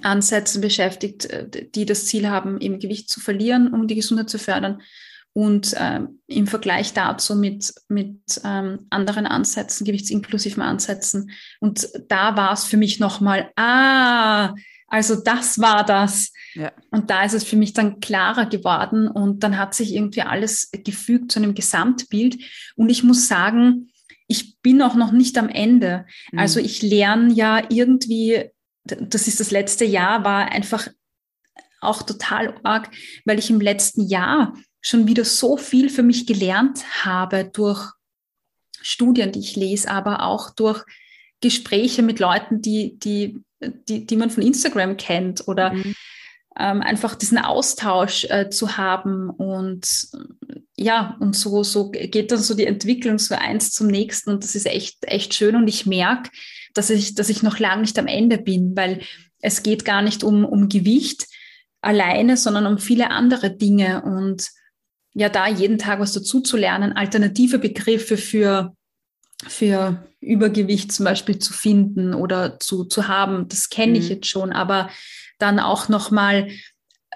Ansätzen 0.00 0.62
beschäftigt, 0.62 1.26
äh, 1.26 1.68
die 1.68 1.84
das 1.84 2.06
Ziel 2.06 2.28
haben, 2.28 2.60
eben 2.60 2.78
Gewicht 2.78 3.10
zu 3.10 3.20
verlieren, 3.20 3.72
um 3.72 3.86
die 3.86 3.96
Gesundheit 3.96 4.30
zu 4.30 4.38
fördern. 4.38 4.80
Und 5.34 5.74
ähm, 5.78 6.20
im 6.26 6.46
Vergleich 6.46 6.92
dazu 6.92 7.34
mit, 7.34 7.72
mit 7.88 8.20
ähm, 8.44 8.86
anderen 8.90 9.26
Ansätzen, 9.26 9.86
gewichtsinklusiven 9.86 10.62
Ansätzen. 10.62 11.30
Und 11.60 11.88
da 12.08 12.36
war 12.36 12.52
es 12.52 12.64
für 12.64 12.76
mich 12.76 13.00
nochmal, 13.00 13.50
ah, 13.56 14.54
also 14.88 15.16
das 15.16 15.58
war 15.58 15.86
das. 15.86 16.32
Ja. 16.52 16.70
Und 16.90 17.08
da 17.08 17.24
ist 17.24 17.32
es 17.32 17.44
für 17.44 17.56
mich 17.56 17.72
dann 17.72 18.00
klarer 18.00 18.44
geworden 18.44 19.08
und 19.08 19.42
dann 19.42 19.56
hat 19.56 19.74
sich 19.74 19.94
irgendwie 19.94 20.20
alles 20.20 20.70
gefügt 20.70 21.32
zu 21.32 21.38
einem 21.38 21.54
Gesamtbild. 21.54 22.36
Und 22.76 22.90
ich 22.90 23.02
muss 23.02 23.26
sagen, 23.26 23.90
ich 24.28 24.58
bin 24.60 24.82
auch 24.82 24.94
noch 24.94 25.12
nicht 25.12 25.38
am 25.38 25.48
Ende. 25.48 26.04
Mhm. 26.30 26.38
Also 26.38 26.60
ich 26.60 26.82
lerne 26.82 27.32
ja 27.32 27.62
irgendwie, 27.70 28.50
das 28.84 29.28
ist 29.28 29.40
das 29.40 29.50
letzte 29.50 29.86
Jahr, 29.86 30.24
war 30.24 30.52
einfach 30.52 30.88
auch 31.80 32.02
total 32.02 32.60
arg, 32.62 32.90
weil 33.24 33.38
ich 33.38 33.50
im 33.50 33.60
letzten 33.60 34.06
Jahr 34.06 34.54
schon 34.82 35.06
wieder 35.06 35.24
so 35.24 35.56
viel 35.56 35.88
für 35.88 36.02
mich 36.02 36.26
gelernt 36.26 36.84
habe 37.04 37.44
durch 37.44 37.92
Studien, 38.82 39.32
die 39.32 39.40
ich 39.40 39.56
lese, 39.56 39.90
aber 39.90 40.24
auch 40.24 40.50
durch 40.50 40.84
Gespräche 41.40 42.02
mit 42.02 42.18
Leuten, 42.18 42.60
die, 42.60 42.98
die 42.98 43.42
die, 43.88 44.06
die 44.06 44.16
man 44.16 44.30
von 44.30 44.42
Instagram 44.42 44.96
kennt 44.96 45.46
oder 45.48 45.72
mhm. 45.72 45.94
ähm, 46.58 46.82
einfach 46.82 47.14
diesen 47.14 47.38
Austausch 47.38 48.24
äh, 48.24 48.50
zu 48.50 48.76
haben 48.76 49.30
und 49.30 50.08
ja, 50.76 51.16
und 51.20 51.36
so, 51.36 51.62
so 51.62 51.90
geht 51.90 52.32
dann 52.32 52.38
so 52.38 52.54
die 52.54 52.66
Entwicklung 52.66 53.18
so 53.18 53.34
eins 53.34 53.70
zum 53.70 53.86
nächsten 53.86 54.30
und 54.30 54.42
das 54.42 54.54
ist 54.54 54.66
echt, 54.66 54.98
echt 55.02 55.34
schön 55.34 55.54
und 55.54 55.68
ich 55.68 55.86
merke, 55.86 56.30
dass 56.74 56.90
ich, 56.90 57.14
dass 57.14 57.28
ich 57.28 57.42
noch 57.42 57.58
lange 57.58 57.82
nicht 57.82 57.98
am 57.98 58.06
Ende 58.06 58.38
bin, 58.38 58.74
weil 58.76 59.02
es 59.40 59.62
geht 59.62 59.84
gar 59.84 60.02
nicht 60.02 60.24
um, 60.24 60.44
um 60.44 60.68
Gewicht 60.68 61.26
alleine, 61.82 62.36
sondern 62.36 62.66
um 62.66 62.78
viele 62.78 63.10
andere 63.10 63.50
Dinge 63.50 64.02
und 64.02 64.48
ja, 65.14 65.28
da 65.28 65.48
jeden 65.48 65.78
Tag 65.78 66.00
was 66.00 66.12
dazu 66.12 66.40
zu 66.40 66.56
lernen, 66.56 66.92
alternative 66.92 67.58
Begriffe 67.58 68.16
für, 68.16 68.74
für 69.46 70.06
Übergewicht 70.20 70.92
zum 70.92 71.04
Beispiel 71.04 71.38
zu 71.38 71.52
finden 71.52 72.14
oder 72.14 72.58
zu, 72.60 72.84
zu 72.84 73.08
haben, 73.08 73.48
das 73.48 73.68
kenne 73.68 73.98
ich 73.98 74.04
mhm. 74.04 74.10
jetzt 74.10 74.26
schon, 74.26 74.52
aber 74.52 74.90
dann 75.38 75.58
auch 75.58 75.88
nochmal 75.88 76.48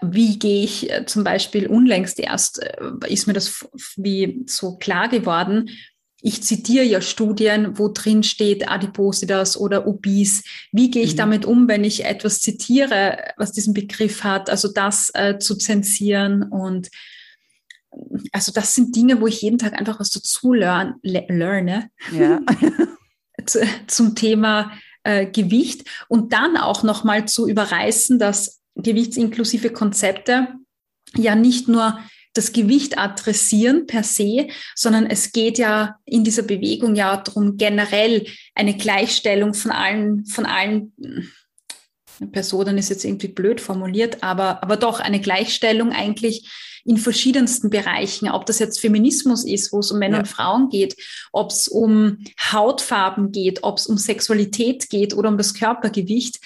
wie 0.02 0.38
gehe 0.38 0.64
ich 0.64 0.90
äh, 0.90 1.06
zum 1.06 1.24
Beispiel 1.24 1.66
unlängst 1.66 2.18
erst, 2.18 2.62
äh, 2.62 2.90
ist 3.08 3.26
mir 3.26 3.32
das 3.32 3.66
wie 3.96 4.44
so 4.46 4.76
klar 4.76 5.08
geworden. 5.08 5.70
Ich 6.20 6.42
zitiere 6.42 6.84
ja 6.84 7.00
Studien, 7.00 7.78
wo 7.78 7.88
drin 7.88 8.22
steht 8.22 8.68
Adipositas 8.68 9.56
oder 9.56 9.86
Obis. 9.86 10.44
Wie 10.72 10.90
gehe 10.90 11.02
ich 11.02 11.12
mhm. 11.12 11.18
damit 11.18 11.44
um, 11.44 11.68
wenn 11.68 11.84
ich 11.84 12.04
etwas 12.04 12.40
zitiere, 12.40 13.18
was 13.36 13.52
diesen 13.52 13.74
Begriff 13.74 14.24
hat? 14.24 14.50
Also 14.50 14.68
das 14.68 15.10
äh, 15.14 15.38
zu 15.38 15.56
zensieren 15.56 16.42
und 16.42 16.88
also 18.32 18.52
das 18.52 18.74
sind 18.74 18.94
Dinge, 18.94 19.20
wo 19.20 19.26
ich 19.26 19.42
jeden 19.42 19.58
Tag 19.58 19.74
einfach 19.78 20.00
was 20.00 20.10
dazu 20.10 20.52
lern, 20.52 20.96
lerne. 21.02 21.90
Ja. 22.12 22.40
zum 23.86 24.14
Thema 24.14 24.72
äh, 25.04 25.26
Gewicht 25.26 25.84
und 26.08 26.32
dann 26.32 26.56
auch 26.56 26.82
nochmal 26.82 27.28
zu 27.28 27.48
überreißen, 27.48 28.18
dass 28.18 28.60
gewichtsinklusive 28.74 29.70
Konzepte 29.70 30.48
ja 31.14 31.34
nicht 31.34 31.68
nur 31.68 31.98
das 32.34 32.52
Gewicht 32.52 32.98
adressieren 32.98 33.86
per 33.86 34.02
se, 34.02 34.48
sondern 34.74 35.06
es 35.06 35.32
geht 35.32 35.58
ja 35.58 35.96
in 36.04 36.24
dieser 36.24 36.42
Bewegung 36.42 36.94
ja 36.94 37.16
darum, 37.16 37.56
generell 37.56 38.26
eine 38.54 38.76
Gleichstellung 38.76 39.54
von 39.54 39.70
allen, 39.70 40.26
von 40.26 40.44
allen 40.44 40.92
Personen 42.32 42.76
ist 42.78 42.90
jetzt 42.90 43.04
irgendwie 43.04 43.28
blöd 43.28 43.60
formuliert, 43.60 44.22
aber, 44.22 44.62
aber 44.62 44.76
doch 44.76 45.00
eine 45.00 45.20
Gleichstellung 45.20 45.92
eigentlich 45.92 46.50
in 46.86 46.98
verschiedensten 46.98 47.68
Bereichen, 47.68 48.30
ob 48.30 48.46
das 48.46 48.58
jetzt 48.58 48.80
Feminismus 48.80 49.44
ist, 49.44 49.72
wo 49.72 49.80
es 49.80 49.90
um 49.90 49.98
Männer 49.98 50.16
ja. 50.16 50.20
und 50.20 50.28
Frauen 50.28 50.68
geht, 50.68 50.96
ob 51.32 51.50
es 51.50 51.68
um 51.68 52.18
Hautfarben 52.52 53.32
geht, 53.32 53.64
ob 53.64 53.78
es 53.78 53.86
um 53.86 53.98
Sexualität 53.98 54.88
geht 54.88 55.14
oder 55.14 55.28
um 55.28 55.36
das 55.36 55.54
Körpergewicht. 55.54 56.38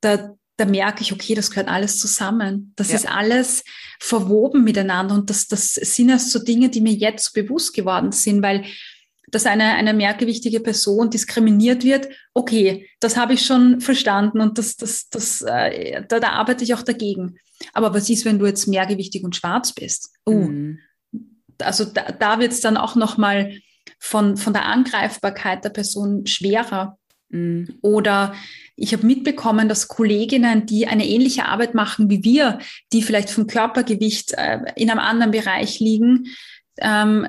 Da, 0.00 0.34
da 0.58 0.64
merke 0.66 1.02
ich, 1.02 1.12
okay, 1.12 1.34
das 1.34 1.50
gehört 1.50 1.68
alles 1.68 1.98
zusammen. 1.98 2.72
Das 2.76 2.90
ja. 2.90 2.96
ist 2.96 3.08
alles 3.08 3.64
verwoben 3.98 4.64
miteinander 4.64 5.14
und 5.14 5.30
das, 5.30 5.48
das 5.48 5.74
sind 5.74 6.10
erst 6.10 6.30
so 6.30 6.38
Dinge, 6.38 6.68
die 6.68 6.82
mir 6.82 6.92
jetzt 6.92 7.32
bewusst 7.32 7.72
geworden 7.72 8.12
sind, 8.12 8.42
weil 8.42 8.64
dass 9.28 9.46
eine, 9.46 9.74
eine 9.74 9.92
mehrgewichtige 9.92 10.60
Person 10.60 11.10
diskriminiert 11.10 11.82
wird, 11.82 12.08
okay, 12.32 12.88
das 13.00 13.16
habe 13.16 13.34
ich 13.34 13.44
schon 13.44 13.80
verstanden 13.80 14.40
und 14.40 14.56
das, 14.56 14.76
das, 14.76 15.08
das, 15.08 15.42
äh, 15.42 16.04
da, 16.06 16.20
da 16.20 16.30
arbeite 16.30 16.62
ich 16.62 16.74
auch 16.74 16.82
dagegen. 16.82 17.38
Aber 17.72 17.94
was 17.94 18.10
ist, 18.10 18.24
wenn 18.24 18.38
du 18.38 18.46
jetzt 18.46 18.66
mehrgewichtig 18.66 19.24
und 19.24 19.36
schwarz 19.36 19.72
bist? 19.72 20.10
Oh, 20.24 20.32
mhm. 20.32 20.78
also 21.58 21.84
da, 21.84 22.12
da 22.12 22.38
wird 22.38 22.52
es 22.52 22.60
dann 22.60 22.76
auch 22.76 22.96
nochmal 22.96 23.58
von, 23.98 24.36
von 24.36 24.52
der 24.52 24.66
Angreifbarkeit 24.66 25.64
der 25.64 25.70
Person 25.70 26.26
schwerer. 26.26 26.98
Mhm. 27.28 27.78
Oder 27.80 28.34
ich 28.76 28.92
habe 28.92 29.06
mitbekommen, 29.06 29.68
dass 29.68 29.88
Kolleginnen, 29.88 30.66
die 30.66 30.86
eine 30.86 31.06
ähnliche 31.06 31.46
Arbeit 31.46 31.74
machen 31.74 32.10
wie 32.10 32.22
wir, 32.22 32.58
die 32.92 33.02
vielleicht 33.02 33.30
vom 33.30 33.46
Körpergewicht 33.46 34.32
äh, 34.34 34.60
in 34.76 34.90
einem 34.90 35.00
anderen 35.00 35.32
Bereich 35.32 35.80
liegen, 35.80 36.26
ähm, 36.78 37.26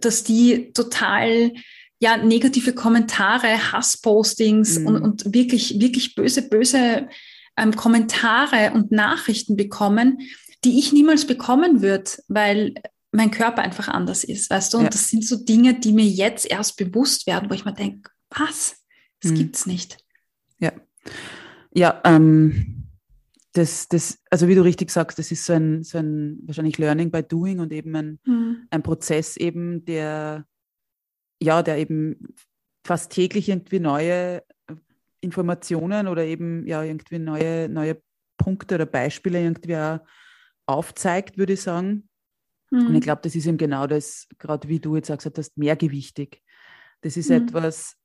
dass 0.00 0.22
die 0.22 0.72
total 0.72 1.52
ja, 1.98 2.16
negative 2.16 2.72
Kommentare, 2.74 3.72
Hasspostings 3.72 4.80
mhm. 4.80 4.86
und, 4.86 5.02
und 5.02 5.34
wirklich, 5.34 5.80
wirklich 5.80 6.14
böse, 6.14 6.48
böse 6.48 7.08
ähm, 7.56 7.74
Kommentare 7.76 8.72
und 8.74 8.92
Nachrichten 8.92 9.56
bekommen, 9.56 10.20
die 10.64 10.78
ich 10.78 10.92
niemals 10.92 11.26
bekommen 11.26 11.82
würde, 11.82 12.10
weil 12.28 12.74
mein 13.10 13.30
Körper 13.30 13.62
einfach 13.62 13.88
anders 13.88 14.24
ist, 14.24 14.50
weißt 14.50 14.72
du? 14.72 14.78
Und 14.78 14.84
ja. 14.84 14.90
das 14.90 15.08
sind 15.08 15.26
so 15.26 15.36
Dinge, 15.36 15.78
die 15.78 15.92
mir 15.92 16.06
jetzt 16.06 16.50
erst 16.50 16.76
bewusst 16.76 17.26
werden, 17.26 17.50
wo 17.50 17.54
ich 17.54 17.64
mir 17.64 17.74
denke, 17.74 18.10
was? 18.30 18.76
Das 19.20 19.32
mhm. 19.32 19.36
gibt's 19.36 19.66
nicht. 19.66 19.98
Ja. 20.58 20.72
Ja, 21.74 22.00
ähm, 22.04 22.88
das, 23.52 23.88
das, 23.88 24.18
also 24.30 24.48
wie 24.48 24.54
du 24.54 24.62
richtig 24.62 24.90
sagst, 24.90 25.18
das 25.18 25.30
ist 25.30 25.44
so 25.44 25.52
ein, 25.52 25.82
so 25.82 25.98
ein 25.98 26.38
wahrscheinlich 26.44 26.78
Learning 26.78 27.10
by 27.10 27.22
Doing 27.22 27.60
und 27.60 27.72
eben 27.72 27.94
ein, 27.94 28.18
mhm. 28.24 28.66
ein 28.70 28.82
Prozess 28.82 29.36
eben, 29.36 29.84
der, 29.84 30.46
ja, 31.42 31.62
der 31.62 31.78
eben 31.78 32.34
fast 32.84 33.12
täglich 33.12 33.48
irgendwie 33.48 33.80
neue 33.80 34.42
Informationen 35.22 36.08
oder 36.08 36.24
eben 36.24 36.66
ja 36.66 36.82
irgendwie 36.82 37.18
neue, 37.18 37.68
neue 37.68 38.02
Punkte 38.36 38.74
oder 38.74 38.86
Beispiele 38.86 39.40
irgendwie 39.40 39.76
auch 39.76 40.00
aufzeigt, 40.66 41.38
würde 41.38 41.54
ich 41.54 41.62
sagen. 41.62 42.08
Mhm. 42.70 42.86
Und 42.88 42.94
ich 42.96 43.02
glaube, 43.02 43.22
das 43.22 43.34
ist 43.34 43.46
eben 43.46 43.56
genau 43.56 43.86
das, 43.86 44.26
gerade 44.38 44.68
wie 44.68 44.80
du 44.80 44.96
jetzt 44.96 45.10
auch 45.10 45.16
gesagt 45.16 45.38
hast, 45.38 45.56
mehrgewichtig. 45.56 46.42
Das 47.02 47.16
ist 47.16 47.30
mhm. 47.30 47.36
etwas, 47.36 47.96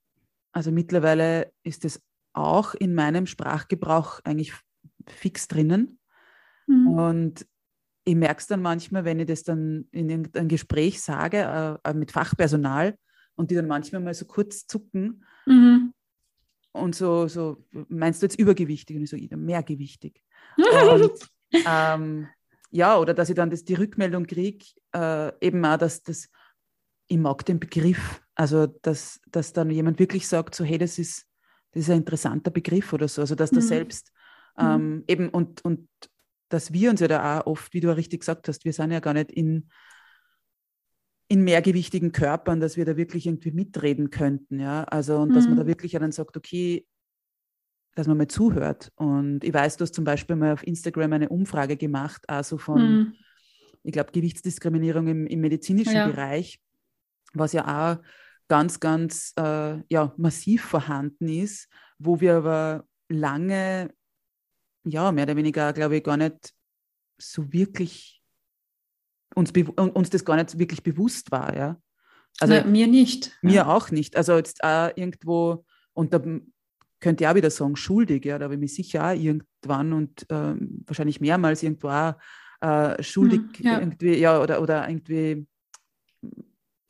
also 0.52 0.70
mittlerweile 0.70 1.52
ist 1.62 1.84
es 1.84 2.02
auch 2.32 2.74
in 2.74 2.94
meinem 2.94 3.26
Sprachgebrauch 3.26 4.20
eigentlich 4.24 4.52
fix 5.08 5.48
drinnen. 5.48 5.98
Mhm. 6.66 6.88
Und 6.88 7.46
ich 8.04 8.14
merke 8.14 8.40
es 8.40 8.46
dann 8.46 8.62
manchmal, 8.62 9.04
wenn 9.04 9.20
ich 9.20 9.26
das 9.26 9.42
dann 9.42 9.88
in 9.90 10.08
irgendeinem 10.08 10.48
Gespräch 10.48 11.02
sage 11.02 11.78
äh, 11.84 11.94
mit 11.94 12.12
Fachpersonal 12.12 12.96
und 13.34 13.50
die 13.50 13.54
dann 13.54 13.66
manchmal 13.66 14.00
mal 14.00 14.14
so 14.14 14.24
kurz 14.24 14.66
zucken 14.66 15.24
mhm. 15.46 15.92
Und 16.72 16.94
so, 16.94 17.28
so, 17.28 17.64
meinst 17.88 18.22
du 18.22 18.26
jetzt 18.26 18.38
übergewichtig? 18.38 18.96
Und 18.96 19.02
ich 19.02 19.10
so, 19.10 19.36
mehrgewichtig. 19.36 20.22
und, 20.56 21.12
ähm, 21.66 22.28
ja, 22.70 22.98
oder 22.98 23.14
dass 23.14 23.30
ich 23.30 23.34
dann 23.34 23.50
das, 23.50 23.64
die 23.64 23.74
Rückmeldung 23.74 24.26
kriege, 24.26 24.64
äh, 24.94 25.32
eben 25.40 25.64
auch, 25.64 25.78
dass 25.78 26.02
das, 26.02 26.28
ich 27.06 27.16
mag 27.16 27.44
den 27.46 27.58
Begriff, 27.58 28.20
also 28.34 28.66
dass, 28.66 29.20
dass 29.30 29.52
dann 29.52 29.70
jemand 29.70 29.98
wirklich 29.98 30.28
sagt, 30.28 30.54
so, 30.54 30.64
hey, 30.64 30.78
das 30.78 30.98
ist, 30.98 31.26
das 31.72 31.84
ist 31.84 31.90
ein 31.90 31.98
interessanter 31.98 32.50
Begriff 32.50 32.92
oder 32.92 33.08
so, 33.08 33.22
also 33.22 33.34
dass 33.34 33.52
mhm. 33.52 33.56
da 33.56 33.62
selbst 33.62 34.12
Mhm. 34.58 34.66
Ähm, 34.66 35.04
eben 35.06 35.28
und, 35.28 35.64
und 35.64 35.88
dass 36.48 36.72
wir 36.72 36.90
uns 36.90 37.00
ja 37.00 37.08
da 37.08 37.40
auch 37.40 37.46
oft, 37.46 37.72
wie 37.74 37.80
du 37.80 37.88
ja 37.88 37.94
richtig 37.94 38.20
gesagt 38.20 38.48
hast, 38.48 38.64
wir 38.64 38.72
sind 38.72 38.90
ja 38.90 39.00
gar 39.00 39.14
nicht 39.14 39.30
in, 39.30 39.70
in 41.28 41.44
mehrgewichtigen 41.44 42.12
Körpern, 42.12 42.60
dass 42.60 42.76
wir 42.76 42.84
da 42.84 42.96
wirklich 42.96 43.26
irgendwie 43.26 43.50
mitreden 43.50 44.10
könnten, 44.10 44.60
ja. 44.60 44.84
Also 44.84 45.18
und 45.18 45.30
mhm. 45.30 45.34
dass 45.34 45.46
man 45.46 45.56
da 45.56 45.64
mhm. 45.64 45.68
wirklich 45.68 45.92
dann 45.92 46.12
sagt, 46.12 46.36
okay, 46.36 46.86
dass 47.94 48.06
man 48.06 48.16
mal 48.16 48.28
zuhört. 48.28 48.92
Und 48.96 49.44
ich 49.44 49.52
weiß, 49.52 49.76
du 49.76 49.82
hast 49.82 49.94
zum 49.94 50.04
Beispiel 50.04 50.36
mal 50.36 50.52
auf 50.52 50.66
Instagram 50.66 51.12
eine 51.12 51.28
Umfrage 51.28 51.76
gemacht, 51.76 52.22
also 52.28 52.56
von, 52.56 52.80
mhm. 52.80 53.14
ich 53.82 53.92
glaube, 53.92 54.12
Gewichtsdiskriminierung 54.12 55.06
im, 55.08 55.26
im 55.26 55.40
medizinischen 55.40 55.94
ja. 55.94 56.06
Bereich, 56.06 56.60
was 57.34 57.52
ja 57.52 57.98
auch 57.98 58.02
ganz, 58.48 58.80
ganz 58.80 59.34
äh, 59.38 59.82
ja, 59.90 60.14
massiv 60.16 60.64
vorhanden 60.64 61.28
ist, 61.28 61.68
wo 61.98 62.20
wir 62.20 62.36
aber 62.36 62.84
lange 63.08 63.90
ja, 64.84 65.12
mehr 65.12 65.24
oder 65.24 65.36
weniger, 65.36 65.72
glaube 65.72 65.96
ich, 65.96 66.04
gar 66.04 66.16
nicht 66.16 66.54
so 67.18 67.52
wirklich 67.52 68.17
uns, 69.38 69.52
uns 69.76 70.10
das 70.10 70.24
gar 70.24 70.36
nicht 70.36 70.58
wirklich 70.58 70.82
bewusst 70.82 71.30
war, 71.30 71.56
ja. 71.56 71.80
Also 72.40 72.54
Na, 72.54 72.64
mir 72.64 72.86
nicht. 72.86 73.32
Mir 73.42 73.52
ja. 73.52 73.66
auch 73.66 73.90
nicht. 73.90 74.16
Also 74.16 74.36
jetzt 74.36 74.62
auch 74.62 74.90
irgendwo, 74.94 75.64
und 75.92 76.12
da 76.12 76.22
könnte 77.00 77.24
ich 77.24 77.28
auch 77.28 77.34
wieder 77.34 77.50
sagen, 77.50 77.76
schuldig, 77.76 78.24
ja, 78.24 78.38
da 78.38 78.44
habe 78.44 78.54
ich 78.54 78.60
mich 78.60 78.74
sicher 78.74 79.08
auch 79.08 79.14
irgendwann 79.14 79.92
und 79.92 80.26
ähm, 80.30 80.84
wahrscheinlich 80.86 81.20
mehrmals 81.20 81.62
irgendwo 81.62 81.88
auch 81.88 82.14
äh, 82.60 83.02
schuldig 83.02 83.40
hm, 83.56 83.66
ja. 83.66 83.80
irgendwie, 83.80 84.18
ja, 84.18 84.40
oder, 84.40 84.60
oder 84.60 84.88
irgendwie 84.88 85.46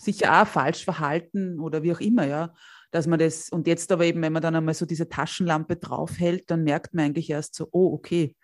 sicher 0.00 0.42
auch 0.42 0.46
falsch 0.46 0.84
verhalten 0.84 1.60
oder 1.60 1.82
wie 1.82 1.92
auch 1.92 2.00
immer, 2.00 2.26
ja 2.26 2.54
dass 2.90 3.06
man 3.06 3.18
das, 3.18 3.50
und 3.50 3.66
jetzt 3.66 3.92
aber 3.92 4.04
eben, 4.04 4.22
wenn 4.22 4.32
man 4.32 4.42
dann 4.42 4.56
einmal 4.56 4.74
so 4.74 4.86
diese 4.86 5.08
Taschenlampe 5.08 5.76
draufhält, 5.76 6.50
dann 6.50 6.64
merkt 6.64 6.94
man 6.94 7.06
eigentlich 7.06 7.30
erst 7.30 7.54
so, 7.54 7.68
oh, 7.72 7.92
okay, 7.92 8.34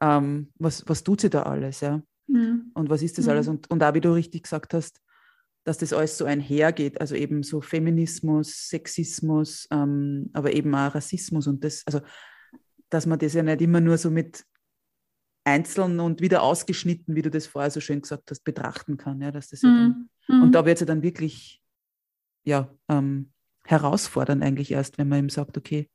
ähm, 0.00 0.52
was, 0.58 0.88
was 0.88 1.02
tut 1.02 1.20
sie 1.20 1.30
da 1.30 1.42
alles, 1.42 1.80
ja? 1.80 2.02
Mhm. 2.30 2.70
Und 2.74 2.90
was 2.90 3.02
ist 3.02 3.18
das 3.18 3.26
mhm. 3.26 3.30
alles? 3.30 3.48
Und, 3.48 3.70
und 3.70 3.82
auch 3.82 3.94
wie 3.94 4.00
du 4.00 4.12
richtig 4.12 4.44
gesagt 4.44 4.74
hast, 4.74 5.00
dass 5.64 5.78
das 5.78 5.92
alles 5.92 6.16
so 6.16 6.24
einhergeht, 6.24 7.00
also 7.00 7.14
eben 7.14 7.42
so 7.42 7.60
Feminismus, 7.60 8.68
Sexismus, 8.68 9.68
ähm, 9.70 10.30
aber 10.32 10.54
eben 10.54 10.74
auch 10.74 10.94
Rassismus 10.94 11.46
und 11.46 11.64
das, 11.64 11.82
also 11.86 12.00
dass 12.88 13.06
man 13.06 13.18
das 13.18 13.34
ja 13.34 13.42
nicht 13.42 13.60
immer 13.60 13.80
nur 13.80 13.98
so 13.98 14.10
mit 14.10 14.44
einzeln 15.44 16.00
und 16.00 16.20
wieder 16.20 16.42
ausgeschnitten, 16.42 17.14
wie 17.14 17.22
du 17.22 17.30
das 17.30 17.46
vorher 17.46 17.70
so 17.70 17.80
schön 17.80 18.02
gesagt 18.02 18.30
hast, 18.30 18.44
betrachten 18.44 18.96
kann. 18.96 19.20
Ja, 19.20 19.30
dass 19.30 19.48
das 19.48 19.62
mhm. 19.62 19.68
ja 19.68 19.74
dann, 19.74 20.10
mhm. 20.28 20.42
und 20.44 20.52
da 20.52 20.64
wird 20.64 20.76
es 20.76 20.80
ja 20.80 20.86
dann 20.86 21.02
wirklich 21.02 21.62
ja, 22.44 22.74
ähm, 22.88 23.32
herausfordernd 23.64 24.42
eigentlich 24.42 24.72
erst, 24.72 24.98
wenn 24.98 25.08
man 25.08 25.20
ihm 25.20 25.28
sagt, 25.28 25.56
okay, 25.58 25.90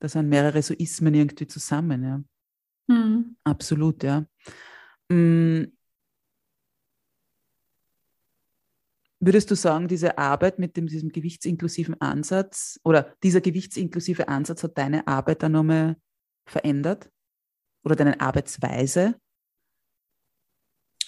da 0.00 0.08
sind 0.08 0.28
mehrere 0.28 0.62
so 0.62 0.74
Ismen 0.74 1.14
irgendwie 1.14 1.46
zusammen. 1.46 2.02
Ja. 2.02 2.94
Mhm. 2.94 3.36
Absolut, 3.44 4.02
ja. 4.02 4.26
Mhm. 5.08 5.72
Würdest 9.18 9.50
du 9.50 9.54
sagen, 9.54 9.88
diese 9.88 10.18
Arbeit 10.18 10.58
mit 10.58 10.76
dem, 10.76 10.86
diesem 10.86 11.10
gewichtsinklusiven 11.10 12.00
Ansatz 12.00 12.78
oder 12.84 13.14
dieser 13.22 13.40
gewichtsinklusive 13.40 14.28
Ansatz 14.28 14.62
hat 14.62 14.76
deine 14.76 15.06
Arbeit 15.08 15.42
dann 15.42 15.52
nochmal 15.52 15.96
verändert? 16.44 17.10
Oder 17.82 17.96
deine 17.96 18.20
Arbeitsweise? 18.20 19.18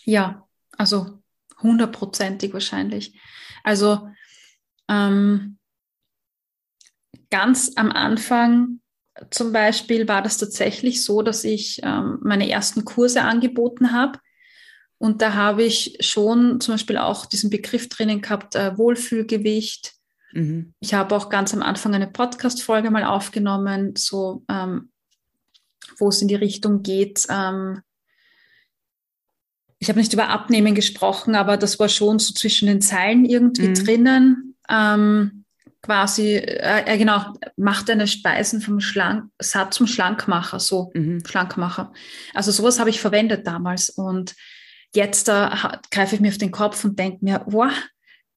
Ja, 0.05 0.49
also 0.76 1.22
hundertprozentig 1.61 2.53
wahrscheinlich. 2.53 3.20
Also 3.64 4.09
ähm, 4.88 5.59
ganz 7.30 7.72
am 7.76 7.90
Anfang 7.90 8.80
zum 9.30 9.52
Beispiel 9.52 10.08
war 10.08 10.22
das 10.22 10.38
tatsächlich 10.38 11.02
so, 11.02 11.22
dass 11.22 11.44
ich 11.44 11.80
ähm, 11.82 12.18
meine 12.22 12.48
ersten 12.48 12.84
Kurse 12.84 13.22
angeboten 13.22 13.92
habe. 13.92 14.18
Und 14.98 15.22
da 15.22 15.34
habe 15.34 15.62
ich 15.62 15.96
schon 16.00 16.60
zum 16.60 16.74
Beispiel 16.74 16.98
auch 16.98 17.26
diesen 17.26 17.50
Begriff 17.50 17.88
drinnen 17.88 18.20
gehabt, 18.20 18.56
äh, 18.56 18.76
Wohlfühlgewicht. 18.76 19.94
Mhm. 20.32 20.74
Ich 20.80 20.94
habe 20.94 21.14
auch 21.14 21.28
ganz 21.28 21.54
am 21.54 21.62
Anfang 21.62 21.94
eine 21.94 22.08
Podcast-Folge 22.08 22.90
mal 22.90 23.04
aufgenommen, 23.04 23.94
so 23.96 24.44
ähm, 24.48 24.90
wo 25.98 26.08
es 26.08 26.20
in 26.20 26.28
die 26.28 26.34
Richtung 26.34 26.82
geht. 26.82 27.26
Ähm, 27.28 27.82
ich 29.78 29.88
habe 29.88 30.00
nicht 30.00 30.12
über 30.12 30.28
Abnehmen 30.28 30.74
gesprochen, 30.74 31.36
aber 31.36 31.56
das 31.56 31.78
war 31.78 31.88
schon 31.88 32.18
so 32.18 32.34
zwischen 32.34 32.66
den 32.66 32.80
Zeilen 32.80 33.24
irgendwie 33.24 33.68
mhm. 33.68 33.74
drinnen. 33.74 34.56
Ähm, 34.68 35.38
quasi, 35.89 36.34
äh, 36.34 36.84
äh, 36.84 36.99
genau, 36.99 37.32
macht 37.57 37.89
deine 37.89 38.07
Speisen 38.07 38.61
vom 38.61 38.78
Schlank, 38.78 39.30
Satt 39.39 39.72
zum 39.72 39.86
Schlankmacher, 39.86 40.61
so 40.61 40.91
mhm. 40.93 41.24
Schlankmacher. 41.24 41.95
Also 42.34 42.51
sowas 42.53 42.78
habe 42.78 42.91
ich 42.91 43.01
verwendet 43.01 43.47
damals 43.47 43.89
und 43.89 44.36
jetzt 44.95 45.28
da 45.28 45.80
greife 45.91 46.14
ich 46.14 46.20
mir 46.20 46.28
auf 46.28 46.36
den 46.36 46.51
Kopf 46.51 46.84
und 46.84 46.99
denke 46.99 47.24
mir, 47.24 47.43
wow, 47.47 47.72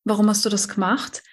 warum 0.05 0.29
hast 0.29 0.45
du 0.45 0.49
das 0.49 0.69
gemacht? 0.69 1.23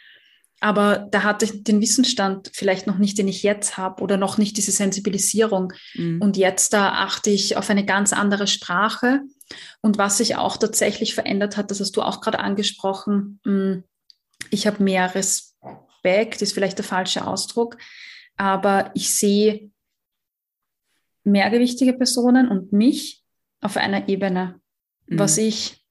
Aber 0.58 1.06
da 1.12 1.22
hatte 1.22 1.44
ich 1.44 1.62
den 1.62 1.80
Wissensstand 1.80 2.50
vielleicht 2.52 2.88
noch 2.88 2.98
nicht, 2.98 3.16
den 3.16 3.28
ich 3.28 3.44
jetzt 3.44 3.76
habe 3.76 4.02
oder 4.02 4.16
noch 4.16 4.38
nicht 4.38 4.56
diese 4.56 4.72
Sensibilisierung. 4.72 5.72
Mhm. 5.94 6.20
Und 6.20 6.36
jetzt 6.36 6.72
da 6.72 6.94
achte 6.94 7.30
ich 7.30 7.56
auf 7.56 7.70
eine 7.70 7.84
ganz 7.84 8.12
andere 8.12 8.48
Sprache. 8.48 9.20
Und 9.82 9.98
was 9.98 10.18
sich 10.18 10.34
auch 10.34 10.56
tatsächlich 10.56 11.14
verändert 11.14 11.56
hat, 11.56 11.70
das 11.70 11.78
hast 11.78 11.96
du 11.96 12.02
auch 12.02 12.20
gerade 12.20 12.40
angesprochen. 12.40 13.38
Hm, 13.44 13.84
ich 14.50 14.66
habe 14.66 14.82
mehr 14.82 15.14
Respekt, 16.04 16.42
ist 16.42 16.52
vielleicht 16.52 16.78
der 16.78 16.84
falsche 16.84 17.26
Ausdruck, 17.26 17.76
aber 18.36 18.90
ich 18.94 19.12
sehe 19.12 19.70
mehrgewichtige 21.24 21.92
Personen 21.92 22.48
und 22.48 22.72
mich 22.72 23.22
auf 23.60 23.76
einer 23.76 24.08
Ebene, 24.08 24.60
mhm. 25.06 25.18
was 25.18 25.36
ich, 25.38 25.84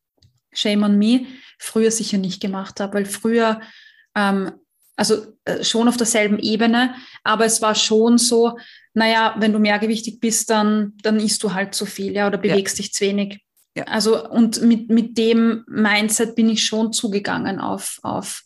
shame 0.52 0.84
on 0.84 0.98
me, 0.98 1.26
früher 1.60 1.92
sicher 1.92 2.18
nicht 2.18 2.42
gemacht 2.42 2.80
habe, 2.80 2.96
weil 2.96 3.06
früher 3.06 3.62
ähm, 4.16 4.52
also 4.96 5.28
äh, 5.46 5.64
schon 5.64 5.88
auf 5.88 5.98
derselben 5.98 6.40
Ebene, 6.40 6.96
aber 7.24 7.46
es 7.46 7.62
war 7.62 7.76
schon 7.76 8.18
so, 8.18 8.58
naja, 8.96 9.36
wenn 9.38 9.54
du 9.54 9.60
mehrgewichtig 9.60 10.20
bist, 10.20 10.50
dann, 10.50 10.94
dann 11.04 11.20
isst 11.20 11.44
du 11.44 11.54
halt 11.54 11.76
zu 11.76 11.86
viel, 11.86 12.14
ja, 12.14 12.26
oder 12.26 12.40
bewegst 12.40 12.80
ja. 12.80 12.84
dich 12.84 12.94
zu 12.94 13.06
wenig. 13.06 13.42
Ja. 13.76 13.84
Also, 13.84 14.28
und 14.28 14.64
mit, 14.64 14.90
mit 14.90 15.18
dem 15.20 15.64
Mindset 15.68 16.36
bin 16.36 16.50
ich 16.50 16.66
schon 16.66 16.94
zugegangen 16.94 17.60
auf, 17.60 18.00
auf 18.02 18.44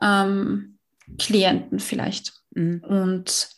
ähm, 0.00 0.78
Klienten 1.18 1.80
vielleicht. 1.80 2.32
Mhm. 2.54 2.82
Und 2.84 3.48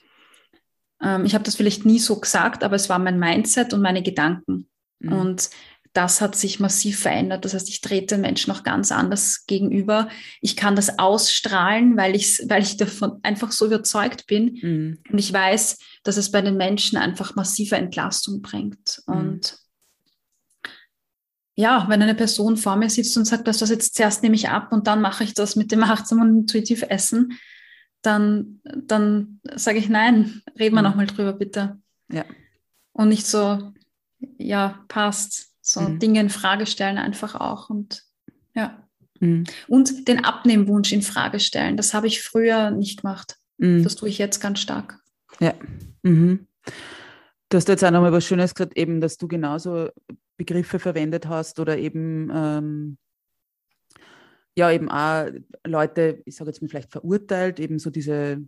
ähm, 1.02 1.24
ich 1.24 1.34
habe 1.34 1.44
das 1.44 1.56
vielleicht 1.56 1.84
nie 1.84 1.98
so 1.98 2.20
gesagt, 2.20 2.62
aber 2.64 2.76
es 2.76 2.88
war 2.88 2.98
mein 2.98 3.18
Mindset 3.18 3.72
und 3.72 3.82
meine 3.82 4.02
Gedanken. 4.02 4.68
Mhm. 5.00 5.12
Und 5.12 5.50
das 5.92 6.20
hat 6.20 6.36
sich 6.36 6.60
massiv 6.60 7.00
verändert. 7.00 7.44
Das 7.44 7.54
heißt, 7.54 7.68
ich 7.68 7.80
trete 7.80 8.14
den 8.14 8.20
Menschen 8.20 8.52
noch 8.52 8.62
ganz 8.62 8.92
anders 8.92 9.44
gegenüber. 9.46 10.08
Ich 10.40 10.54
kann 10.54 10.76
das 10.76 10.98
ausstrahlen, 11.00 11.96
weil 11.96 12.14
ich, 12.14 12.40
weil 12.48 12.62
ich 12.62 12.76
davon 12.76 13.18
einfach 13.22 13.50
so 13.50 13.66
überzeugt 13.66 14.26
bin. 14.26 14.58
Mhm. 14.62 14.98
Und 15.10 15.18
ich 15.18 15.32
weiß, 15.32 15.78
dass 16.04 16.16
es 16.16 16.30
bei 16.30 16.42
den 16.42 16.56
Menschen 16.56 16.96
einfach 16.96 17.34
massive 17.34 17.76
Entlastung 17.76 18.40
bringt. 18.40 19.02
Mhm. 19.06 19.14
Und 19.14 19.56
ja, 21.60 21.86
wenn 21.88 22.02
eine 22.02 22.14
Person 22.14 22.56
vor 22.56 22.76
mir 22.76 22.90
sitzt 22.90 23.16
und 23.16 23.26
sagt, 23.26 23.46
dass 23.46 23.58
das 23.58 23.70
jetzt 23.70 23.94
zuerst 23.94 24.22
nehme 24.22 24.34
ich 24.34 24.48
ab 24.48 24.72
und 24.72 24.86
dann 24.86 25.00
mache 25.00 25.24
ich 25.24 25.34
das 25.34 25.56
mit 25.56 25.70
dem 25.70 25.82
achtsam 25.82 26.20
und 26.20 26.40
intuitiv 26.40 26.82
Essen, 26.88 27.38
dann, 28.02 28.60
dann 28.64 29.40
sage 29.54 29.78
ich 29.78 29.88
nein, 29.88 30.42
reden 30.58 30.74
wir 30.74 30.82
mhm. 30.82 30.88
nochmal 30.88 31.06
drüber, 31.06 31.32
bitte. 31.34 31.78
Ja. 32.10 32.24
Und 32.92 33.10
nicht 33.10 33.26
so, 33.26 33.72
ja, 34.38 34.84
passt 34.88 35.50
so 35.60 35.80
mhm. 35.80 35.98
Dinge 35.98 36.20
in 36.20 36.30
Frage 36.30 36.66
stellen 36.66 36.98
einfach 36.98 37.34
auch 37.34 37.70
und 37.70 38.02
ja. 38.54 38.82
Mhm. 39.20 39.44
Und 39.68 40.08
den 40.08 40.24
Abnehmwunsch 40.24 40.92
in 40.92 41.02
Frage 41.02 41.40
stellen. 41.40 41.76
Das 41.76 41.92
habe 41.92 42.06
ich 42.06 42.22
früher 42.22 42.70
nicht 42.70 43.02
gemacht. 43.02 43.36
Mhm. 43.58 43.84
Das 43.84 43.96
tue 43.96 44.08
ich 44.08 44.18
jetzt 44.18 44.40
ganz 44.40 44.60
stark. 44.60 44.98
Ja. 45.40 45.54
Mhm. 46.02 46.46
Du 47.50 47.56
hast 47.56 47.68
jetzt 47.68 47.84
auch 47.84 47.90
nochmal 47.90 48.12
was 48.12 48.24
Schönes 48.24 48.54
gesagt, 48.54 48.76
eben, 48.76 49.00
dass 49.00 49.18
du 49.18 49.28
genauso 49.28 49.90
Begriffe 50.40 50.78
verwendet 50.78 51.28
hast 51.28 51.60
oder 51.60 51.76
eben 51.76 52.30
ähm, 52.34 52.98
ja 54.56 54.72
eben 54.72 54.88
auch 54.90 55.28
Leute, 55.66 56.22
ich 56.24 56.34
sage 56.34 56.48
jetzt 56.48 56.62
mal 56.62 56.68
vielleicht 56.68 56.90
verurteilt, 56.90 57.60
eben 57.60 57.78
so 57.78 57.90
diese 57.90 58.42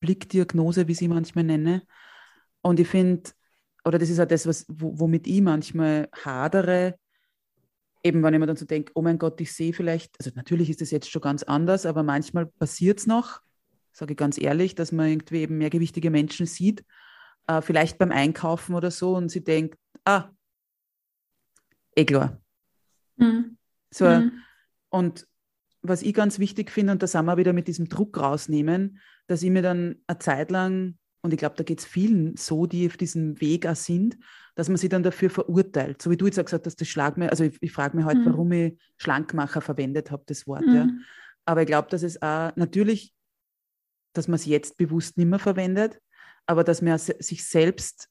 Blickdiagnose, 0.00 0.88
wie 0.88 0.94
sie 0.94 1.06
manchmal 1.06 1.44
nenne. 1.44 1.82
Und 2.62 2.80
ich 2.80 2.88
finde, 2.88 3.30
oder 3.84 4.00
das 4.00 4.10
ist 4.10 4.18
auch 4.18 4.26
das, 4.26 4.44
was, 4.48 4.66
womit 4.68 5.28
ich 5.28 5.40
manchmal 5.40 6.08
hadere, 6.12 6.96
eben 8.02 8.20
wenn 8.24 8.34
ich 8.34 8.40
mir 8.40 8.46
dann 8.46 8.56
so 8.56 8.66
denke, 8.66 8.90
oh 8.96 9.02
mein 9.02 9.18
Gott, 9.18 9.40
ich 9.40 9.52
sehe 9.52 9.72
vielleicht, 9.72 10.16
also 10.18 10.32
natürlich 10.34 10.68
ist 10.68 10.80
das 10.80 10.90
jetzt 10.90 11.08
schon 11.08 11.22
ganz 11.22 11.44
anders, 11.44 11.86
aber 11.86 12.02
manchmal 12.02 12.46
passiert 12.46 12.98
es 12.98 13.06
noch, 13.06 13.40
sage 13.92 14.14
ich 14.14 14.18
ganz 14.18 14.36
ehrlich, 14.36 14.74
dass 14.74 14.90
man 14.90 15.08
irgendwie 15.08 15.42
eben 15.42 15.58
mehrgewichtige 15.58 16.10
Menschen 16.10 16.46
sieht, 16.46 16.84
äh, 17.46 17.62
vielleicht 17.62 17.98
beim 17.98 18.10
Einkaufen 18.10 18.74
oder 18.74 18.90
so 18.90 19.14
und 19.14 19.30
sie 19.30 19.44
denkt, 19.44 19.78
ah, 20.04 20.30
eh 21.98 22.04
klar. 22.04 22.40
Mhm. 23.16 23.56
So, 23.90 24.06
mhm. 24.06 24.42
Und 24.90 25.26
was 25.82 26.02
ich 26.02 26.14
ganz 26.14 26.38
wichtig 26.38 26.70
finde, 26.70 26.92
und 26.92 27.02
da 27.02 27.06
sind 27.06 27.26
wir 27.26 27.36
wieder 27.36 27.52
mit 27.52 27.68
diesem 27.68 27.88
Druck 27.88 28.18
rausnehmen, 28.18 28.98
dass 29.26 29.42
ich 29.42 29.50
mir 29.50 29.62
dann 29.62 29.96
eine 30.06 30.18
Zeit 30.18 30.50
lang 30.50 30.98
und 31.20 31.32
ich 31.32 31.38
glaube, 31.38 31.56
da 31.56 31.64
geht 31.64 31.80
es 31.80 31.84
vielen 31.84 32.36
so, 32.36 32.66
die 32.66 32.86
auf 32.86 32.96
diesem 32.96 33.40
Weg 33.40 33.66
auch 33.66 33.76
sind, 33.76 34.16
dass 34.54 34.68
man 34.68 34.76
sie 34.76 34.88
dann 34.88 35.02
dafür 35.02 35.30
verurteilt. 35.30 36.00
So 36.00 36.10
wie 36.10 36.16
du 36.16 36.26
jetzt 36.26 36.38
auch 36.38 36.44
gesagt 36.44 36.66
hast, 36.66 36.80
das 36.80 36.88
Schlag 36.88 37.16
mir, 37.16 37.30
also 37.30 37.44
ich, 37.44 37.56
ich 37.60 37.72
frage 37.72 37.96
mich 37.96 38.06
heute, 38.06 38.18
halt, 38.18 38.26
mhm. 38.26 38.30
warum 38.32 38.52
ich 38.52 38.78
Schlankmacher 38.96 39.60
verwendet 39.60 40.10
habe, 40.10 40.22
das 40.26 40.46
Wort. 40.46 40.66
Mhm. 40.66 40.74
Ja. 40.74 40.88
Aber 41.44 41.62
ich 41.62 41.66
glaube, 41.66 41.88
dass 41.90 42.02
es 42.02 42.20
auch 42.22 42.54
natürlich, 42.56 43.12
dass 44.14 44.28
man 44.28 44.36
es 44.36 44.46
jetzt 44.46 44.76
bewusst 44.76 45.16
nicht 45.16 45.26
mehr 45.26 45.38
verwendet, 45.38 46.00
aber 46.46 46.64
dass 46.64 46.82
man 46.82 46.98
sich 46.98 47.44
selbst 47.44 48.08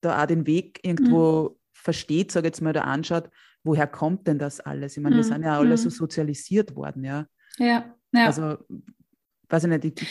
da 0.00 0.22
auch 0.22 0.26
den 0.26 0.46
Weg 0.46 0.80
irgendwo 0.82 1.50
mhm. 1.50 1.65
Versteht, 1.86 2.32
sage 2.32 2.48
jetzt 2.48 2.60
mal, 2.60 2.72
da 2.72 2.80
anschaut, 2.80 3.30
woher 3.62 3.86
kommt 3.86 4.26
denn 4.26 4.40
das 4.40 4.58
alles? 4.58 4.96
Ich 4.96 5.02
meine, 5.04 5.14
wir 5.14 5.22
mhm. 5.22 5.28
sind 5.28 5.44
ja 5.44 5.56
alle 5.56 5.76
so 5.76 5.88
mhm. 5.88 5.92
sozialisiert 5.92 6.74
worden, 6.74 7.04
ja. 7.04 7.26
Ja, 7.58 7.94
ja. 8.12 8.26
Also, 8.26 8.58
weiß 9.48 9.64
ich 9.64 9.70
nicht, 9.70 9.84
ich, 10.02 10.08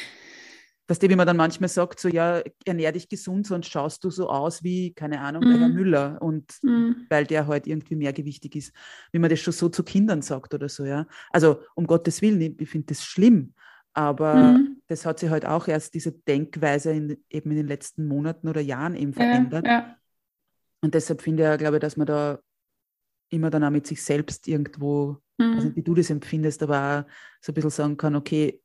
dass 0.88 1.00
dem, 1.00 1.12
wie 1.12 1.18
man 1.18 1.28
dann 1.28 1.36
manchmal 1.36 1.68
sagt, 1.68 2.00
so 2.00 2.08
ja, 2.08 2.42
ernähr 2.66 2.94
dich 2.94 3.10
gesund, 3.10 3.46
sonst 3.46 3.68
schaust 3.68 4.06
du 4.06 4.10
so 4.10 4.30
aus 4.30 4.64
wie, 4.64 4.94
keine 4.94 5.20
Ahnung, 5.20 5.44
mhm. 5.44 5.60
Herr 5.60 5.68
Müller 5.68 6.22
und 6.22 6.46
mhm. 6.62 7.08
weil 7.10 7.26
der 7.26 7.46
halt 7.46 7.68
irgendwie 7.68 7.98
mehrgewichtig 7.98 8.56
ist, 8.56 8.74
wie 9.12 9.20
man 9.20 9.30
das 9.30 9.42
schon 9.42 9.52
so 9.52 9.68
zu 9.68 9.84
Kindern 9.84 10.22
sagt 10.22 10.54
oder 10.54 10.70
so, 10.70 10.86
ja. 10.86 11.08
Also 11.30 11.60
um 11.76 11.88
Gottes 11.88 12.22
Willen, 12.22 12.56
ich 12.58 12.70
finde 12.70 12.88
das 12.88 13.04
schlimm, 13.04 13.54
aber 13.94 14.36
mhm. 14.36 14.82
das 14.88 15.06
hat 15.06 15.20
sich 15.20 15.30
halt 15.30 15.46
auch 15.46 15.68
erst 15.68 15.94
diese 15.94 16.14
Denkweise 16.14 16.94
in, 16.94 17.18
eben 17.30 17.52
in 17.52 17.58
den 17.58 17.68
letzten 17.68 18.08
Monaten 18.08 18.48
oder 18.48 18.62
Jahren 18.62 18.96
eben 18.96 19.12
verändert. 19.12 19.66
Ja, 19.66 19.72
ja. 19.74 19.98
Und 20.86 20.94
deshalb 20.94 21.22
finde 21.22 21.44
ich 21.44 21.48
ja, 21.48 21.56
glaube 21.56 21.78
ich, 21.78 21.82
dass 21.82 21.98
man 21.98 22.08
da 22.08 22.40
immer 23.30 23.50
dann 23.50 23.64
auch 23.64 23.72
mit 23.72 23.88
sich 23.88 24.02
selbst 24.04 24.48
irgendwo, 24.48 25.18
also 25.38 25.76
wie 25.76 25.82
du 25.82 25.96
das 25.96 26.10
empfindest, 26.10 26.64
aber 26.64 27.06
auch 27.08 27.12
so 27.42 27.52
ein 27.52 27.56
bisschen 27.56 27.70
sagen 27.70 27.98
kann, 27.98 28.16
okay, 28.16 28.62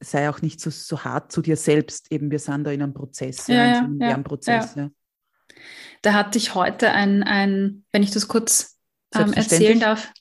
sei 0.00 0.30
auch 0.30 0.42
nicht 0.42 0.60
so, 0.60 0.70
so 0.70 1.04
hart 1.04 1.30
zu 1.30 1.42
dir 1.42 1.56
selbst. 1.56 2.10
Eben, 2.10 2.30
wir 2.30 2.38
sind 2.38 2.64
da 2.64 2.70
in 2.70 2.82
einem 2.82 2.94
Prozess, 2.94 3.46
ja, 3.48 3.54
ja, 3.54 3.78
in 3.78 3.84
einem 3.84 4.00
ja, 4.00 4.08
Lernprozess. 4.08 4.74
Ja. 4.76 4.90
Da 6.02 6.12
hatte 6.12 6.38
ich 6.38 6.54
heute 6.54 6.92
ein, 6.92 7.22
ein 7.22 7.84
wenn 7.92 8.02
ich 8.02 8.10
das 8.10 8.28
kurz 8.28 8.78
ähm, 9.14 9.32
erzählen 9.32 9.80
darf. 9.80 10.12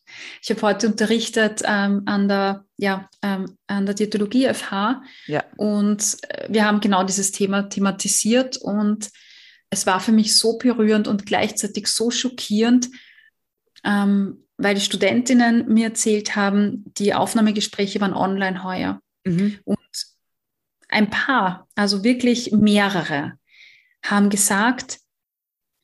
Ich 0.41 0.50
habe 0.50 0.62
heute 0.62 0.88
unterrichtet 0.88 1.62
ähm, 1.66 2.04
an 2.06 2.28
der, 2.28 2.66
ja, 2.78 3.10
ähm, 3.22 3.58
an 3.68 3.86
der 3.86 3.95
Diätologie 3.95 4.52
FH 4.54 5.04
ja. 5.28 5.43
und 5.58 6.18
äh, 6.30 6.48
wir 6.50 6.66
haben 6.66 6.80
genau 6.80 7.04
dieses 7.04 7.32
Thema 7.32 7.64
thematisiert 7.64 8.58
und 8.58 9.12
es 9.70 9.86
war 9.86 9.99
für 9.99 10.11
mich 10.11 10.38
so 10.38 10.57
berührend 10.57 11.07
und 11.07 11.26
gleichzeitig 11.26 11.88
so 11.88 12.11
schockierend, 12.11 12.89
ähm, 13.84 14.43
weil 14.57 14.76
die 14.76 14.82
Studentinnen 14.82 15.72
mir 15.72 15.88
erzählt 15.88 16.36
haben, 16.36 16.86
die 16.97 17.13
Aufnahmegespräche 17.13 18.01
waren 18.01 18.13
online 18.13 18.63
heuer. 18.63 19.01
Mhm. 19.26 19.59
Und 19.65 19.78
ein 20.89 21.09
paar, 21.09 21.68
also 21.76 22.03
wirklich 22.03 22.51
mehrere, 22.51 23.34
haben 24.03 24.30
gesagt, 24.30 24.99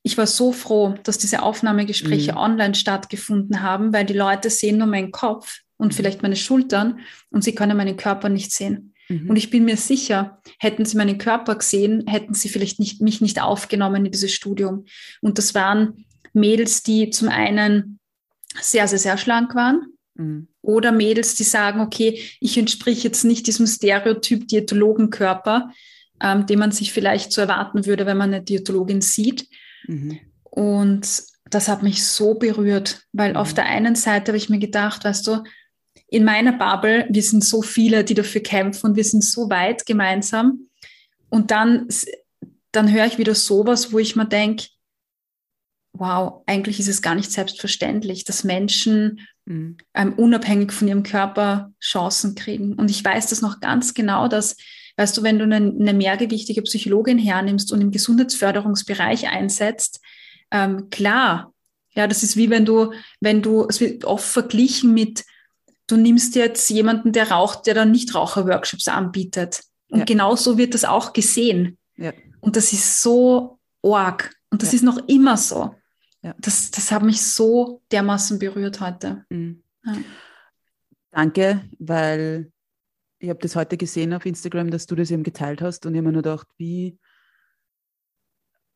ich 0.01 0.17
war 0.17 0.27
so 0.27 0.51
froh, 0.51 0.95
dass 1.03 1.17
diese 1.17 1.43
Aufnahmegespräche 1.43 2.34
mhm. 2.34 2.38
online 2.38 2.75
stattgefunden 2.75 3.61
haben, 3.61 3.93
weil 3.93 4.05
die 4.05 4.13
Leute 4.13 4.49
sehen 4.49 4.77
nur 4.77 4.88
meinen 4.88 5.11
Kopf 5.11 5.59
und 5.77 5.93
mhm. 5.93 5.95
vielleicht 5.95 6.21
meine 6.23 6.36
Schultern 6.36 6.99
und 7.29 7.43
sie 7.43 7.55
können 7.55 7.77
meinen 7.77 7.97
Körper 7.97 8.29
nicht 8.29 8.51
sehen. 8.51 8.93
Mhm. 9.14 9.30
Und 9.30 9.36
ich 9.36 9.49
bin 9.49 9.66
mir 9.66 9.78
sicher, 9.78 10.41
hätten 10.59 10.86
sie 10.86 10.97
meinen 10.97 11.18
Körper 11.18 11.55
gesehen, 11.55 12.05
hätten 12.07 12.34
sie 12.34 12.49
vielleicht 12.49 12.80
nicht, 12.80 13.01
mich 13.01 13.22
nicht 13.22 13.41
aufgenommen 13.41 14.05
in 14.05 14.11
dieses 14.11 14.34
Studium. 14.34 14.86
Und 15.22 15.38
das 15.38 15.53
waren 15.53 16.05
Mädels, 16.34 16.84
die 16.84 17.09
zum 17.09 17.30
einen 17.30 17.99
sehr, 18.59 18.88
sehr, 18.88 18.99
sehr 18.99 19.18
schlank 19.18 19.55
waren. 19.55 19.86
Mhm. 20.16 20.47
Oder 20.61 20.91
Mädels, 20.91 21.36
die 21.36 21.43
sagen, 21.43 21.82
okay, 21.82 22.20
ich 22.39 22.57
entsprich 22.57 23.03
jetzt 23.03 23.24
nicht 23.24 23.47
diesem 23.47 23.68
Stereotyp 23.68 24.47
Diätologenkörper, 24.47 25.72
ähm, 26.22 26.45
den 26.45 26.59
man 26.59 26.72
sich 26.72 26.93
vielleicht 26.93 27.32
so 27.32 27.41
erwarten 27.41 27.86
würde, 27.86 28.05
wenn 28.05 28.18
man 28.18 28.34
eine 28.34 28.43
Diätologin 28.43 29.01
sieht. 29.01 29.47
Mhm. 29.88 30.20
Und 30.43 31.07
das 31.49 31.68
hat 31.68 31.84
mich 31.84 32.05
so 32.05 32.36
berührt, 32.36 33.03
weil 33.11 33.32
mhm. 33.32 33.38
auf 33.38 33.53
der 33.53 33.66
einen 33.66 33.95
Seite 33.95 34.32
habe 34.32 34.38
ich 34.38 34.49
mir 34.49 34.59
gedacht, 34.59 35.03
weißt 35.03 35.28
du, 35.28 35.43
in 36.14 36.26
meiner 36.26 36.51
Bubble, 36.51 37.07
wir 37.09 37.24
sind 37.24 37.43
so 37.43 37.64
viele, 37.64 38.03
die 38.03 38.14
dafür 38.14 38.41
kämpfen 38.41 38.91
und 38.91 38.95
wir 38.95 39.03
sind 39.03 39.24
so 39.24 39.49
weit 39.49 39.88
gemeinsam. 39.88 40.70
Und 41.30 41.49
dann, 41.49 41.88
dann 42.72 42.91
höre 42.91 43.07
ich 43.07 43.18
wieder 43.18 43.34
sowas, 43.34 43.91
wo 43.91 43.97
ich 43.97 44.16
mir 44.16 44.28
denke, 44.28 44.68
wow, 45.91 46.43
eigentlich 46.45 46.80
ist 46.80 46.88
es 46.88 47.01
gar 47.01 47.16
nicht 47.16 47.32
selbstverständlich, 47.32 48.26
dass 48.26 48.43
Menschen 48.43 49.22
mhm. 49.45 49.78
ähm, 49.95 50.14
unabhängig 50.14 50.72
von 50.72 50.88
ihrem 50.88 51.01
Körper 51.01 51.74
Chancen 51.82 52.36
kriegen. 52.36 52.74
Und 52.74 52.91
ich 52.91 53.03
weiß 53.03 53.30
das 53.30 53.41
noch 53.41 53.59
ganz 53.59 53.95
genau, 53.95 54.28
dass, 54.28 54.55
weißt 54.97 55.18
du, 55.18 55.24
wenn 55.24 55.39
du 55.39 55.45
eine, 55.45 55.55
eine 55.55 55.93
mehrgewichtige 55.95 56.61
Psychologin 56.61 57.18
hernimmst 57.18 57.72
und 57.72 57.82
im 57.82 57.89
Gesundheitsförderungsbereich 57.89 59.30
einsetzt, 59.30 59.99
ähm, 60.51 60.91
klar, 60.91 61.51
ja, 61.95 62.05
das 62.05 62.22
ist 62.22 62.38
wie 62.38 62.51
wenn 62.51 62.66
du, 62.66 62.93
wenn 63.20 63.41
du, 63.41 63.66
es 63.68 63.80
wird 63.80 64.05
oft 64.05 64.26
verglichen 64.28 64.93
mit, 64.93 65.24
du 65.94 66.02
nimmst 66.02 66.36
jetzt 66.36 66.70
jemanden, 66.70 67.12
der 67.12 67.32
raucht, 67.32 67.68
der 67.68 67.76
dann 67.76 67.91
Nichtraucher-Workshops 67.91 68.88
anbietet. 68.88 69.62
Und 69.89 70.00
ja. 70.00 70.06
genauso 70.06 70.58
wird 70.58 70.74
das 70.74 70.86
auch 70.86 71.14
gesehen. 71.14 71.78
Ja. 71.96 72.14
Und 72.41 72.56
das 72.56 72.74
ist 72.74 73.02
so 73.02 73.60
arg. 73.84 74.36
Und 74.50 74.64
das 74.64 74.72
ja. 74.72 74.78
ist 74.78 74.82
noch 74.82 75.08
immer 75.08 75.38
so. 75.38 75.76
Ja. 76.24 76.34
Das, 76.39 76.72
das 76.72 76.91
hat 76.91 77.04
mich 77.04 77.22
so 77.22 77.82
dermaßen 77.91 78.39
berührt 78.39 78.80
heute. 78.80 79.26
Mhm. 79.30 79.64
Ja. 79.86 79.98
Danke, 81.12 81.70
weil 81.78 82.52
ich 83.20 83.30
habe 83.30 83.39
das 83.39 83.56
heute 83.56 83.78
gesehen 83.78 84.14
auf 84.14 84.26
Instagram, 84.26 84.72
dass 84.72 84.88
du 84.88 84.96
das 84.96 85.12
eben 85.12 85.24
geteilt 85.24 85.62
hast 85.62 85.86
und 85.86 85.94
ich 85.94 86.00
habe 86.00 86.08
mir 86.08 86.14
nur 86.14 86.24
gedacht, 86.24 86.48
wie 86.58 86.98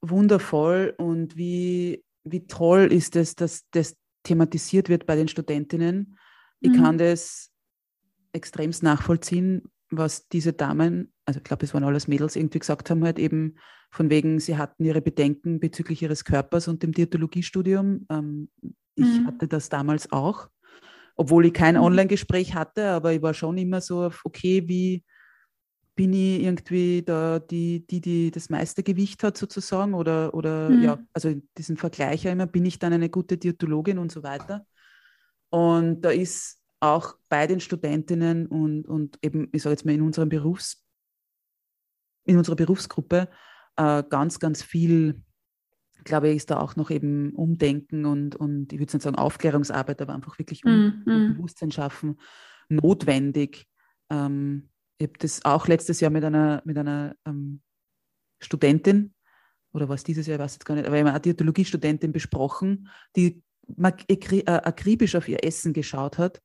wundervoll 0.01 0.93
und 0.97 1.35
wie, 1.35 2.03
wie 2.23 2.45
toll 2.45 2.91
ist 2.91 3.15
es, 3.15 3.35
dass 3.35 3.65
das 3.71 3.97
thematisiert 4.23 4.87
wird 4.87 5.07
bei 5.07 5.15
den 5.15 5.27
Studentinnen. 5.27 6.16
Ich 6.59 6.71
mhm. 6.71 6.83
kann 6.83 6.97
das 6.97 7.51
extremst 8.33 8.83
nachvollziehen, 8.83 9.63
was 9.89 10.27
diese 10.27 10.53
Damen, 10.53 11.13
also 11.25 11.39
ich 11.39 11.43
glaube, 11.43 11.65
es 11.65 11.73
waren 11.73 11.83
alles 11.83 12.07
Mädels, 12.07 12.35
irgendwie 12.35 12.59
gesagt 12.59 12.89
haben, 12.89 13.03
halt 13.03 13.19
eben 13.19 13.55
von 13.89 14.09
wegen, 14.09 14.39
sie 14.39 14.57
hatten 14.57 14.83
ihre 14.83 15.01
Bedenken 15.01 15.59
bezüglich 15.59 16.01
ihres 16.01 16.25
Körpers 16.25 16.67
und 16.67 16.83
dem 16.83 16.91
Diätologiestudium. 16.91 18.05
Ähm, 18.09 18.49
ich 18.95 19.05
mhm. 19.05 19.27
hatte 19.27 19.47
das 19.47 19.69
damals 19.69 20.11
auch, 20.11 20.49
obwohl 21.15 21.45
ich 21.45 21.53
kein 21.53 21.75
mhm. 21.75 21.81
Online-Gespräch 21.81 22.53
hatte, 22.53 22.89
aber 22.89 23.13
ich 23.13 23.21
war 23.21 23.33
schon 23.33 23.57
immer 23.57 23.81
so 23.81 24.03
auf, 24.03 24.21
okay, 24.25 24.67
wie 24.67 25.03
bin 25.95 26.13
ich 26.13 26.43
irgendwie 26.43 27.01
da 27.01 27.39
die, 27.39 27.85
die, 27.87 28.01
die 28.01 28.29
das 28.29 28.49
meiste 28.49 28.83
Gewicht 28.83 29.23
hat 29.23 29.35
sozusagen 29.35 29.95
oder, 29.95 30.33
oder 30.33 30.69
mhm. 30.69 30.83
ja, 30.83 30.99
also 31.11 31.33
diesen 31.57 31.75
Vergleich 31.77 32.23
ja 32.23 32.31
immer, 32.31 32.45
bin 32.45 32.65
ich 32.65 32.77
dann 32.77 32.93
eine 32.93 33.09
gute 33.09 33.37
Diätologin 33.37 33.97
und 33.97 34.11
so 34.11 34.21
weiter. 34.21 34.65
Und 35.49 36.01
da 36.01 36.09
ist 36.09 36.61
auch 36.79 37.15
bei 37.29 37.47
den 37.47 37.59
Studentinnen 37.59 38.47
und, 38.47 38.85
und 38.87 39.17
eben, 39.21 39.49
ich 39.51 39.63
sage 39.63 39.73
jetzt 39.73 39.85
mal, 39.85 39.93
in 39.93 40.01
unserem 40.01 40.29
Berufs, 40.29 40.85
in 42.25 42.37
unserer 42.37 42.55
Berufsgruppe 42.55 43.29
äh, 43.77 44.03
ganz, 44.09 44.39
ganz 44.39 44.61
viel, 44.61 45.23
glaube 46.03 46.29
ich, 46.29 46.37
ist 46.37 46.51
da 46.51 46.59
auch 46.59 46.75
noch 46.75 46.91
eben 46.91 47.33
Umdenken 47.33 48.05
und, 48.05 48.35
und 48.35 48.73
ich 48.73 48.79
würde 48.79 48.95
nicht 48.95 49.03
sagen 49.03 49.15
Aufklärungsarbeit, 49.15 50.01
aber 50.01 50.13
einfach 50.13 50.37
wirklich 50.37 50.63
um, 50.65 51.03
mm, 51.05 51.35
Bewusstsein 51.35 51.71
schaffen, 51.71 52.19
notwendig. 52.69 53.67
Ähm, 54.09 54.69
ich 54.99 55.07
habe 55.07 55.19
das 55.19 55.45
auch 55.45 55.67
letztes 55.67 55.99
Jahr 55.99 56.11
mit 56.11 56.23
einer, 56.23 56.61
mit 56.65 56.77
einer 56.77 57.15
ähm, 57.25 57.61
Studentin, 58.39 59.13
oder 59.73 59.89
was 59.89 60.03
dieses 60.03 60.27
Jahr, 60.27 60.35
ich 60.35 60.43
weiß 60.43 60.53
jetzt 60.53 60.65
gar 60.65 60.75
nicht, 60.75 60.87
aber 60.87 60.97
eine 60.97 61.19
Diätologiestudentin 61.19 62.11
besprochen, 62.11 62.89
die 63.15 63.43
akribisch 63.77 65.15
auf 65.15 65.27
ihr 65.27 65.43
Essen 65.43 65.73
geschaut 65.73 66.17
hat. 66.17 66.41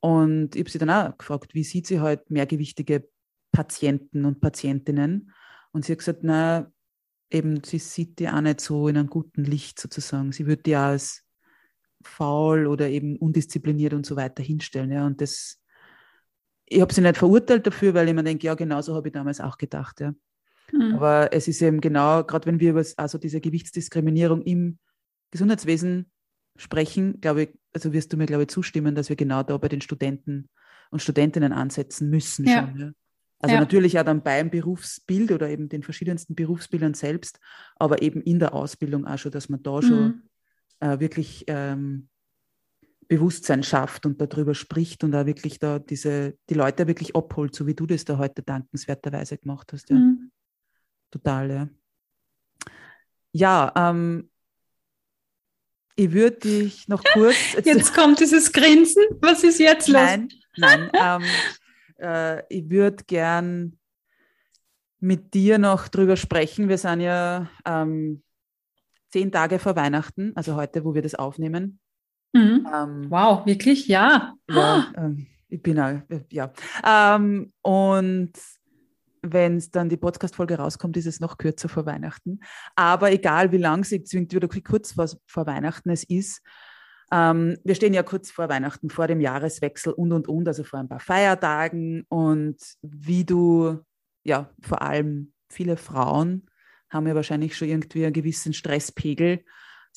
Und 0.00 0.54
ich 0.54 0.60
habe 0.60 0.70
sie 0.70 0.78
dann 0.78 0.90
auch 0.90 1.16
gefragt, 1.16 1.54
wie 1.54 1.64
sieht 1.64 1.86
sie 1.86 2.00
halt 2.00 2.30
mehrgewichtige 2.30 3.08
Patienten 3.52 4.24
und 4.24 4.40
Patientinnen? 4.40 5.32
Und 5.72 5.84
sie 5.84 5.92
hat 5.92 5.98
gesagt, 5.98 6.20
na, 6.22 6.70
eben, 7.30 7.62
sie 7.64 7.78
sieht 7.78 8.18
die 8.18 8.28
auch 8.28 8.40
nicht 8.40 8.60
so 8.60 8.88
in 8.88 8.96
einem 8.96 9.08
guten 9.08 9.44
Licht 9.44 9.80
sozusagen. 9.80 10.32
Sie 10.32 10.46
würde 10.46 10.62
die 10.62 10.76
auch 10.76 10.80
als 10.80 11.24
faul 12.02 12.66
oder 12.66 12.88
eben 12.88 13.16
undiszipliniert 13.16 13.94
und 13.94 14.06
so 14.06 14.16
weiter 14.16 14.42
hinstellen. 14.42 14.92
Ja. 14.92 15.06
Und 15.06 15.20
das, 15.20 15.60
ich 16.66 16.80
habe 16.80 16.92
sie 16.92 17.00
nicht 17.00 17.16
verurteilt 17.16 17.66
dafür, 17.66 17.94
weil 17.94 18.08
ich 18.08 18.14
mir 18.14 18.22
denke, 18.22 18.46
ja, 18.46 18.54
genauso 18.54 18.94
habe 18.94 19.08
ich 19.08 19.14
damals 19.14 19.40
auch 19.40 19.58
gedacht. 19.58 20.00
Ja. 20.00 20.14
Mhm. 20.72 20.94
Aber 20.94 21.32
es 21.32 21.48
ist 21.48 21.62
eben 21.62 21.80
genau, 21.80 22.24
gerade 22.24 22.46
wenn 22.46 22.60
wir 22.60 22.70
über 22.70 22.84
also 22.96 23.18
diese 23.18 23.40
Gewichtsdiskriminierung 23.40 24.42
im 24.42 24.78
Gesundheitswesen 25.30 26.10
sprechen, 26.56 27.20
glaube 27.20 27.42
ich, 27.44 27.48
also 27.72 27.92
wirst 27.92 28.12
du 28.12 28.16
mir, 28.16 28.26
glaube 28.26 28.44
ich, 28.44 28.48
zustimmen, 28.48 28.94
dass 28.94 29.08
wir 29.08 29.16
genau 29.16 29.42
da 29.42 29.56
bei 29.56 29.68
den 29.68 29.80
Studenten 29.80 30.48
und 30.90 31.02
Studentinnen 31.02 31.52
ansetzen 31.52 32.10
müssen. 32.10 32.46
Ja. 32.46 32.66
Schon, 32.66 32.80
ja. 32.80 32.90
Also 33.40 33.54
ja. 33.54 33.60
natürlich 33.60 33.98
auch 33.98 34.04
dann 34.04 34.22
beim 34.22 34.50
Berufsbild 34.50 35.30
oder 35.30 35.48
eben 35.50 35.68
den 35.68 35.82
verschiedensten 35.82 36.34
Berufsbildern 36.34 36.94
selbst, 36.94 37.38
aber 37.76 38.00
eben 38.00 38.22
in 38.22 38.38
der 38.38 38.54
Ausbildung 38.54 39.06
auch 39.06 39.18
schon, 39.18 39.32
dass 39.32 39.48
man 39.48 39.62
da 39.62 39.76
mhm. 39.76 39.82
schon 39.82 40.22
äh, 40.80 41.00
wirklich 41.00 41.44
ähm, 41.48 42.08
Bewusstsein 43.08 43.62
schafft 43.62 44.06
und 44.06 44.20
darüber 44.20 44.54
spricht 44.54 45.04
und 45.04 45.12
da 45.12 45.26
wirklich 45.26 45.58
da 45.58 45.78
diese, 45.78 46.36
die 46.48 46.54
Leute 46.54 46.86
wirklich 46.86 47.14
abholt, 47.14 47.54
so 47.54 47.66
wie 47.66 47.74
du 47.74 47.86
das 47.86 48.04
da 48.04 48.18
heute 48.18 48.42
dankenswerterweise 48.42 49.38
gemacht 49.38 49.72
hast. 49.72 49.90
Ja. 49.90 49.96
Mhm. 49.96 50.30
Total, 51.10 51.50
ja. 51.50 51.68
Ja, 53.32 53.72
ähm, 53.76 54.30
ich 55.96 56.12
würde 56.12 56.36
dich 56.38 56.88
noch 56.88 57.02
kurz. 57.12 57.34
Jetzt, 57.54 57.66
jetzt, 57.66 57.94
kommt 57.94 58.20
dieses 58.20 58.52
Grinsen. 58.52 59.02
Was 59.20 59.42
ist 59.42 59.58
jetzt 59.58 59.88
los? 59.88 60.02
Nein, 60.02 60.28
nein. 60.56 60.90
ähm, 60.94 61.22
äh, 61.98 62.42
ich 62.48 62.68
würde 62.70 63.04
gern 63.06 63.78
mit 65.00 65.34
dir 65.34 65.58
noch 65.58 65.88
drüber 65.88 66.16
sprechen. 66.16 66.68
Wir 66.68 66.78
sind 66.78 67.00
ja 67.00 67.48
ähm, 67.64 68.22
zehn 69.08 69.32
Tage 69.32 69.58
vor 69.58 69.76
Weihnachten, 69.76 70.32
also 70.34 70.56
heute, 70.56 70.84
wo 70.84 70.94
wir 70.94 71.02
das 71.02 71.14
aufnehmen. 71.14 71.80
Mhm. 72.32 72.68
Ähm, 72.72 73.06
wow, 73.08 73.46
wirklich? 73.46 73.88
Ja. 73.88 74.34
Ja, 74.50 74.92
ähm, 74.96 75.26
ich 75.48 75.62
bin 75.62 75.78
auch, 75.80 76.00
ja. 76.30 76.52
Ähm, 76.84 77.52
und 77.62 78.32
wenn 79.32 79.56
es 79.56 79.70
dann 79.70 79.88
die 79.88 79.96
Podcast-Folge 79.96 80.58
rauskommt, 80.58 80.96
ist 80.96 81.06
es 81.06 81.20
noch 81.20 81.38
kürzer 81.38 81.68
vor 81.68 81.86
Weihnachten. 81.86 82.40
Aber 82.74 83.12
egal, 83.12 83.52
wie 83.52 83.58
lang 83.58 83.80
es 83.80 83.90
zwingt 84.04 84.34
oder 84.34 84.48
kurz 84.48 84.92
vor, 84.92 85.08
vor 85.26 85.46
Weihnachten 85.46 85.90
es 85.90 86.04
ist, 86.04 86.42
ähm, 87.12 87.56
wir 87.64 87.74
stehen 87.74 87.94
ja 87.94 88.02
kurz 88.02 88.30
vor 88.30 88.48
Weihnachten, 88.48 88.90
vor 88.90 89.06
dem 89.06 89.20
Jahreswechsel 89.20 89.92
und, 89.92 90.12
und, 90.12 90.28
und, 90.28 90.48
also 90.48 90.64
vor 90.64 90.80
ein 90.80 90.88
paar 90.88 91.00
Feiertagen. 91.00 92.04
Und 92.08 92.56
wie 92.82 93.24
du, 93.24 93.80
ja, 94.24 94.50
vor 94.60 94.82
allem 94.82 95.32
viele 95.48 95.76
Frauen 95.76 96.48
haben 96.90 97.06
ja 97.06 97.14
wahrscheinlich 97.14 97.56
schon 97.56 97.68
irgendwie 97.68 98.04
einen 98.04 98.12
gewissen 98.12 98.52
Stresspegel, 98.52 99.44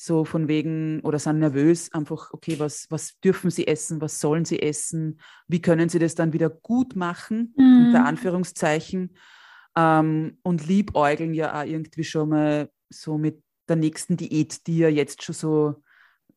so 0.02 0.24
von 0.24 0.48
wegen, 0.48 1.00
oder 1.00 1.18
sind 1.18 1.40
nervös, 1.40 1.92
einfach, 1.92 2.32
okay, 2.32 2.58
was, 2.58 2.86
was 2.88 3.20
dürfen 3.20 3.50
sie 3.50 3.66
essen, 3.66 4.00
was 4.00 4.18
sollen 4.18 4.46
sie 4.46 4.62
essen, 4.62 5.20
wie 5.46 5.60
können 5.60 5.90
sie 5.90 5.98
das 5.98 6.14
dann 6.14 6.32
wieder 6.32 6.48
gut 6.48 6.96
machen, 6.96 7.52
mhm. 7.54 7.86
unter 7.86 8.06
Anführungszeichen, 8.06 9.14
ähm, 9.76 10.38
und 10.42 10.66
liebäugeln 10.66 11.34
ja 11.34 11.60
auch 11.60 11.66
irgendwie 11.66 12.04
schon 12.04 12.30
mal 12.30 12.70
so 12.88 13.18
mit 13.18 13.42
der 13.68 13.76
nächsten 13.76 14.16
Diät, 14.16 14.66
die 14.66 14.78
ja 14.78 14.88
jetzt 14.88 15.22
schon 15.22 15.34
so 15.34 15.82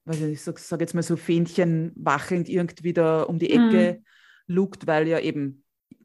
weiß 0.06 0.22
ich 0.24 0.42
sage 0.42 0.60
sag 0.60 0.82
jetzt 0.82 0.94
mal 0.94 1.02
so 1.02 1.16
Fähnchen 1.16 1.94
wachelnd 1.96 2.50
irgendwie 2.50 2.92
da 2.92 3.24
um 3.24 3.40
die 3.40 3.52
Ecke 3.52 4.00
mhm. 4.00 4.54
lugt, 4.54 4.88
weil 4.88 5.08
ja 5.08 5.20
eben 5.20 5.63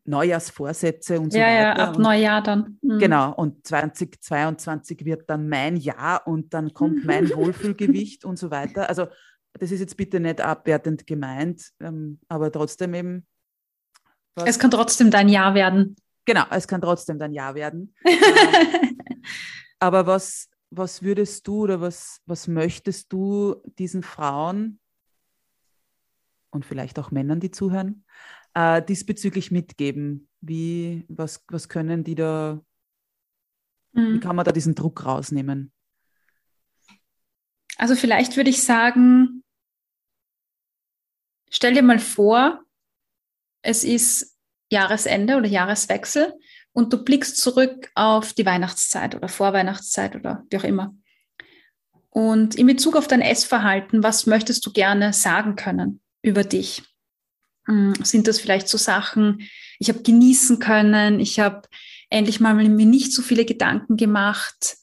Neujahrsvorsätze 0.09 1.21
und 1.21 1.33
so 1.33 1.39
ja, 1.39 1.47
weiter. 1.47 1.79
Ja, 1.79 1.89
ab 1.89 1.99
Neujahr 1.99 2.43
dann. 2.43 2.79
Mhm. 2.83 2.99
Genau, 2.99 3.33
und 3.35 3.67
2022 3.67 5.05
wird 5.05 5.29
dann 5.29 5.49
mein 5.49 5.77
Jahr 5.77 6.27
und 6.27 6.55
dann 6.55 6.75
kommt 6.75 7.05
mein 7.05 7.29
Wohlfühlgewicht 7.35 8.25
und 8.25 8.39
so 8.39 8.51
weiter. 8.51 8.89
Also 8.89 9.07
das 9.55 9.73
ist 9.73 9.81
jetzt 9.81 9.97
bitte 9.97 10.21
nicht 10.21 10.41
abwertend 10.41 11.07
gemeint, 11.07 11.71
ähm, 11.81 12.21
aber 12.29 12.51
trotzdem 12.51 12.95
eben. 12.95 13.27
Es 14.45 14.59
kann 14.59 14.71
trotzdem 14.71 15.11
dein 15.11 15.29
Jahr 15.29 15.55
werden. 15.55 15.97
Genau, 16.25 16.45
es 16.51 16.69
kann 16.69 16.81
trotzdem 16.81 17.19
dein 17.19 17.33
Jahr 17.33 17.55
werden. 17.55 17.95
ähm, 18.05 18.99
aber 19.81 20.07
was 20.07 20.49
was 20.71 21.03
würdest 21.03 21.47
du 21.47 21.63
oder 21.63 21.81
was, 21.81 22.21
was 22.27 22.49
möchtest 22.49 23.13
du 23.13 23.57
diesen 23.79 24.03
Frauen 24.03 24.81
und 26.51 26.65
vielleicht 26.65 26.99
auch 26.99 27.11
Männern, 27.11 27.41
die 27.41 27.51
zuhören, 27.51 28.05
äh, 28.59 28.83
diesbezüglich 28.83 29.51
mitgeben? 29.51 30.29
Wie, 30.41 31.05
was, 31.09 31.45
was 31.49 31.69
können 31.69 32.03
die 32.03 32.15
da, 32.15 32.61
mhm. 33.93 34.15
wie 34.15 34.21
kann 34.21 34.35
man 34.35 34.45
da 34.45 34.53
diesen 34.53 34.75
Druck 34.75 35.05
rausnehmen? 35.05 35.73
Also 37.77 37.95
vielleicht 37.95 38.37
würde 38.37 38.51
ich 38.51 38.63
sagen, 38.63 39.45
stell 41.49 41.75
dir 41.75 41.83
mal 41.83 42.01
vor, 42.01 42.65
es 43.63 43.85
ist 43.85 44.37
Jahresende 44.71 45.37
oder 45.37 45.47
Jahreswechsel 45.47 46.35
und 46.73 46.93
du 46.93 47.05
blickst 47.05 47.37
zurück 47.37 47.91
auf 47.95 48.33
die 48.33 48.45
Weihnachtszeit 48.45 49.15
oder 49.15 49.29
Vorweihnachtszeit 49.29 50.17
oder 50.17 50.45
wie 50.51 50.59
auch 50.59 50.65
immer. 50.65 50.95
Und 52.11 52.57
in 52.57 52.67
Bezug 52.67 52.97
auf 52.97 53.07
dein 53.07 53.21
Essverhalten, 53.21 54.03
was 54.03 54.27
möchtest 54.27 54.67
du 54.67 54.73
gerne 54.73 55.13
sagen 55.13 55.55
können 55.55 56.01
über 56.23 56.43
dich? 56.43 56.83
Hm, 57.69 57.95
sind 58.03 58.27
das 58.27 58.41
vielleicht 58.41 58.69
so 58.69 58.79
Sachen, 58.79 59.49
ich 59.79 59.89
habe 59.89 60.03
genießen 60.03 60.59
können, 60.59 61.21
ich 61.21 61.39
habe 61.39 61.69
endlich 62.11 62.41
mal 62.41 62.55
mir 62.55 62.87
nicht 62.87 63.13
so 63.13 63.23
viele 63.23 63.45
Gedanken 63.45 63.97
gemacht, 63.97 64.79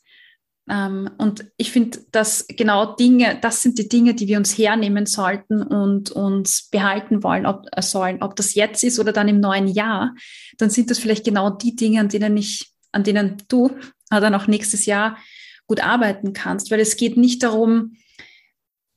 ähm, 0.67 1.11
und 1.17 1.45
ich 1.57 1.71
finde, 1.71 1.99
dass 2.11 2.47
genau 2.47 2.95
Dinge, 2.95 3.38
das 3.39 3.61
sind 3.61 3.77
die 3.77 3.88
Dinge, 3.88 4.15
die 4.15 4.27
wir 4.27 4.38
uns 4.38 4.57
hernehmen 4.57 5.05
sollten 5.05 5.61
und 5.61 6.11
uns 6.11 6.69
behalten 6.71 7.21
wollen, 7.23 7.45
ob, 7.45 7.65
äh, 7.71 7.81
sollen, 7.81 8.23
ob 8.23 8.36
das 8.36 8.55
jetzt 8.55 8.83
ist 8.83 8.99
oder 8.99 9.13
dann 9.13 9.27
im 9.27 9.39
neuen 9.39 9.67
Jahr, 9.67 10.15
dann 10.57 10.69
sind 10.69 10.89
das 10.89 10.97
vielleicht 10.97 11.23
genau 11.23 11.51
die 11.51 11.75
Dinge, 11.75 11.99
an 11.99 12.09
denen 12.09 12.36
ich, 12.38 12.71
an 12.91 13.03
denen 13.03 13.38
du 13.47 13.71
dann 14.09 14.36
auch 14.36 14.47
nächstes 14.47 14.86
Jahr 14.86 15.17
gut 15.67 15.83
arbeiten 15.83 16.33
kannst, 16.33 16.71
weil 16.71 16.79
es 16.79 16.95
geht 16.95 17.17
nicht 17.17 17.43
darum, 17.43 17.97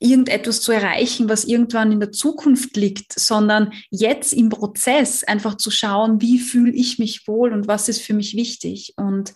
irgendetwas 0.01 0.61
zu 0.61 0.73
erreichen, 0.73 1.29
was 1.29 1.45
irgendwann 1.45 1.91
in 1.91 2.01
der 2.01 2.13
Zukunft 2.13 2.77
liegt, 2.77 3.19
sondern 3.19 3.73
jetzt 3.91 4.33
im 4.33 4.49
Prozess 4.49 5.25
einfach 5.25 5.57
zu 5.57 5.71
schauen, 5.71 6.21
wie 6.21 6.39
fühle 6.39 6.73
ich 6.73 6.99
mich 6.99 7.27
wohl 7.27 7.53
und 7.53 7.67
was 7.67 7.89
ist 7.89 8.03
für 8.03 8.15
mich 8.15 8.37
wichtig. 8.37 8.95
Und 8.97 9.35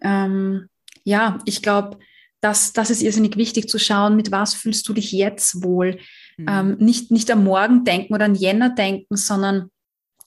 ähm, 0.00 0.68
ja, 1.04 1.38
ich 1.44 1.62
glaube, 1.62 1.98
das, 2.40 2.72
das 2.72 2.90
ist 2.90 3.02
irrsinnig 3.02 3.36
wichtig 3.36 3.68
zu 3.68 3.78
schauen, 3.78 4.16
mit 4.16 4.30
was 4.30 4.54
fühlst 4.54 4.88
du 4.88 4.92
dich 4.92 5.12
jetzt 5.12 5.62
wohl. 5.62 5.98
Mhm. 6.36 6.46
Ähm, 6.48 6.76
nicht, 6.78 7.10
nicht 7.10 7.30
am 7.30 7.44
Morgen 7.44 7.84
denken 7.84 8.14
oder 8.14 8.24
an 8.24 8.34
Jänner 8.34 8.70
denken, 8.70 9.16
sondern 9.16 9.70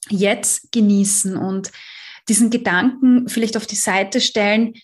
jetzt 0.08 0.70
genießen 0.72 1.36
und 1.36 1.72
diesen 2.28 2.50
Gedanken 2.50 3.28
vielleicht 3.28 3.56
auf 3.56 3.66
die 3.66 3.76
Seite 3.76 4.20
stellen, 4.20 4.74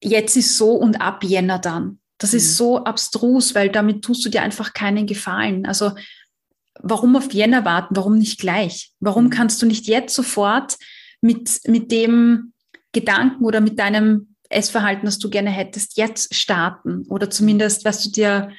jetzt 0.00 0.36
ist 0.36 0.56
so 0.56 0.72
und 0.72 1.00
ab 1.00 1.24
Jänner 1.24 1.58
dann. 1.58 1.98
Das 2.18 2.32
mhm. 2.32 2.38
ist 2.38 2.56
so 2.56 2.84
abstrus, 2.84 3.54
weil 3.54 3.70
damit 3.70 4.02
tust 4.02 4.24
du 4.24 4.28
dir 4.28 4.42
einfach 4.42 4.72
keinen 4.72 5.06
Gefallen. 5.06 5.66
Also 5.66 5.92
warum 6.80 7.16
auf 7.16 7.32
Jänner 7.32 7.64
warten? 7.64 7.96
Warum 7.96 8.18
nicht 8.18 8.38
gleich? 8.38 8.92
Warum 9.00 9.24
mhm. 9.24 9.30
kannst 9.30 9.62
du 9.62 9.66
nicht 9.66 9.86
jetzt 9.86 10.14
sofort 10.14 10.76
mit, 11.20 11.60
mit 11.66 11.90
dem 11.90 12.52
Gedanken 12.92 13.44
oder 13.44 13.60
mit 13.60 13.78
deinem 13.78 14.34
Essverhalten, 14.50 15.06
das 15.06 15.18
du 15.18 15.30
gerne 15.30 15.50
hättest, 15.50 15.96
jetzt 15.96 16.34
starten 16.34 17.04
oder 17.08 17.30
zumindest, 17.30 17.84
was 17.84 18.04
du 18.04 18.10
dir, 18.10 18.50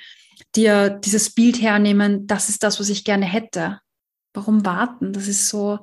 dir 0.55 0.89
dieses 0.89 1.29
Bild 1.29 1.61
hernehmen, 1.61 2.27
das 2.27 2.49
ist 2.49 2.63
das, 2.63 2.79
was 2.79 2.89
ich 2.89 3.03
gerne 3.03 3.25
hätte. 3.25 3.79
Warum 4.33 4.65
warten? 4.65 5.13
Das 5.13 5.27
ist 5.27 5.47
so 5.47 5.79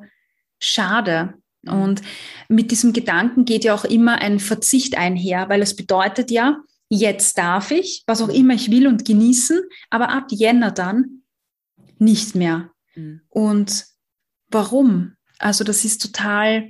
schade. 0.59 1.35
Mhm. 1.63 1.73
Und 1.73 2.03
mit 2.49 2.71
diesem 2.71 2.93
Gedanken 2.93 3.45
geht 3.45 3.65
ja 3.65 3.75
auch 3.75 3.85
immer 3.85 4.17
ein 4.17 4.39
Verzicht 4.39 4.97
einher, 4.97 5.49
weil 5.49 5.63
es 5.63 5.77
bedeutet 5.77 6.31
ja, 6.31 6.59
jetzt 6.95 7.39
darf 7.39 7.71
ich, 7.71 8.05
was 8.07 8.21
auch 8.21 8.29
immer 8.29 8.53
ich 8.53 8.71
will 8.71 8.87
und 8.87 9.07
genießen, 9.07 9.63
aber 9.89 10.11
ab 10.11 10.27
Jänner 10.31 10.71
dann 10.71 11.23
nicht 11.99 12.35
mehr. 12.35 12.71
Mhm. 12.95 13.23
Und 13.31 13.87
warum? 14.49 15.15
Also 15.39 15.65
das 15.65 15.87
ist 15.87 16.03
total, 16.03 16.69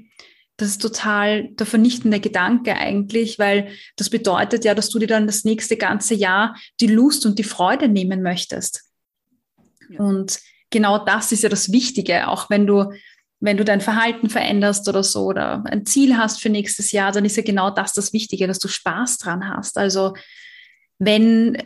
das 0.57 0.69
ist 0.69 0.83
total 0.83 1.49
der 1.49 1.67
vernichtende 1.67 2.21
Gedanke 2.21 2.77
eigentlich, 2.77 3.41
weil 3.41 3.73
das 3.97 4.11
bedeutet 4.11 4.65
ja, 4.65 4.77
dass 4.77 4.91
du 4.91 5.01
dir 5.01 5.09
dann 5.09 5.27
das 5.27 5.43
nächste 5.43 5.77
ganze 5.77 6.15
Jahr 6.15 6.57
die 6.79 6.87
Lust 6.87 7.27
und 7.27 7.41
die 7.41 7.45
Freude 7.45 7.89
nehmen 7.89 8.23
möchtest. 8.23 8.85
Ja. 9.89 9.99
Und 9.99 10.39
genau 10.71 11.05
das 11.05 11.33
ist 11.33 11.43
ja 11.43 11.49
das 11.49 11.73
Wichtige, 11.73 12.29
auch 12.29 12.49
wenn 12.49 12.69
du 12.69 12.93
wenn 13.43 13.57
du 13.57 13.65
dein 13.65 13.81
Verhalten 13.81 14.31
veränderst 14.31 14.89
oder 14.89 15.03
so 15.03 15.25
oder 15.25 15.65
ein 15.67 15.85
Ziel 15.85 16.17
hast 16.17 16.41
für 16.41 16.49
nächstes 16.49 16.93
Jahr, 16.93 17.11
dann 17.11 17.25
ist 17.25 17.37
ja 17.37 17.43
genau 17.43 17.71
das 17.71 17.93
das 17.93 18.13
Wichtige, 18.13 18.47
dass 18.47 18.61
du 18.61 18.69
Spaß 18.69 19.19
dran 19.19 19.49
hast. 19.49 19.79
Also 19.79 20.15
wenn, 20.99 21.59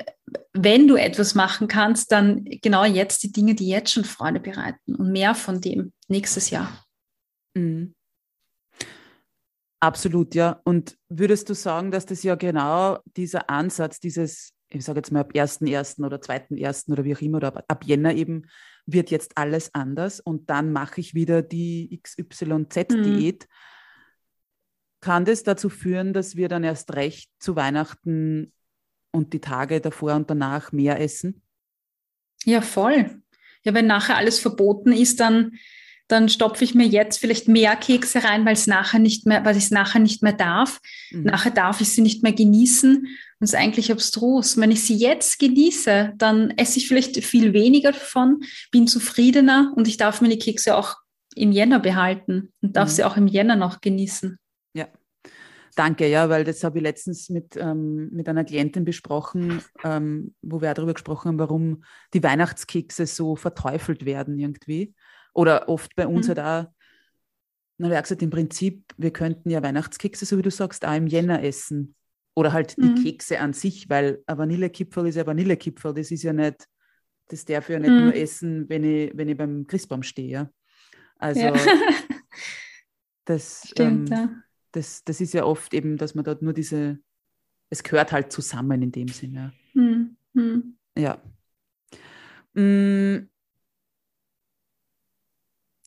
wenn 0.54 0.88
du 0.88 0.96
etwas 0.96 1.34
machen 1.34 1.68
kannst, 1.68 2.10
dann 2.12 2.46
genau 2.62 2.84
jetzt 2.84 3.22
die 3.22 3.30
Dinge, 3.30 3.54
die 3.54 3.68
jetzt 3.68 3.92
schon 3.92 4.04
Freude 4.04 4.40
bereiten 4.40 4.94
und 4.94 5.12
mehr 5.12 5.34
von 5.34 5.60
dem 5.60 5.92
nächstes 6.08 6.48
Jahr. 6.48 6.82
Mhm. 7.54 7.94
Absolut, 9.78 10.34
ja. 10.34 10.62
Und 10.64 10.96
würdest 11.10 11.50
du 11.50 11.54
sagen, 11.54 11.90
dass 11.90 12.06
das 12.06 12.22
ja 12.22 12.36
genau 12.36 13.00
dieser 13.18 13.50
Ansatz, 13.50 14.00
dieses, 14.00 14.54
ich 14.70 14.82
sage 14.82 15.00
jetzt 15.00 15.12
mal 15.12 15.20
ab 15.20 15.32
1.1. 15.34 16.02
oder 16.02 16.16
2.1. 16.16 16.90
oder 16.90 17.04
wie 17.04 17.14
auch 17.14 17.20
immer, 17.20 17.36
oder 17.36 17.64
ab 17.68 17.84
Jänner 17.84 18.14
eben, 18.14 18.46
wird 18.86 19.10
jetzt 19.10 19.36
alles 19.36 19.74
anders 19.74 20.20
und 20.20 20.48
dann 20.48 20.72
mache 20.72 21.00
ich 21.00 21.14
wieder 21.14 21.42
die 21.42 22.00
XYZ-Diät. 22.02 23.42
Mhm. 23.42 23.54
Kann 25.00 25.24
das 25.24 25.42
dazu 25.42 25.68
führen, 25.68 26.12
dass 26.12 26.36
wir 26.36 26.48
dann 26.48 26.64
erst 26.64 26.94
recht 26.94 27.30
zu 27.38 27.56
Weihnachten 27.56 28.52
und 29.10 29.32
die 29.32 29.40
Tage 29.40 29.80
davor 29.80 30.14
und 30.14 30.30
danach 30.30 30.72
mehr 30.72 31.00
essen? 31.00 31.42
Ja, 32.44 32.60
voll. 32.60 33.22
Ja, 33.62 33.74
wenn 33.74 33.86
nachher 33.86 34.16
alles 34.16 34.38
verboten 34.38 34.92
ist, 34.92 35.20
dann 35.20 35.58
dann 36.08 36.28
stopfe 36.28 36.62
ich 36.64 36.74
mir 36.74 36.86
jetzt 36.86 37.18
vielleicht 37.18 37.48
mehr 37.48 37.74
Kekse 37.74 38.22
rein, 38.22 38.46
weil 38.46 38.52
es 38.52 38.66
nachher 38.66 39.00
nicht 39.00 39.26
mehr, 39.26 39.44
weil 39.44 39.56
ich 39.56 39.64
es 39.64 39.70
nachher 39.70 39.98
nicht 39.98 40.22
mehr 40.22 40.32
darf. 40.32 40.80
Mhm. 41.10 41.24
Nachher 41.24 41.50
darf 41.50 41.80
ich 41.80 41.90
sie 41.90 42.02
nicht 42.02 42.22
mehr 42.22 42.32
genießen. 42.32 43.08
Es 43.40 43.50
ist 43.50 43.54
eigentlich 43.54 43.92
abstrus. 43.92 44.56
Wenn 44.56 44.70
ich 44.70 44.84
sie 44.84 44.96
jetzt 44.96 45.38
genieße, 45.38 46.14
dann 46.16 46.50
esse 46.52 46.78
ich 46.78 46.88
vielleicht 46.88 47.22
viel 47.22 47.52
weniger 47.52 47.92
davon, 47.92 48.42
bin 48.70 48.86
zufriedener 48.86 49.72
und 49.76 49.88
ich 49.88 49.98
darf 49.98 50.20
mir 50.20 50.28
die 50.28 50.38
Kekse 50.38 50.76
auch 50.76 50.96
im 51.34 51.52
Jänner 51.52 51.80
behalten 51.80 52.52
und 52.62 52.76
darf 52.76 52.88
mhm. 52.88 52.92
sie 52.92 53.04
auch 53.04 53.16
im 53.16 53.26
Jänner 53.26 53.56
noch 53.56 53.80
genießen. 53.80 54.38
Ja. 54.72 54.88
Danke, 55.74 56.08
ja, 56.08 56.30
weil 56.30 56.44
das 56.44 56.64
habe 56.64 56.78
ich 56.78 56.82
letztens 56.82 57.28
mit, 57.28 57.56
ähm, 57.56 58.08
mit 58.10 58.26
einer 58.28 58.44
Klientin 58.44 58.86
besprochen, 58.86 59.62
ähm, 59.84 60.34
wo 60.40 60.62
wir 60.62 60.70
auch 60.70 60.74
darüber 60.74 60.94
gesprochen 60.94 61.28
haben, 61.28 61.38
warum 61.38 61.84
die 62.14 62.22
Weihnachtskekse 62.22 63.06
so 63.06 63.36
verteufelt 63.36 64.06
werden 64.06 64.38
irgendwie. 64.38 64.94
Oder 65.34 65.68
oft 65.68 65.94
bei 65.94 66.06
uns 66.06 66.26
mhm. 66.26 66.28
halt 66.28 66.40
auch, 66.40 66.72
na, 67.76 67.90
wie 67.90 68.00
gesagt, 68.00 68.22
im 68.22 68.30
Prinzip, 68.30 68.94
wir 68.96 69.12
könnten 69.12 69.50
ja 69.50 69.62
Weihnachtskekse, 69.62 70.24
so 70.24 70.38
wie 70.38 70.42
du 70.42 70.50
sagst, 70.50 70.86
auch 70.86 70.94
im 70.94 71.06
Jänner 71.06 71.42
essen. 71.42 71.94
Oder 72.36 72.52
halt 72.52 72.76
die 72.76 72.82
mhm. 72.82 73.02
Kekse 73.02 73.40
an 73.40 73.54
sich, 73.54 73.88
weil 73.88 74.22
ein 74.26 74.36
Vanillekipferl 74.36 75.06
ist 75.06 75.14
ja 75.14 75.26
Vanillekipferl. 75.26 75.94
Das 75.94 76.10
ist 76.10 76.22
ja 76.22 76.34
nicht, 76.34 76.68
das 77.28 77.46
darf 77.46 77.70
ich 77.70 77.72
ja 77.72 77.78
nicht 77.78 77.90
mhm. 77.90 78.04
nur 78.04 78.14
essen, 78.14 78.68
wenn 78.68 78.84
ich, 78.84 79.10
wenn 79.16 79.28
ich 79.28 79.38
beim 79.38 79.66
Christbaum 79.66 80.02
stehe. 80.02 80.28
Ja? 80.28 80.50
Also 81.16 81.40
ja. 81.40 81.54
das, 83.24 83.62
Stimmt, 83.70 84.10
ähm, 84.10 84.16
ja. 84.16 84.42
das, 84.72 85.02
das 85.04 85.22
ist 85.22 85.32
ja 85.32 85.44
oft 85.44 85.72
eben, 85.72 85.96
dass 85.96 86.14
man 86.14 86.26
dort 86.26 86.42
nur 86.42 86.52
diese, 86.52 86.98
es 87.70 87.82
gehört 87.82 88.12
halt 88.12 88.30
zusammen 88.30 88.82
in 88.82 88.92
dem 88.92 89.08
Sinne. 89.08 89.54
Mhm. 89.72 90.16
mhm. 90.34 90.76
Ja. 90.98 91.22
Mm, 92.52 93.28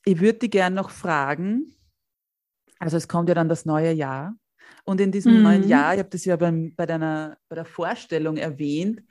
ich 0.05 0.19
würde 0.19 0.39
dich 0.39 0.51
gerne 0.51 0.75
noch 0.75 0.89
fragen, 0.89 1.75
also 2.79 2.97
es 2.97 3.07
kommt 3.07 3.29
ja 3.29 3.35
dann 3.35 3.49
das 3.49 3.65
neue 3.65 3.91
Jahr 3.91 4.35
und 4.89 4.99
in 4.99 5.11
diesem 5.11 5.37
mhm. 5.37 5.43
neuen 5.43 5.67
Jahr, 5.67 5.93
ich 5.93 5.99
habe 5.99 6.09
das 6.09 6.25
ja 6.25 6.35
beim, 6.35 6.73
bei, 6.75 6.87
deiner, 6.87 7.37
bei 7.47 7.55
der 7.55 7.65
Vorstellung 7.65 8.37
erwähnt, 8.37 9.03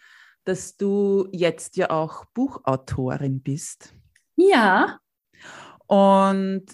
dass 0.43 0.77
du 0.77 1.29
jetzt 1.31 1.77
ja 1.77 1.91
auch 1.91 2.25
Buchautorin 2.35 3.41
bist. 3.41 3.95
Ja. 4.35 4.99
Und 5.87 6.65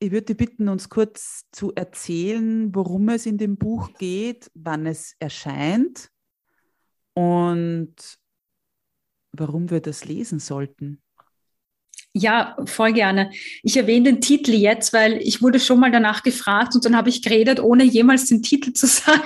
ich 0.00 0.10
würde 0.10 0.26
dich 0.26 0.36
bitten, 0.36 0.68
uns 0.68 0.90
kurz 0.90 1.46
zu 1.50 1.72
erzählen, 1.74 2.74
worum 2.74 3.08
es 3.08 3.24
in 3.24 3.38
dem 3.38 3.56
Buch 3.56 3.94
geht, 3.94 4.50
wann 4.52 4.84
es 4.84 5.16
erscheint 5.18 6.10
und 7.14 8.18
warum 9.32 9.70
wir 9.70 9.80
das 9.80 10.04
lesen 10.04 10.40
sollten. 10.40 11.00
Ja, 12.12 12.56
voll 12.64 12.92
gerne. 12.92 13.30
Ich 13.62 13.76
erwähne 13.76 14.12
den 14.12 14.20
Titel 14.20 14.52
jetzt, 14.52 14.92
weil 14.92 15.18
ich 15.18 15.42
wurde 15.42 15.60
schon 15.60 15.78
mal 15.78 15.92
danach 15.92 16.24
gefragt 16.24 16.74
und 16.74 16.84
dann 16.84 16.96
habe 16.96 17.08
ich 17.08 17.22
geredet, 17.22 17.60
ohne 17.60 17.84
jemals 17.84 18.26
den 18.26 18.42
Titel 18.42 18.72
zu 18.72 18.88
sagen. 18.88 19.22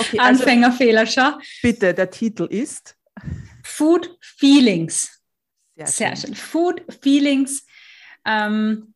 okay, 0.00 0.18
also 0.18 0.42
Anfängerfehler, 0.42 1.06
schau. 1.06 1.32
Bitte, 1.62 1.94
der 1.94 2.10
Titel 2.10 2.44
ist 2.44 2.94
Food 3.64 4.18
Feelings. 4.20 5.22
Sehr, 5.76 5.86
Sehr 5.86 6.16
schön. 6.16 6.26
schön. 6.26 6.34
Food 6.34 6.82
Feelings. 7.00 7.64
Ähm, 8.26 8.94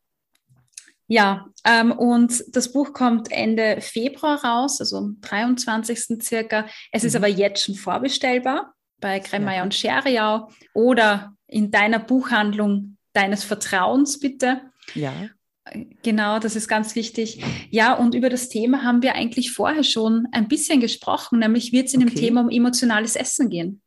Ja, 1.08 1.46
ähm, 1.64 1.92
und 1.92 2.44
das 2.48 2.72
Buch 2.72 2.92
kommt 2.92 3.30
Ende 3.30 3.80
Februar 3.80 4.44
raus, 4.44 4.80
also 4.80 4.98
am 4.98 5.18
23. 5.22 6.20
circa. 6.20 6.68
Es 6.92 7.04
mhm. 7.04 7.06
ist 7.06 7.16
aber 7.16 7.28
jetzt 7.28 7.64
schon 7.64 7.76
vorbestellbar 7.76 8.75
bei 9.00 9.20
Kremeier 9.20 9.58
ja. 9.58 9.62
und 9.62 9.74
Scheriau 9.74 10.48
oder 10.72 11.34
in 11.46 11.70
deiner 11.70 11.98
Buchhandlung 11.98 12.96
deines 13.12 13.44
Vertrauens 13.44 14.18
bitte. 14.18 14.62
Ja. 14.94 15.12
Genau, 16.02 16.38
das 16.38 16.54
ist 16.54 16.68
ganz 16.68 16.94
wichtig. 16.94 17.42
Ja, 17.70 17.94
und 17.94 18.14
über 18.14 18.30
das 18.30 18.48
Thema 18.48 18.84
haben 18.84 19.02
wir 19.02 19.16
eigentlich 19.16 19.52
vorher 19.52 19.82
schon 19.82 20.28
ein 20.30 20.46
bisschen 20.46 20.80
gesprochen, 20.80 21.40
nämlich 21.40 21.72
wird 21.72 21.88
es 21.88 21.94
in 21.94 22.02
okay. 22.02 22.14
dem 22.14 22.20
Thema 22.20 22.40
um 22.42 22.50
emotionales 22.50 23.16
Essen 23.16 23.50
gehen. 23.50 23.82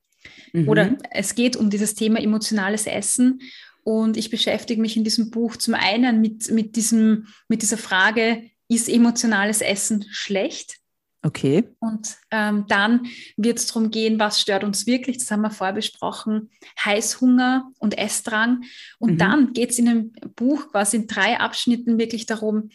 Mhm. 0.51 0.67
Oder 0.67 0.97
es 1.11 1.35
geht 1.35 1.55
um 1.55 1.69
dieses 1.69 1.95
Thema 1.95 2.19
emotionales 2.19 2.85
Essen. 2.85 3.39
Und 3.83 4.17
ich 4.17 4.29
beschäftige 4.29 4.81
mich 4.81 4.97
in 4.97 5.05
diesem 5.05 5.31
Buch 5.31 5.55
zum 5.55 5.73
einen 5.73 6.19
mit, 6.19 6.51
mit, 6.51 6.75
diesem, 6.75 7.27
mit 7.47 7.61
dieser 7.61 7.77
Frage, 7.77 8.43
ist 8.67 8.89
emotionales 8.89 9.61
Essen 9.61 10.05
schlecht? 10.09 10.79
Okay. 11.21 11.65
Und 11.79 12.17
ähm, 12.31 12.65
dann 12.69 13.07
wird 13.35 13.59
es 13.59 13.67
darum 13.67 13.91
gehen, 13.91 14.19
was 14.19 14.39
stört 14.39 14.63
uns 14.63 14.87
wirklich, 14.87 15.17
das 15.17 15.29
haben 15.31 15.41
wir 15.41 15.51
vorher 15.51 15.73
besprochen, 15.73 16.49
Heißhunger 16.83 17.69
und 17.79 17.97
Essdrang. 17.97 18.63
Und 18.99 19.13
mhm. 19.13 19.17
dann 19.17 19.53
geht 19.53 19.71
es 19.71 19.79
in 19.79 19.85
dem 19.85 20.11
Buch 20.35 20.71
quasi 20.71 20.97
in 20.97 21.07
drei 21.07 21.39
Abschnitten 21.39 21.97
wirklich 21.97 22.25
darum, 22.25 22.69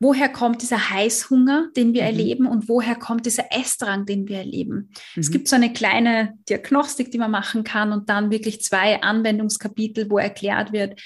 woher 0.00 0.28
kommt 0.28 0.62
dieser 0.62 0.90
Heißhunger, 0.90 1.68
den 1.76 1.92
wir 1.92 2.02
mhm. 2.02 2.08
erleben 2.08 2.46
und 2.46 2.68
woher 2.68 2.94
kommt 2.94 3.26
dieser 3.26 3.52
Essdrang, 3.52 4.06
den 4.06 4.28
wir 4.28 4.38
erleben. 4.38 4.90
Mhm. 5.14 5.20
Es 5.20 5.30
gibt 5.30 5.48
so 5.48 5.56
eine 5.56 5.72
kleine 5.72 6.34
Diagnostik, 6.48 7.10
die 7.10 7.18
man 7.18 7.30
machen 7.30 7.64
kann 7.64 7.92
und 7.92 8.08
dann 8.08 8.30
wirklich 8.30 8.62
zwei 8.62 9.02
Anwendungskapitel, 9.02 10.10
wo 10.10 10.18
erklärt 10.18 10.72
wird, 10.72 11.00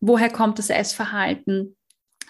woher 0.00 0.30
kommt 0.30 0.58
das 0.58 0.70
Essverhalten, 0.70 1.76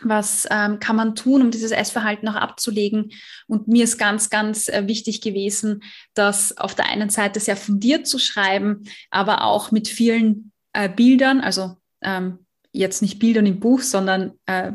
was 0.02 0.46
ähm, 0.50 0.80
kann 0.80 0.96
man 0.96 1.14
tun, 1.14 1.42
um 1.42 1.50
dieses 1.50 1.70
Essverhalten 1.70 2.28
auch 2.28 2.34
abzulegen. 2.34 3.12
Und 3.46 3.68
mir 3.68 3.84
ist 3.84 3.98
ganz, 3.98 4.30
ganz 4.30 4.68
äh, 4.68 4.86
wichtig 4.86 5.20
gewesen, 5.20 5.82
das 6.14 6.56
auf 6.56 6.74
der 6.74 6.86
einen 6.86 7.10
Seite 7.10 7.40
sehr 7.40 7.56
fundiert 7.56 8.06
zu 8.06 8.18
schreiben, 8.18 8.84
aber 9.10 9.44
auch 9.44 9.70
mit 9.70 9.88
vielen 9.88 10.52
äh, 10.72 10.88
Bildern, 10.88 11.40
also 11.40 11.76
ähm, 12.02 12.38
jetzt 12.72 13.02
nicht 13.02 13.18
Bildern 13.18 13.46
im 13.46 13.60
Buch, 13.60 13.80
sondern 13.80 14.32
äh, 14.46 14.72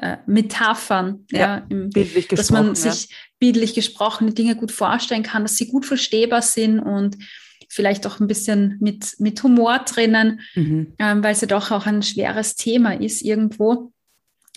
äh 0.00 0.16
Metaphern, 0.26 1.26
ja, 1.30 1.38
ja 1.38 1.66
im, 1.68 1.90
bildlich 1.90 2.28
dass 2.28 2.50
man 2.50 2.74
sich 2.74 3.14
bildlich 3.38 3.74
gesprochene 3.74 4.32
Dinge 4.32 4.56
gut 4.56 4.72
vorstellen 4.72 5.22
kann, 5.22 5.42
dass 5.42 5.56
sie 5.56 5.68
gut 5.68 5.86
verstehbar 5.86 6.42
sind 6.42 6.80
und 6.80 7.16
vielleicht 7.68 8.06
auch 8.06 8.18
ein 8.18 8.26
bisschen 8.26 8.78
mit, 8.80 9.14
mit 9.18 9.42
Humor 9.42 9.80
drinnen, 9.80 10.40
mhm. 10.54 10.94
ähm, 10.98 11.22
weil 11.22 11.32
es 11.32 11.42
ja 11.42 11.46
doch 11.46 11.70
auch 11.70 11.86
ein 11.86 12.02
schweres 12.02 12.56
Thema 12.56 12.98
ist 12.98 13.22
irgendwo. 13.22 13.92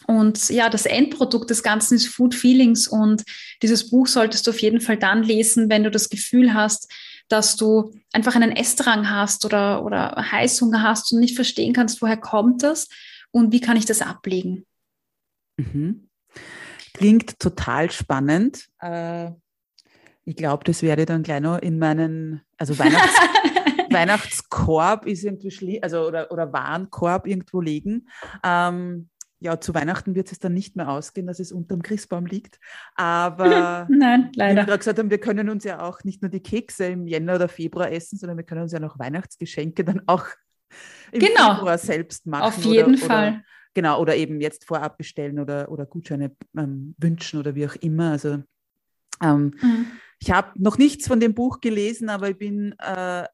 Und 0.07 0.49
ja, 0.49 0.69
das 0.69 0.85
Endprodukt 0.85 1.49
des 1.49 1.63
Ganzen 1.63 1.95
ist 1.95 2.07
Food 2.07 2.35
Feelings 2.35 2.87
und 2.87 3.23
dieses 3.61 3.89
Buch 3.89 4.07
solltest 4.07 4.47
du 4.47 4.51
auf 4.51 4.59
jeden 4.59 4.81
Fall 4.81 4.97
dann 4.97 5.23
lesen, 5.23 5.69
wenn 5.69 5.83
du 5.83 5.91
das 5.91 6.09
Gefühl 6.09 6.53
hast, 6.53 6.91
dass 7.27 7.55
du 7.55 7.93
einfach 8.11 8.35
einen 8.35 8.55
Essdrang 8.55 9.09
hast 9.09 9.45
oder, 9.45 9.85
oder 9.85 10.15
Heißhunger 10.31 10.83
hast 10.83 11.13
und 11.13 11.19
nicht 11.19 11.35
verstehen 11.35 11.73
kannst, 11.73 12.01
woher 12.01 12.17
kommt 12.17 12.63
das 12.63 12.89
und 13.31 13.51
wie 13.51 13.61
kann 13.61 13.77
ich 13.77 13.85
das 13.85 14.01
ablegen. 14.01 14.65
Mhm. 15.57 16.09
Klingt 16.93 17.39
total 17.39 17.89
spannend. 17.91 18.67
Äh, 18.79 19.31
ich 20.25 20.35
glaube, 20.35 20.63
das 20.65 20.81
werde 20.81 21.03
ich 21.03 21.07
dann 21.07 21.23
gleich 21.23 21.41
noch 21.41 21.57
in 21.59 21.79
meinen, 21.79 22.41
also 22.57 22.77
Weihnachts 22.77 23.15
Weihnachtskorb 23.91 25.05
ist 25.05 25.23
irgendwie, 25.23 25.81
also 25.83 26.07
oder, 26.07 26.31
oder 26.31 26.51
Warenkorb 26.53 27.27
irgendwo 27.27 27.61
legen. 27.61 28.07
Ähm, 28.43 29.09
ja, 29.41 29.59
zu 29.59 29.73
Weihnachten 29.73 30.13
wird 30.13 30.31
es 30.31 30.37
dann 30.37 30.53
nicht 30.53 30.75
mehr 30.75 30.87
ausgehen, 30.87 31.25
dass 31.25 31.39
es 31.39 31.51
unterm 31.51 31.81
Christbaum 31.81 32.27
liegt. 32.27 32.59
Aber 32.95 33.87
Nein, 33.89 34.29
leider. 34.35 34.63
wie 34.63 34.67
wir 34.67 34.77
gesagt 34.77 34.99
haben, 34.99 35.09
wir 35.09 35.19
können 35.19 35.49
uns 35.49 35.63
ja 35.63 35.81
auch 35.81 36.03
nicht 36.03 36.21
nur 36.21 36.29
die 36.29 36.43
Kekse 36.43 36.85
im 36.85 37.07
Jänner 37.07 37.35
oder 37.35 37.49
Februar 37.49 37.91
essen, 37.91 38.17
sondern 38.17 38.37
wir 38.37 38.43
können 38.43 38.61
uns 38.61 38.71
ja 38.71 38.79
noch 38.79 38.99
Weihnachtsgeschenke 38.99 39.83
dann 39.83 40.03
auch 40.05 40.25
im 41.11 41.19
genau. 41.19 41.55
Februar 41.55 41.77
selbst 41.79 42.27
machen. 42.27 42.43
Auf 42.43 42.63
jeden 42.63 42.95
oder, 42.95 43.05
Fall. 43.05 43.27
Oder, 43.29 43.43
genau, 43.73 43.99
oder 43.99 44.15
eben 44.15 44.39
jetzt 44.41 44.65
vorab 44.65 44.97
bestellen 44.99 45.39
oder, 45.39 45.71
oder 45.71 45.87
Gutscheine 45.87 46.35
ähm, 46.55 46.95
wünschen 46.99 47.39
oder 47.39 47.55
wie 47.55 47.65
auch 47.65 47.75
immer. 47.77 48.11
Also 48.11 48.43
ähm, 49.23 49.55
mhm. 49.59 49.87
ich 50.19 50.29
habe 50.31 50.51
noch 50.55 50.77
nichts 50.77 51.07
von 51.07 51.19
dem 51.19 51.33
Buch 51.33 51.61
gelesen, 51.61 52.09
aber 52.09 52.29
ich 52.29 52.37
bin 52.37 52.75
äh, 52.77 53.25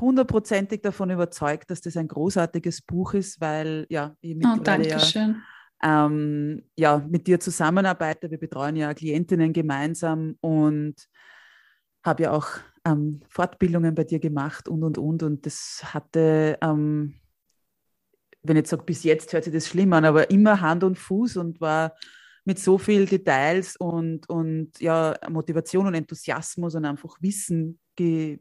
hundertprozentig 0.00 0.82
davon 0.82 1.10
überzeugt, 1.10 1.70
dass 1.70 1.80
das 1.80 1.96
ein 1.96 2.08
großartiges 2.08 2.82
Buch 2.82 3.14
ist, 3.14 3.40
weil 3.40 3.86
ja, 3.88 4.14
ich 4.20 4.34
mittlerweile 4.34 4.84
oh, 4.84 4.98
ja, 4.98 5.34
ähm, 5.82 6.64
ja, 6.76 6.98
mit 7.08 7.26
dir 7.26 7.40
zusammenarbeite. 7.40 8.30
Wir 8.30 8.38
betreuen 8.38 8.76
ja 8.76 8.92
Klientinnen 8.94 9.52
gemeinsam 9.52 10.36
und 10.40 10.94
habe 12.02 12.24
ja 12.24 12.32
auch 12.32 12.48
ähm, 12.84 13.20
Fortbildungen 13.28 13.94
bei 13.94 14.04
dir 14.04 14.18
gemacht 14.18 14.68
und 14.68 14.82
und 14.82 14.98
und. 14.98 15.22
Und 15.22 15.46
das 15.46 15.82
hatte, 15.84 16.58
ähm, 16.60 17.14
wenn 18.42 18.56
ich 18.56 18.60
jetzt 18.62 18.70
sage, 18.70 18.84
bis 18.84 19.04
jetzt 19.04 19.32
hört 19.32 19.44
sich 19.44 19.52
das 19.52 19.68
schlimm 19.68 19.92
an, 19.92 20.04
aber 20.04 20.30
immer 20.30 20.60
Hand 20.60 20.84
und 20.84 20.98
Fuß 20.98 21.36
und 21.36 21.60
war 21.60 21.94
mit 22.44 22.58
so 22.58 22.78
viel 22.78 23.04
Details 23.04 23.76
und, 23.76 24.28
und 24.28 24.80
ja, 24.80 25.14
Motivation 25.28 25.86
und 25.86 25.94
Enthusiasmus 25.94 26.74
und 26.74 26.86
einfach 26.86 27.16
Wissen 27.20 27.78
ge 27.94 28.40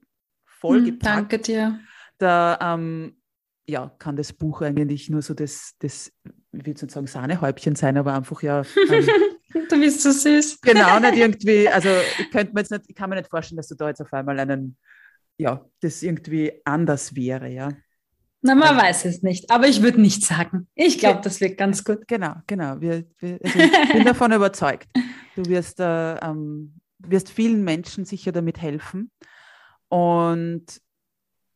vollgepackt. 0.59 1.03
Hm, 1.03 1.15
danke 1.15 1.39
dir. 1.39 1.79
Da 2.17 2.57
ähm, 2.61 3.17
ja, 3.67 3.93
kann 3.99 4.15
das 4.15 4.33
Buch 4.33 4.61
eigentlich 4.61 5.09
nur 5.09 5.21
so 5.21 5.33
das, 5.33 5.75
das 5.79 6.11
ich 6.53 6.65
will 6.65 6.73
nicht 6.73 6.91
sagen 6.91 7.07
Sahnehäubchen 7.07 7.75
sein, 7.75 7.97
aber 7.97 8.13
einfach 8.13 8.41
ja. 8.41 8.61
Ähm, 8.89 9.07
du 9.69 9.79
bist 9.79 10.01
so 10.01 10.11
süß. 10.11 10.61
Genau, 10.61 10.99
nicht 10.99 11.17
irgendwie, 11.17 11.67
also 11.67 11.89
ich 12.19 12.31
könnte 12.31 12.53
mir 12.53 12.61
jetzt 12.61 12.71
nicht, 12.71 12.83
ich 12.87 12.95
kann 12.95 13.09
mir 13.09 13.17
nicht 13.17 13.29
vorstellen, 13.29 13.57
dass 13.57 13.67
du 13.67 13.75
da 13.75 13.89
jetzt 13.89 14.01
auf 14.01 14.13
einmal 14.13 14.39
einen, 14.39 14.77
ja, 15.37 15.65
das 15.81 16.01
irgendwie 16.01 16.53
anders 16.65 17.15
wäre, 17.15 17.49
ja. 17.49 17.69
Na, 18.41 18.55
man 18.55 18.77
ja. 18.77 18.83
weiß 18.83 19.05
es 19.05 19.23
nicht, 19.23 19.51
aber 19.51 19.67
ich 19.67 19.81
würde 19.81 19.99
nicht 19.99 20.23
sagen. 20.23 20.67
Ich 20.75 20.99
glaube, 20.99 21.21
das 21.21 21.41
wird 21.41 21.57
ganz 21.57 21.83
gut. 21.83 22.07
Genau, 22.07 22.35
genau. 22.45 22.79
Wir, 22.79 23.05
wir, 23.19 23.39
also 23.43 23.59
ich 23.59 23.93
bin 23.93 24.05
davon 24.05 24.31
überzeugt. 24.31 24.87
Du 25.35 25.45
wirst, 25.47 25.79
äh, 25.79 26.15
ähm, 26.17 26.79
wirst 26.99 27.29
vielen 27.29 27.63
Menschen 27.63 28.05
sicher 28.05 28.31
damit 28.31 28.61
helfen. 28.61 29.11
Und 29.89 30.65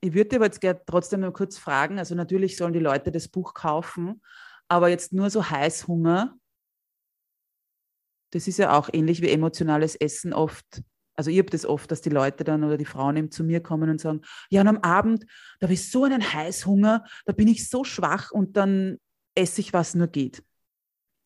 ich 0.02 0.14
würde 0.14 0.36
aber 0.38 0.46
jetzt 0.46 0.62
gerne 0.62 0.82
trotzdem 0.86 1.20
noch 1.22 1.34
kurz 1.34 1.58
fragen, 1.58 2.00
also 2.00 2.16
natürlich 2.16 2.58
sollen 2.58 2.74
die 2.74 2.80
Leute 2.80 3.12
das 3.12 3.28
Buch 3.28 3.54
kaufen, 3.54 4.22
aber 4.68 4.90
jetzt 4.90 5.14
nur 5.14 5.30
so 5.30 5.50
Heißhunger, 5.50 6.36
das 8.32 8.48
ist 8.48 8.58
ja 8.58 8.78
auch 8.78 8.90
ähnlich 8.92 9.22
wie 9.22 9.30
emotionales 9.30 9.96
Essen 9.96 10.34
oft. 10.34 10.82
Also 11.16 11.30
ich 11.30 11.38
habe 11.38 11.50
das 11.50 11.66
oft, 11.66 11.92
dass 11.92 12.02
die 12.02 12.10
Leute 12.10 12.44
dann 12.44 12.64
oder 12.64 12.78
die 12.78 12.86
Frauen 12.86 13.18
eben 13.18 13.32
zu 13.32 13.44
mir 13.44 13.62
kommen 13.62 13.90
und 13.90 14.00
sagen, 14.00 14.22
ja, 14.50 14.62
und 14.62 14.68
am 14.70 14.78
Abend, 14.78 15.26
da 15.60 15.66
habe 15.66 15.74
ich 15.74 15.92
so 15.92 16.06
einen 16.06 16.34
Heißhunger, 16.34 17.06
da 17.26 17.34
bin 17.34 17.48
ich 17.48 17.70
so 17.70 17.84
schwach 17.84 18.32
und 18.32 18.56
dann 18.58 18.98
esse 19.36 19.62
ich, 19.62 19.74
was 19.74 19.94
nur 19.94 20.08
geht. 20.08 20.42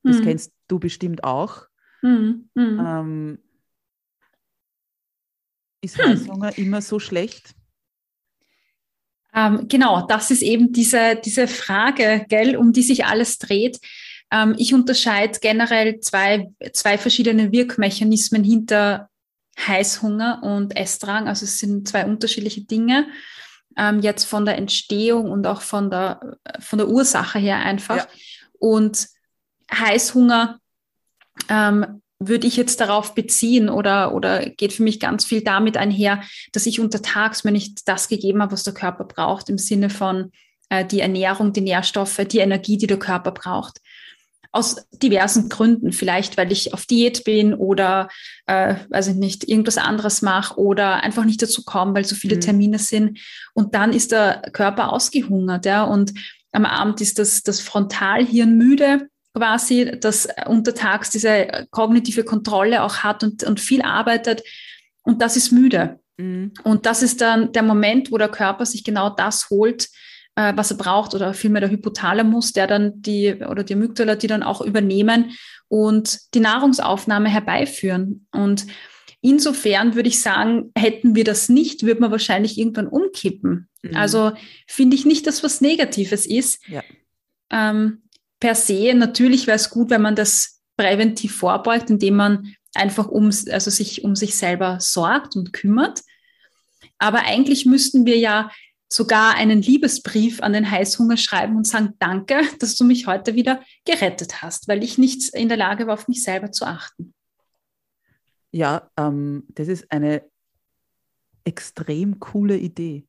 Das 0.03 0.17
hm. 0.17 0.23
kennst 0.23 0.53
du 0.67 0.79
bestimmt 0.79 1.23
auch. 1.23 1.67
Hm. 2.01 2.49
Hm. 2.55 2.85
Ähm, 2.85 3.39
ist 5.85 5.97
hm. 5.97 6.11
Heißhunger 6.11 6.57
immer 6.57 6.81
so 6.81 6.99
schlecht? 6.99 7.55
Ähm, 9.33 9.67
genau, 9.67 10.07
das 10.07 10.31
ist 10.31 10.41
eben 10.41 10.71
diese, 10.71 11.19
diese 11.23 11.47
Frage, 11.47 12.25
gell, 12.29 12.55
um 12.55 12.71
die 12.71 12.83
sich 12.83 13.05
alles 13.05 13.37
dreht. 13.37 13.79
Ähm, 14.31 14.55
ich 14.57 14.73
unterscheide 14.73 15.39
generell 15.39 15.99
zwei, 15.99 16.49
zwei 16.71 16.97
verschiedene 16.97 17.51
Wirkmechanismen 17.51 18.43
hinter 18.43 19.09
Heißhunger 19.59 20.41
und 20.43 20.75
Essdrang. 20.75 21.27
Also 21.27 21.45
es 21.45 21.59
sind 21.59 21.87
zwei 21.87 22.05
unterschiedliche 22.05 22.61
Dinge. 22.61 23.07
Ähm, 23.77 23.99
jetzt 23.99 24.23
von 24.23 24.45
der 24.45 24.57
Entstehung 24.57 25.29
und 25.29 25.45
auch 25.47 25.61
von 25.61 25.89
der, 25.89 26.37
von 26.59 26.79
der 26.79 26.87
Ursache 26.87 27.39
her 27.39 27.57
einfach. 27.59 27.97
Ja. 27.97 28.07
Und 28.57 29.07
Heißhunger 29.69 30.59
ähm, 31.49 32.01
würde 32.19 32.47
ich 32.47 32.55
jetzt 32.55 32.79
darauf 32.79 33.13
beziehen 33.13 33.69
oder, 33.69 34.13
oder 34.13 34.49
geht 34.49 34.73
für 34.73 34.83
mich 34.83 34.99
ganz 34.99 35.25
viel 35.25 35.41
damit 35.41 35.77
einher, 35.77 36.21
dass 36.53 36.65
ich 36.65 36.79
untertags 36.79 37.43
mir 37.43 37.51
nicht 37.51 37.87
das 37.87 38.07
gegeben 38.07 38.41
habe, 38.41 38.53
was 38.53 38.63
der 38.63 38.73
Körper 38.73 39.03
braucht, 39.03 39.49
im 39.49 39.57
Sinne 39.57 39.89
von 39.89 40.31
äh, 40.69 40.85
die 40.85 41.01
Ernährung, 41.01 41.51
die 41.51 41.61
Nährstoffe, 41.61 42.21
die 42.29 42.39
Energie, 42.39 42.77
die 42.77 42.87
der 42.87 42.99
Körper 42.99 43.31
braucht. 43.31 43.79
Aus 44.53 44.87
diversen 44.91 45.49
Gründen, 45.49 45.91
vielleicht 45.91 46.37
weil 46.37 46.49
ich 46.53 46.73
auf 46.73 46.85
Diät 46.85 47.25
bin 47.25 47.53
oder, 47.53 48.07
äh, 48.45 48.75
weiß 48.89 49.07
ich 49.07 49.15
nicht, 49.15 49.43
irgendwas 49.49 49.77
anderes 49.77 50.21
mache 50.21 50.57
oder 50.57 51.03
einfach 51.03 51.25
nicht 51.25 51.41
dazu 51.41 51.65
komme, 51.65 51.93
weil 51.93 52.05
so 52.05 52.15
viele 52.15 52.37
mhm. 52.37 52.41
Termine 52.41 52.79
sind. 52.79 53.19
Und 53.53 53.75
dann 53.75 53.91
ist 53.91 54.13
der 54.13 54.41
Körper 54.53 54.93
ausgehungert, 54.93 55.65
ja. 55.65 55.83
Und 55.83 56.13
am 56.53 56.63
Abend 56.63 57.01
ist 57.01 57.19
das, 57.19 57.43
das 57.43 57.59
Frontalhirn 57.59 58.57
müde 58.57 59.09
quasi, 59.35 59.91
das 59.99 60.27
untertags 60.47 61.09
diese 61.09 61.67
kognitive 61.71 62.23
Kontrolle 62.23 62.83
auch 62.83 62.97
hat 62.97 63.23
und, 63.23 63.43
und 63.43 63.59
viel 63.59 63.81
arbeitet. 63.81 64.41
Und 65.03 65.21
das 65.21 65.35
ist 65.35 65.51
müde. 65.51 65.99
Mhm. 66.17 66.53
Und 66.63 66.85
das 66.85 67.03
ist 67.03 67.21
dann 67.21 67.51
der 67.51 67.63
Moment, 67.63 68.11
wo 68.11 68.17
der 68.17 68.29
Körper 68.29 68.65
sich 68.65 68.83
genau 68.83 69.09
das 69.09 69.49
holt, 69.49 69.89
äh, 70.35 70.53
was 70.55 70.71
er 70.71 70.77
braucht 70.77 71.13
oder 71.13 71.33
vielmehr 71.33 71.61
der 71.61 71.69
Hypothalamus, 71.69 72.53
der 72.53 72.67
dann 72.67 73.01
die 73.01 73.35
oder 73.35 73.63
die 73.63 73.73
Amygdala, 73.73 74.15
die 74.15 74.27
dann 74.27 74.43
auch 74.43 74.61
übernehmen 74.61 75.31
und 75.67 76.19
die 76.33 76.39
Nahrungsaufnahme 76.39 77.27
herbeiführen. 77.27 78.27
Und 78.31 78.65
insofern 79.19 79.95
würde 79.95 80.09
ich 80.09 80.21
sagen, 80.21 80.71
hätten 80.77 81.15
wir 81.15 81.25
das 81.25 81.49
nicht, 81.49 81.83
würde 81.83 82.01
man 82.01 82.11
wahrscheinlich 82.11 82.57
irgendwann 82.57 82.87
umkippen. 82.87 83.67
Mhm. 83.81 83.95
Also 83.95 84.31
finde 84.67 84.95
ich 84.95 85.05
nicht, 85.05 85.27
dass 85.27 85.43
was 85.43 85.59
Negatives 85.59 86.25
ist. 86.25 86.65
Ja. 86.67 86.83
Ähm, 87.51 88.03
per 88.45 88.53
se, 88.53 88.93
natürlich 88.93 89.47
wäre 89.47 89.55
es 89.55 89.71
gut, 89.71 89.89
wenn 89.89 90.03
man 90.03 90.15
das 90.15 90.61
präventiv 90.77 91.35
vorbeugt, 91.35 91.89
indem 91.89 92.15
man 92.15 92.55
einfach 92.75 93.07
um, 93.07 93.31
also 93.49 93.71
sich 93.71 94.03
um 94.03 94.15
sich 94.15 94.35
selber 94.35 94.79
sorgt 94.79 95.35
und 95.35 95.51
kümmert. 95.51 96.01
Aber 96.99 97.21
eigentlich 97.23 97.65
müssten 97.65 98.05
wir 98.05 98.19
ja 98.19 98.51
sogar 98.87 99.33
einen 99.33 99.63
Liebesbrief 99.63 100.43
an 100.43 100.53
den 100.53 100.69
Heißhunger 100.69 101.17
schreiben 101.17 101.55
und 101.55 101.65
sagen, 101.65 101.95
danke, 101.97 102.39
dass 102.59 102.75
du 102.75 102.83
mich 102.83 103.07
heute 103.07 103.33
wieder 103.33 103.63
gerettet 103.83 104.43
hast, 104.43 104.67
weil 104.67 104.83
ich 104.83 104.99
nicht 104.99 105.33
in 105.33 105.49
der 105.49 105.57
Lage 105.57 105.87
war, 105.87 105.95
auf 105.95 106.07
mich 106.07 106.21
selber 106.21 106.51
zu 106.51 106.65
achten. 106.65 107.15
Ja, 108.51 108.91
ähm, 108.95 109.47
das 109.55 109.69
ist 109.69 109.91
eine 109.91 110.21
extrem 111.45 112.19
coole 112.19 112.57
Idee. 112.57 113.07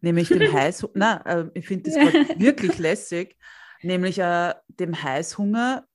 Nämlich 0.00 0.28
dem 0.28 0.40
Heißhunger, 0.54 0.94
na, 0.94 1.20
äh, 1.26 1.50
ich 1.52 1.66
finde 1.66 1.90
das 1.90 1.96
wirklich 2.38 2.78
lässig, 2.78 3.36
nämlich 3.82 4.18
äh, 4.18 4.54
dem 4.68 5.02
Heißhunger 5.02 5.86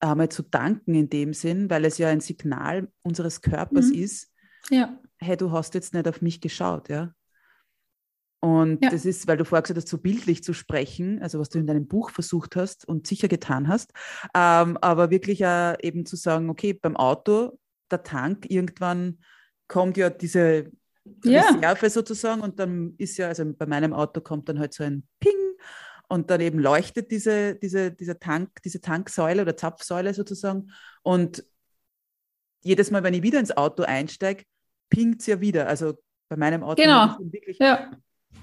einmal 0.00 0.28
zu 0.28 0.42
danken 0.42 0.94
in 0.94 1.08
dem 1.08 1.32
Sinn, 1.32 1.70
weil 1.70 1.84
es 1.84 1.98
ja 1.98 2.08
ein 2.08 2.20
Signal 2.20 2.88
unseres 3.02 3.40
Körpers 3.40 3.86
mhm. 3.86 3.94
ist, 3.94 4.32
ja. 4.70 4.98
hey, 5.18 5.36
du 5.36 5.52
hast 5.52 5.74
jetzt 5.74 5.94
nicht 5.94 6.08
auf 6.08 6.22
mich 6.22 6.40
geschaut, 6.40 6.88
ja. 6.88 7.12
Und 8.40 8.84
ja. 8.84 8.90
das 8.90 9.04
ist, 9.06 9.26
weil 9.26 9.38
du 9.38 9.44
vorher 9.44 9.62
gesagt 9.62 9.78
hast, 9.78 9.88
so 9.88 9.98
bildlich 9.98 10.44
zu 10.44 10.52
sprechen, 10.52 11.20
also 11.22 11.40
was 11.40 11.48
du 11.48 11.58
in 11.58 11.66
deinem 11.66 11.88
Buch 11.88 12.10
versucht 12.10 12.54
hast 12.54 12.86
und 12.86 13.06
sicher 13.06 13.28
getan 13.28 13.66
hast, 13.66 13.92
ähm, 14.34 14.76
aber 14.80 15.10
wirklich 15.10 15.40
äh, 15.40 15.76
eben 15.82 16.04
zu 16.04 16.16
sagen, 16.16 16.50
okay, 16.50 16.74
beim 16.74 16.96
Auto, 16.96 17.58
der 17.90 18.02
Tank, 18.02 18.46
irgendwann 18.48 19.18
kommt 19.68 19.96
ja 19.96 20.10
diese 20.10 20.70
ja. 21.24 21.48
Reserve 21.48 21.90
sozusagen 21.90 22.42
und 22.42 22.58
dann 22.58 22.94
ist 22.98 23.16
ja, 23.16 23.28
also 23.28 23.44
bei 23.52 23.66
meinem 23.66 23.92
Auto 23.92 24.20
kommt 24.20 24.48
dann 24.48 24.58
halt 24.58 24.74
so 24.74 24.84
ein 24.84 25.06
Ping 25.18 25.45
und 26.08 26.30
dann 26.30 26.40
eben 26.40 26.58
leuchtet 26.58 27.10
diese, 27.10 27.56
diese, 27.56 27.92
dieser 27.92 28.18
Tank, 28.18 28.50
diese 28.64 28.80
Tanksäule 28.80 29.42
oder 29.42 29.56
Zapfsäule 29.56 30.14
sozusagen 30.14 30.70
und 31.02 31.44
jedes 32.62 32.90
Mal, 32.90 33.02
wenn 33.02 33.14
ich 33.14 33.22
wieder 33.22 33.38
ins 33.38 33.56
Auto 33.56 33.84
einsteige, 33.84 34.44
pingt 34.90 35.20
es 35.20 35.26
ja 35.26 35.40
wieder. 35.40 35.68
Also 35.68 35.94
bei 36.28 36.36
meinem 36.36 36.62
Auto 36.64 36.82
genau. 36.82 37.16
wirklich 37.20 37.58
ja. 37.58 37.90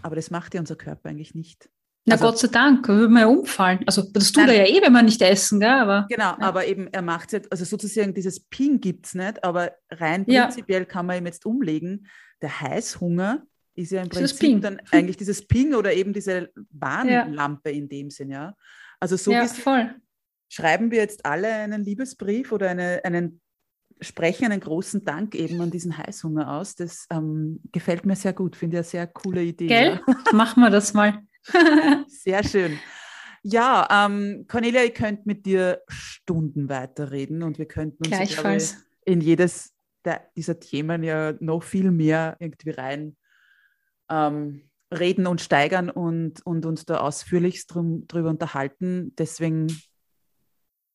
Aber 0.01 0.15
das 0.15 0.31
macht 0.31 0.53
ja 0.53 0.61
unser 0.61 0.75
Körper 0.75 1.09
eigentlich 1.09 1.35
nicht. 1.35 1.69
Na 2.05 2.15
also, 2.15 2.25
Gott 2.25 2.39
sei 2.39 2.47
Dank, 2.49 2.87
würde 2.87 3.07
man 3.07 3.21
ja 3.21 3.27
umfallen. 3.27 3.79
Also 3.85 4.01
das 4.11 4.31
tut 4.31 4.45
nein, 4.45 4.55
er 4.55 4.67
ja 4.67 4.77
eh, 4.77 4.81
wenn 4.81 4.91
man 4.91 5.05
nicht 5.05 5.21
essen, 5.21 5.59
gell? 5.59 5.69
Aber, 5.69 6.05
genau, 6.09 6.31
ja. 6.31 6.37
aber 6.39 6.65
eben 6.65 6.87
er 6.91 7.01
macht 7.01 7.27
es 7.27 7.31
jetzt, 7.31 7.51
also 7.51 7.63
sozusagen 7.63 8.13
dieses 8.13 8.41
Ping 8.41 8.81
gibt 8.81 9.05
es 9.05 9.15
nicht, 9.15 9.43
aber 9.43 9.71
rein 9.89 10.25
prinzipiell 10.25 10.81
ja. 10.81 10.85
kann 10.85 11.05
man 11.05 11.17
ihm 11.17 11.25
jetzt 11.25 11.45
umlegen. 11.45 12.07
Der 12.41 12.59
Heißhunger 12.59 13.43
ist 13.75 13.91
ja 13.91 14.01
im 14.01 14.09
Prinzip 14.09 14.61
dann 14.61 14.79
eigentlich 14.91 15.17
dieses 15.17 15.45
Ping 15.47 15.73
oder 15.73 15.93
eben 15.93 16.13
diese 16.13 16.51
Warnlampe 16.71 17.71
ja. 17.71 17.75
in 17.75 17.89
dem 17.89 18.09
Sinn, 18.09 18.29
ja. 18.29 18.55
Also 18.99 19.17
so 19.17 19.31
ja, 19.31 19.45
voll. 19.47 19.95
schreiben 20.49 20.91
wir 20.91 20.99
jetzt 20.99 21.25
alle 21.25 21.51
einen 21.51 21.83
Liebesbrief 21.83 22.51
oder 22.51 22.69
eine, 22.69 23.01
einen 23.03 23.41
sprechen 23.99 24.45
einen 24.45 24.59
großen 24.59 25.03
Dank 25.03 25.35
eben 25.35 25.59
an 25.61 25.71
diesen 25.71 25.97
Heißhunger 25.97 26.53
aus. 26.53 26.75
Das 26.75 27.07
ähm, 27.09 27.61
gefällt 27.71 28.05
mir 28.05 28.15
sehr 28.15 28.33
gut, 28.33 28.55
finde 28.55 28.77
ich 28.77 28.79
eine 28.79 28.89
sehr 28.89 29.07
coole 29.07 29.43
Idee. 29.43 29.67
Gell? 29.67 30.01
Ja. 30.05 30.15
Machen 30.33 30.61
wir 30.61 30.69
das 30.69 30.93
mal. 30.93 31.19
sehr 32.07 32.43
schön. 32.43 32.79
Ja, 33.41 33.87
ähm, 33.91 34.45
Cornelia, 34.47 34.83
ich 34.83 34.93
könnte 34.93 35.23
mit 35.25 35.45
dir 35.45 35.81
Stunden 35.89 36.69
weiterreden 36.69 37.43
und 37.43 37.57
wir 37.57 37.67
könnten 37.67 38.05
uns 38.05 38.15
Gleichfalls. 38.15 38.71
Glaube, 38.73 38.87
in 39.05 39.21
jedes 39.21 39.73
dieser 40.35 40.59
Themen 40.59 41.03
ja 41.03 41.33
noch 41.39 41.63
viel 41.63 41.91
mehr 41.91 42.35
irgendwie 42.39 42.71
rein 42.71 43.15
ähm, 44.09 44.69
reden 44.91 45.27
und 45.27 45.41
steigern 45.41 45.89
und, 45.89 46.45
und 46.45 46.65
uns 46.65 46.85
da 46.85 46.97
ausführlichst 46.97 47.73
drum, 47.73 48.07
drüber 48.07 48.29
unterhalten. 48.29 49.13
Deswegen 49.17 49.67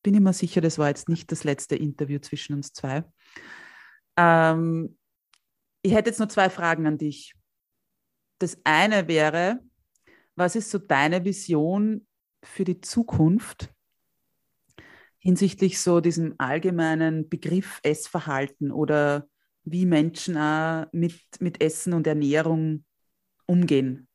bin 0.03 0.13
ich 0.13 0.21
mir 0.21 0.33
sicher, 0.33 0.61
das 0.61 0.77
war 0.77 0.87
jetzt 0.87 1.09
nicht 1.09 1.31
das 1.31 1.43
letzte 1.43 1.75
Interview 1.75 2.19
zwischen 2.19 2.55
uns 2.55 2.73
zwei. 2.73 3.03
Ähm, 4.17 4.97
ich 5.81 5.93
hätte 5.93 6.09
jetzt 6.09 6.19
nur 6.19 6.29
zwei 6.29 6.49
Fragen 6.49 6.87
an 6.87 6.97
dich. 6.97 7.35
Das 8.39 8.57
eine 8.63 9.07
wäre, 9.07 9.59
was 10.35 10.55
ist 10.55 10.71
so 10.71 10.77
deine 10.77 11.25
Vision 11.25 12.07
für 12.43 12.63
die 12.63 12.79
Zukunft 12.79 13.73
hinsichtlich 15.17 15.81
so 15.81 15.99
diesem 15.99 16.35
allgemeinen 16.37 17.27
Begriff 17.27 17.79
Essverhalten 17.83 18.71
oder 18.71 19.27
wie 19.65 19.85
Menschen 19.85 20.37
auch 20.37 20.85
mit, 20.93 21.19
mit 21.41 21.61
Essen 21.61 21.93
und 21.93 22.07
Ernährung 22.07 22.85
umgehen? 23.49 24.07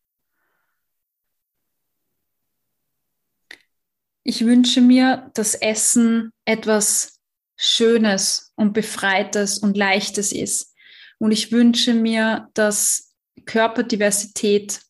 Ich 4.22 4.46
wünsche 4.46 4.80
mir, 4.80 5.30
dass 5.34 5.54
Essen 5.54 6.30
etwas 6.46 7.20
Schönes 7.56 8.52
und 8.56 8.72
Befreites 8.72 9.58
und 9.58 9.76
Leichtes 9.76 10.32
ist. 10.32 10.74
Und 11.18 11.30
ich 11.30 11.52
wünsche 11.52 11.92
mir, 11.92 12.48
dass 12.54 13.14
Körperdiversität 13.44 14.80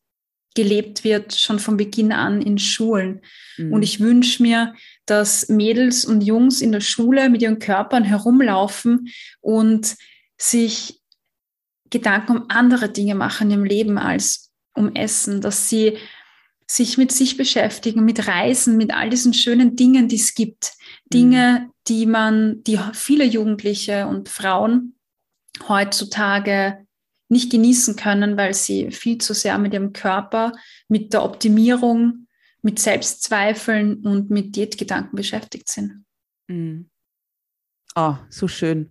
gelebt 0.54 1.02
wird, 1.02 1.34
schon 1.34 1.58
von 1.58 1.76
Beginn 1.76 2.12
an 2.12 2.40
in 2.40 2.58
Schulen. 2.58 3.22
Mhm. 3.56 3.72
Und 3.72 3.82
ich 3.82 3.98
wünsche 3.98 4.42
mir, 4.42 4.74
dass 5.04 5.48
Mädels 5.48 6.04
und 6.04 6.22
Jungs 6.22 6.60
in 6.60 6.70
der 6.70 6.80
Schule 6.80 7.28
mit 7.28 7.42
ihren 7.42 7.58
Körpern 7.58 8.04
herumlaufen 8.04 9.08
und 9.40 9.96
sich 10.38 11.00
Gedanken 11.94 12.36
um 12.36 12.44
andere 12.48 12.88
Dinge 12.88 13.14
machen 13.14 13.50
im 13.50 13.64
Leben 13.64 13.98
als 13.98 14.50
um 14.74 14.94
Essen, 14.94 15.40
dass 15.40 15.68
sie 15.68 15.96
sich 16.66 16.98
mit 16.98 17.12
sich 17.12 17.36
beschäftigen, 17.36 18.04
mit 18.04 18.26
Reisen, 18.26 18.76
mit 18.76 18.92
all 18.92 19.10
diesen 19.10 19.32
schönen 19.32 19.76
Dingen, 19.76 20.08
die 20.08 20.16
es 20.16 20.34
gibt. 20.34 20.72
Dinge, 21.12 21.66
mhm. 21.66 21.72
die 21.86 22.06
man, 22.06 22.64
die 22.64 22.78
viele 22.92 23.24
Jugendliche 23.24 24.06
und 24.08 24.28
Frauen 24.28 24.96
heutzutage 25.68 26.84
nicht 27.28 27.52
genießen 27.52 27.94
können, 27.94 28.36
weil 28.36 28.54
sie 28.54 28.90
viel 28.90 29.18
zu 29.18 29.34
sehr 29.34 29.56
mit 29.58 29.72
ihrem 29.72 29.92
Körper, 29.92 30.52
mit 30.88 31.12
der 31.12 31.22
Optimierung, 31.22 32.26
mit 32.62 32.80
Selbstzweifeln 32.80 34.04
und 34.04 34.30
mit 34.30 34.56
Diätgedanken 34.56 35.14
beschäftigt 35.14 35.68
sind. 35.68 36.04
Mhm. 36.48 36.90
Oh, 37.94 38.16
so 38.30 38.48
schön. 38.48 38.90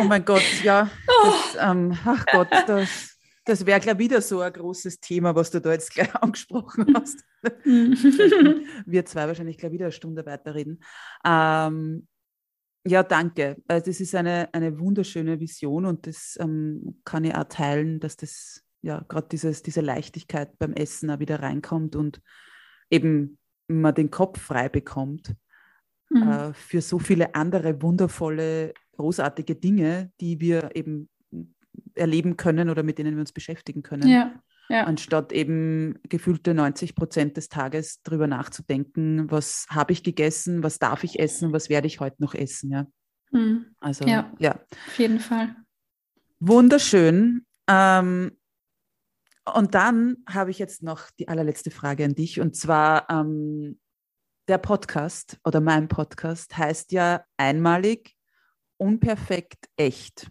Oh 0.00 0.04
mein 0.04 0.24
Gott, 0.24 0.44
ja. 0.62 0.90
Das, 1.24 1.56
ähm, 1.60 1.96
ach 2.04 2.24
Gott, 2.32 2.48
das, 2.66 3.18
das 3.44 3.66
wäre, 3.66 3.80
glaube 3.80 4.02
ich, 4.02 4.10
wieder 4.10 4.20
so 4.20 4.40
ein 4.40 4.52
großes 4.52 5.00
Thema, 5.00 5.34
was 5.34 5.50
du 5.50 5.60
da 5.60 5.72
jetzt 5.72 5.92
gleich 5.92 6.14
angesprochen 6.22 6.94
hast. 6.94 7.24
Wir 8.86 9.04
zwei 9.06 9.26
wahrscheinlich 9.26 9.58
gleich 9.58 9.72
wieder 9.72 9.86
eine 9.86 9.92
Stunde 9.92 10.24
weiterreden. 10.26 10.82
Ähm, 11.24 12.06
ja, 12.86 13.02
danke. 13.02 13.56
Also 13.68 13.86
das 13.86 14.00
ist 14.00 14.14
eine, 14.14 14.48
eine 14.52 14.78
wunderschöne 14.78 15.38
Vision 15.38 15.84
und 15.84 16.06
das 16.06 16.38
ähm, 16.40 17.00
kann 17.04 17.24
ich 17.24 17.34
auch 17.34 17.44
teilen, 17.44 18.00
dass 18.00 18.16
das 18.16 18.62
ja 18.82 19.04
gerade 19.08 19.28
diese 19.28 19.80
Leichtigkeit 19.82 20.58
beim 20.58 20.72
Essen 20.72 21.10
auch 21.10 21.18
wieder 21.18 21.42
reinkommt 21.42 21.96
und 21.96 22.22
eben 22.88 23.38
man 23.68 23.94
den 23.94 24.10
Kopf 24.10 24.40
frei 24.40 24.68
bekommt 24.68 25.34
mhm. 26.10 26.22
äh, 26.22 26.52
für 26.52 26.82
so 26.82 26.98
viele 26.98 27.34
andere 27.34 27.80
wundervolle, 27.82 28.74
großartige 29.00 29.54
Dinge, 29.54 30.12
die 30.20 30.40
wir 30.40 30.70
eben 30.74 31.08
erleben 31.94 32.36
können 32.36 32.68
oder 32.68 32.82
mit 32.82 32.98
denen 32.98 33.14
wir 33.14 33.20
uns 33.20 33.32
beschäftigen 33.32 33.82
können. 33.82 34.08
Ja, 34.08 34.32
ja. 34.68 34.84
Anstatt 34.84 35.32
eben 35.32 35.98
gefühlte 36.08 36.54
90 36.54 36.94
Prozent 36.94 37.36
des 37.36 37.48
Tages 37.48 38.02
darüber 38.02 38.26
nachzudenken, 38.26 39.30
was 39.30 39.66
habe 39.70 39.92
ich 39.92 40.02
gegessen, 40.02 40.62
was 40.62 40.78
darf 40.78 41.02
ich 41.02 41.18
essen, 41.18 41.52
was 41.52 41.68
werde 41.70 41.86
ich 41.86 41.98
heute 42.00 42.16
noch 42.18 42.34
essen. 42.34 42.70
Ja. 42.70 42.86
Mhm. 43.32 43.74
Also, 43.80 44.06
ja, 44.06 44.32
ja, 44.38 44.60
auf 44.86 44.98
jeden 44.98 45.18
Fall. 45.18 45.56
Wunderschön. 46.38 47.46
Ähm, 47.66 48.36
und 49.54 49.74
dann 49.74 50.18
habe 50.28 50.50
ich 50.50 50.58
jetzt 50.58 50.82
noch 50.82 51.10
die 51.18 51.28
allerletzte 51.28 51.70
Frage 51.70 52.04
an 52.04 52.14
dich. 52.14 52.40
Und 52.40 52.54
zwar, 52.54 53.08
ähm, 53.10 53.78
der 54.48 54.58
Podcast 54.58 55.38
oder 55.44 55.60
mein 55.60 55.88
Podcast 55.88 56.56
heißt 56.56 56.92
ja 56.92 57.24
einmalig, 57.36 58.16
unperfekt, 58.80 59.68
echt. 59.76 60.30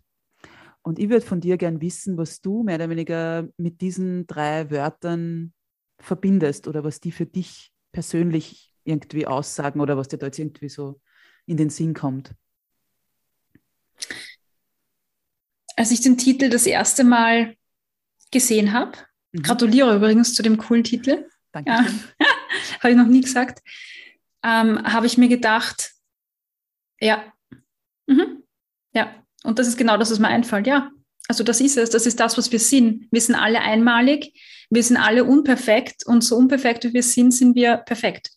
Und 0.82 1.00
ich 1.00 1.10
würde 1.10 1.26
von 1.26 1.42
dir 1.42 1.58
gern 1.58 1.82
wissen, 1.82 2.18
was 2.18 2.42
du 2.42 2.64
mehr 2.64 2.76
oder 2.76 2.90
weniger 2.90 3.48
mit 3.58 3.82
diesen 3.82 4.26
drei 4.28 4.72
Wörtern 4.72 5.54
verbindest 6.00 6.68
oder 6.68 6.84
was 6.84 7.00
die 7.00 7.12
für 7.12 7.26
dich 7.26 7.72
persönlich 7.92 8.74
irgendwie 8.84 9.28
aussagen 9.28 9.82
oder 9.82 9.98
was 9.98 10.08
dir 10.08 10.18
da 10.18 10.28
jetzt 10.28 10.40
irgendwie 10.40 10.70
so 10.70 11.02
in 11.46 11.58
den 11.58 11.70
Sinn 11.70 11.94
kommt. 11.94 12.34
Als 15.76 15.92
ich 15.92 16.02
den 16.02 16.18
Titel 16.18 16.50
das 16.50 16.66
erste 16.66 17.04
Mal 17.04 17.56
gesehen 18.32 18.74
habe, 18.74 18.98
Mhm. 19.32 19.44
Gratuliere 19.44 19.96
übrigens 19.96 20.34
zu 20.34 20.44
dem 20.44 20.58
coolen 20.58 20.84
Titel. 20.84 21.30
Danke. 21.52 21.72
Ja. 21.72 21.86
Habe 22.80 22.92
ich 22.92 22.98
noch 22.98 23.08
nie 23.08 23.22
gesagt. 23.22 23.62
Ähm, 24.44 24.82
Habe 24.84 25.06
ich 25.06 25.18
mir 25.18 25.28
gedacht, 25.28 25.92
ja. 27.00 27.32
Mhm. 28.08 28.39
Ja. 28.94 29.14
Und 29.44 29.60
das 29.60 29.68
ist 29.68 29.78
genau 29.78 29.98
das, 29.98 30.12
was 30.12 30.20
mir 30.20 30.28
einfällt. 30.28 30.68
Ja. 30.68 30.92
Also 31.28 31.44
das 31.44 31.62
ist 31.62 31.78
es. 31.78 31.90
Das 31.90 32.06
ist 32.06 32.20
das, 32.20 32.38
was 32.38 32.52
wir 32.52 32.60
sind. 32.60 33.08
Wir 33.12 33.22
sind 33.22 33.36
alle 33.36 33.62
einmalig. 33.62 34.34
Wir 34.70 34.84
sind 34.84 34.98
alle 34.98 35.24
unperfekt. 35.24 36.06
Und 36.06 36.24
so 36.24 36.36
unperfekt 36.38 36.84
wie 36.86 36.94
wir 36.94 37.04
sind, 37.04 37.32
sind 37.32 37.56
wir 37.56 37.78
perfekt. 37.78 38.32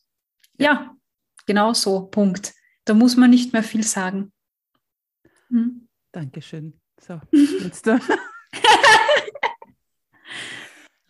Ja. 0.58 0.94
Genau 1.46 1.72
so. 1.72 2.02
Punkt. 2.06 2.52
Da 2.84 2.94
muss 2.94 3.16
man 3.16 3.30
nicht 3.30 3.52
mehr 3.52 3.62
viel 3.62 3.82
sagen. 3.82 4.32
Mhm. 5.48 5.88
Dankeschön. 6.12 6.80
So, 7.00 7.20
jetzt, 7.32 7.86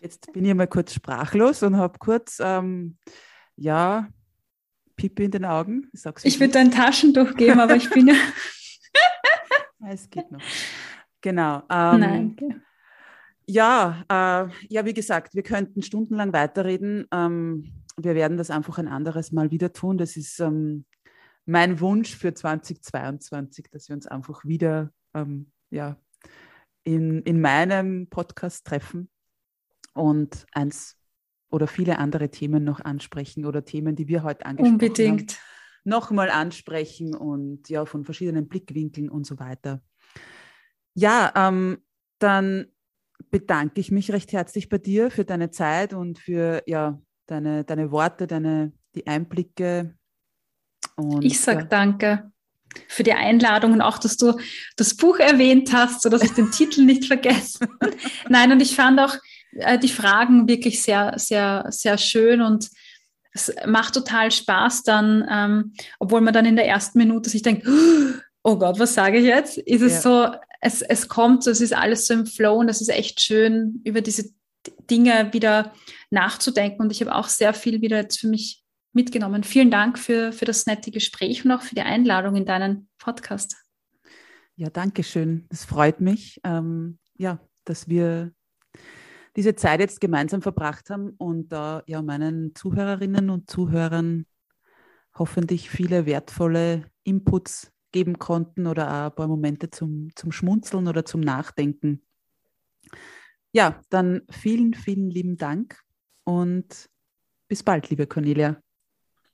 jetzt 0.01 0.32
bin 0.32 0.44
ich 0.44 0.55
mal 0.55 0.66
kurz 0.66 0.94
sprachlos 0.94 1.62
und 1.62 1.77
habe 1.77 1.98
kurz, 1.98 2.39
ähm, 2.40 2.97
ja, 3.56 4.09
Pipi 4.97 5.24
in 5.24 5.31
den 5.32 5.44
Augen. 5.44 5.90
ich 6.23 6.40
würde 6.40 6.59
ein 6.59 6.70
Taschentuch 6.70 7.35
geben, 7.35 7.60
aber 7.60 7.77
ich 7.77 7.90
bin 7.90 8.09
ja. 8.09 8.14
es 9.89 10.09
geht 10.10 10.31
noch. 10.31 10.40
Genau. 11.20 11.62
Ähm, 11.70 12.01
Nein. 12.01 12.36
Okay. 12.36 12.56
Ja, 13.47 14.05
äh, 14.09 14.52
ja, 14.69 14.85
wie 14.85 14.94
gesagt, 14.94 15.35
wir 15.35 15.43
könnten 15.43 15.82
stundenlang 15.82 16.32
weiterreden. 16.32 17.06
Ähm, 17.12 17.73
wir 17.97 18.14
werden 18.14 18.36
das 18.36 18.51
einfach 18.51 18.78
ein 18.78 18.89
anderes 18.89 19.32
Mal 19.32 19.51
wieder 19.51 19.73
tun. 19.73 19.98
Das 19.98 20.16
ist 20.16 20.40
ähm, 20.40 20.85
mein 21.44 21.81
Wunsch 21.81 22.16
für 22.16 22.35
2022, 22.35 23.66
dass 23.70 23.89
wir 23.89 23.97
uns 23.97 24.06
einfach 24.06 24.44
wieder 24.44 24.90
ähm, 25.14 25.51
ja, 25.70 25.97
in, 26.85 27.23
in 27.23 27.40
meinem 27.40 28.09
Podcast 28.09 28.66
treffen 28.66 29.10
und 29.94 30.47
eins 30.52 30.97
oder 31.51 31.66
viele 31.66 31.98
andere 31.98 32.31
Themen 32.31 32.64
noch 32.64 32.81
ansprechen 32.81 33.44
oder 33.44 33.64
Themen, 33.64 33.94
die 33.94 34.09
wir 34.09 34.23
heute 34.23 34.47
angesprochen 34.47 34.73
Unbedingt. 34.73 35.32
haben, 35.32 35.40
nochmal 35.85 36.31
ansprechen 36.31 37.15
und 37.15 37.69
ja, 37.69 37.85
von 37.85 38.05
verschiedenen 38.05 38.49
Blickwinkeln 38.49 39.09
und 39.09 39.27
so 39.27 39.39
weiter. 39.39 39.83
Ja, 40.95 41.33
ähm, 41.35 41.79
dann 42.19 42.67
bedanke 43.31 43.81
ich 43.81 43.91
mich 43.91 44.13
recht 44.13 44.33
herzlich 44.33 44.69
bei 44.69 44.79
dir 44.79 45.11
für 45.11 45.25
deine 45.25 45.51
Zeit 45.51 45.95
und 45.95 46.19
für 46.19 46.63
ja, 46.67 47.01
deine, 47.27 47.65
deine 47.65 47.91
Worte, 47.91 48.27
deine, 48.27 48.73
die 48.95 49.07
Einblicke. 49.07 49.95
Und, 50.97 51.25
ich 51.25 51.41
sage 51.41 51.61
ja. 51.61 51.67
danke 51.67 52.33
für 52.89 53.03
die 53.03 53.13
Einladung 53.13 53.73
und 53.73 53.81
auch, 53.81 53.99
dass 53.99 54.17
du 54.17 54.39
das 54.77 54.95
Buch 54.97 55.19
erwähnt 55.19 55.73
hast, 55.73 56.03
sodass 56.03 56.23
ich 56.23 56.33
den 56.33 56.51
Titel 56.51 56.85
nicht 56.85 57.07
vergesse. 57.07 57.67
Nein, 58.29 58.53
und 58.53 58.61
ich 58.61 58.75
fand 58.75 59.01
auch 59.01 59.17
äh, 59.53 59.79
die 59.79 59.89
Fragen 59.89 60.49
wirklich 60.49 60.83
sehr, 60.83 61.15
sehr, 61.17 61.67
sehr 61.69 61.99
schön 61.99 62.41
und 62.41 62.71
es 63.33 63.53
macht 63.67 63.95
total 63.95 64.31
Spaß 64.31 64.83
dann, 64.83 65.27
ähm, 65.31 65.73
obwohl 65.99 66.21
man 66.21 66.35
dann 66.35 66.47
in 66.47 66.57
der 66.57 66.67
ersten 66.67 66.99
Minute 66.99 67.31
sich 67.31 67.43
denkt, 67.43 67.67
oh 68.43 68.59
Gott, 68.59 68.79
was 68.79 68.95
sage 68.95 69.19
ich 69.19 69.25
jetzt? 69.25 69.59
Ist 69.59 69.83
es 69.83 69.95
ja. 69.95 70.01
so, 70.01 70.37
es, 70.61 70.83
es 70.83 71.09
kommt 71.09 71.47
es 71.47 71.61
ist 71.61 71.75
alles 71.75 72.07
so 72.07 72.15
im 72.15 72.27
Flow 72.27 72.55
und 72.55 72.69
es 72.69 72.81
ist 72.81 72.91
echt 72.91 73.21
schön, 73.21 73.81
über 73.85 74.01
diese 74.01 74.31
Dinge 74.91 75.33
wieder 75.33 75.73
nachzudenken. 76.11 76.83
Und 76.83 76.93
ich 76.93 77.01
habe 77.01 77.15
auch 77.15 77.29
sehr 77.29 77.55
viel 77.55 77.81
wieder 77.81 77.97
jetzt 77.97 78.21
für 78.21 78.29
mich 78.29 78.63
mitgenommen. 78.93 79.43
Vielen 79.45 79.71
Dank 79.71 79.99
für, 79.99 80.33
für 80.33 80.45
das 80.45 80.67
nette 80.67 80.91
Gespräch 80.91 81.45
und 81.45 81.53
auch 81.53 81.63
für 81.63 81.75
die 81.75 81.81
Einladung 81.81 82.37
in 82.37 82.45
deinen 82.45 82.89
Podcast. 82.99 83.57
Ja, 84.57 84.69
danke 84.69 85.03
schön. 85.03 85.47
Es 85.49 85.65
freut 85.65 86.01
mich, 86.01 86.41
ähm, 86.45 86.99
ja, 87.17 87.41
dass 87.65 87.89
wir 87.89 88.33
diese 89.37 89.55
Zeit 89.55 89.81
jetzt 89.81 90.01
gemeinsam 90.01 90.43
verbracht 90.43 90.91
haben 90.91 91.11
und 91.19 91.49
da 91.49 91.81
äh, 91.81 91.93
ja 91.93 92.03
meinen 92.03 92.55
Zuhörerinnen 92.55 93.31
und 93.31 93.51
Zuhörern 93.51 94.27
hoffentlich 95.15 95.71
viele 95.71 96.07
wertvolle 96.07 96.91
Inputs 97.05 97.73
geben 97.93 98.19
konnten 98.19 98.67
oder 98.67 98.89
auch 98.89 99.11
ein 99.11 99.15
paar 99.15 99.29
Momente 99.29 99.71
zum, 99.71 100.09
zum 100.17 100.33
Schmunzeln 100.33 100.89
oder 100.89 101.05
zum 101.05 101.21
Nachdenken. 101.21 102.03
Ja, 103.53 103.81
dann 103.91 104.23
vielen, 104.31 104.73
vielen 104.73 105.11
lieben 105.11 105.37
Dank 105.37 105.79
und 106.25 106.89
bis 107.49 107.63
bald, 107.63 107.91
liebe 107.91 108.07
Cornelia. 108.07 108.63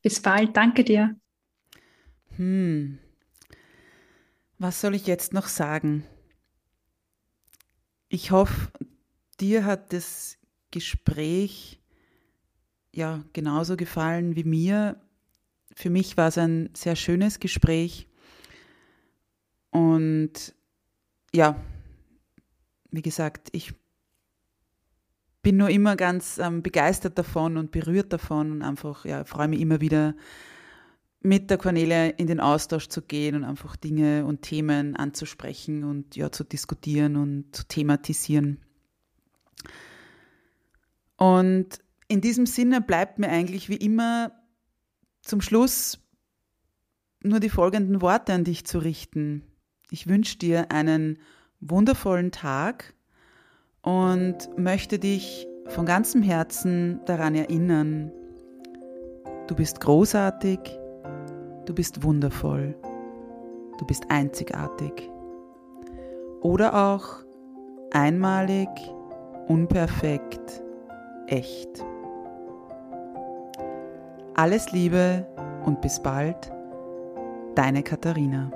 Bis 0.03 0.21
bald, 0.21 0.57
danke 0.57 0.83
dir. 0.83 1.17
Hm. 2.37 2.99
Was 4.59 4.81
soll 4.81 4.97
ich 4.97 5.07
jetzt 5.07 5.33
noch 5.33 5.47
sagen? 5.47 6.05
Ich 8.09 8.33
hoffe, 8.33 8.73
dir 9.41 9.65
hat 9.65 9.93
das 9.93 10.39
Gespräch 10.71 11.81
ja 12.95 13.25
genauso 13.33 13.77
gefallen 13.77 14.37
wie 14.37 14.45
mir. 14.45 15.01
Für 15.75 15.91
mich 15.91 16.17
war 16.17 16.29
es 16.29 16.39
ein 16.39 16.71
sehr 16.75 16.97
schönes 16.97 17.39
Gespräch. 17.39 18.09
Und 19.71 20.55
ja, 21.35 21.57
wie 22.91 23.03
gesagt, 23.03 23.49
ich 23.53 23.75
bin 25.43 25.57
nur 25.57 25.71
immer 25.71 25.97
ganz 25.97 26.39
ähm, 26.39 26.63
begeistert 26.63 27.17
davon 27.17 27.57
und 27.57 27.71
berührt 27.71 28.13
davon 28.13 28.51
und 28.51 28.63
einfach, 28.63 29.05
ja, 29.05 29.25
freue 29.25 29.49
mich 29.49 29.61
immer 29.61 29.81
wieder 29.81 30.15
mit 31.21 31.51
der 31.51 31.59
Cornelia 31.59 32.07
in 32.07 32.27
den 32.27 32.41
Austausch 32.41 32.89
zu 32.89 33.03
gehen 33.03 33.35
und 33.35 33.45
einfach 33.45 33.77
Dinge 33.77 34.25
und 34.25 34.43
Themen 34.43 34.97
anzusprechen 34.97 35.85
und 35.85 36.17
ja, 36.17 36.31
zu 36.31 36.45
diskutieren 36.45 37.17
und 37.17 37.55
zu 37.55 37.65
thematisieren. 37.67 38.61
Und 41.17 41.81
in 42.09 42.21
diesem 42.21 42.47
Sinne 42.47 42.81
bleibt 42.81 43.19
mir 43.19 43.29
eigentlich 43.29 43.69
wie 43.69 43.77
immer 43.77 44.33
zum 45.23 45.41
Schluss 45.41 45.99
nur 47.23 47.41
die 47.41 47.51
folgenden 47.51 48.01
Worte 48.01 48.33
an 48.33 48.45
dich 48.45 48.65
zu 48.65 48.79
richten. 48.79 49.45
Ich 49.91 50.07
wünsche 50.07 50.39
dir 50.39 50.71
einen 50.71 51.19
wundervollen 51.61 52.31
Tag 52.31 52.95
und 53.83 54.57
möchte 54.57 54.99
dich 54.99 55.47
von 55.67 55.87
ganzem 55.87 56.23
Herzen 56.23 57.01
daran 57.05 57.35
erinnern, 57.35 58.11
du 59.49 59.55
bist 59.55 59.81
großartig, 59.81 60.59
du 61.67 61.75
bist 61.75 62.03
wundervoll, 62.03 62.75
du 63.79 63.87
bist 63.87 64.05
einzigartig 64.09 64.93
oder 66.41 66.75
auch 66.75 67.25
einmalig, 67.93 68.69
unperfekt, 69.49 70.63
echt. 71.27 71.85
Alles 74.35 74.71
Liebe 74.73 75.27
und 75.65 75.81
bis 75.81 76.01
bald, 76.01 76.53
deine 77.55 77.83
Katharina. 77.83 78.51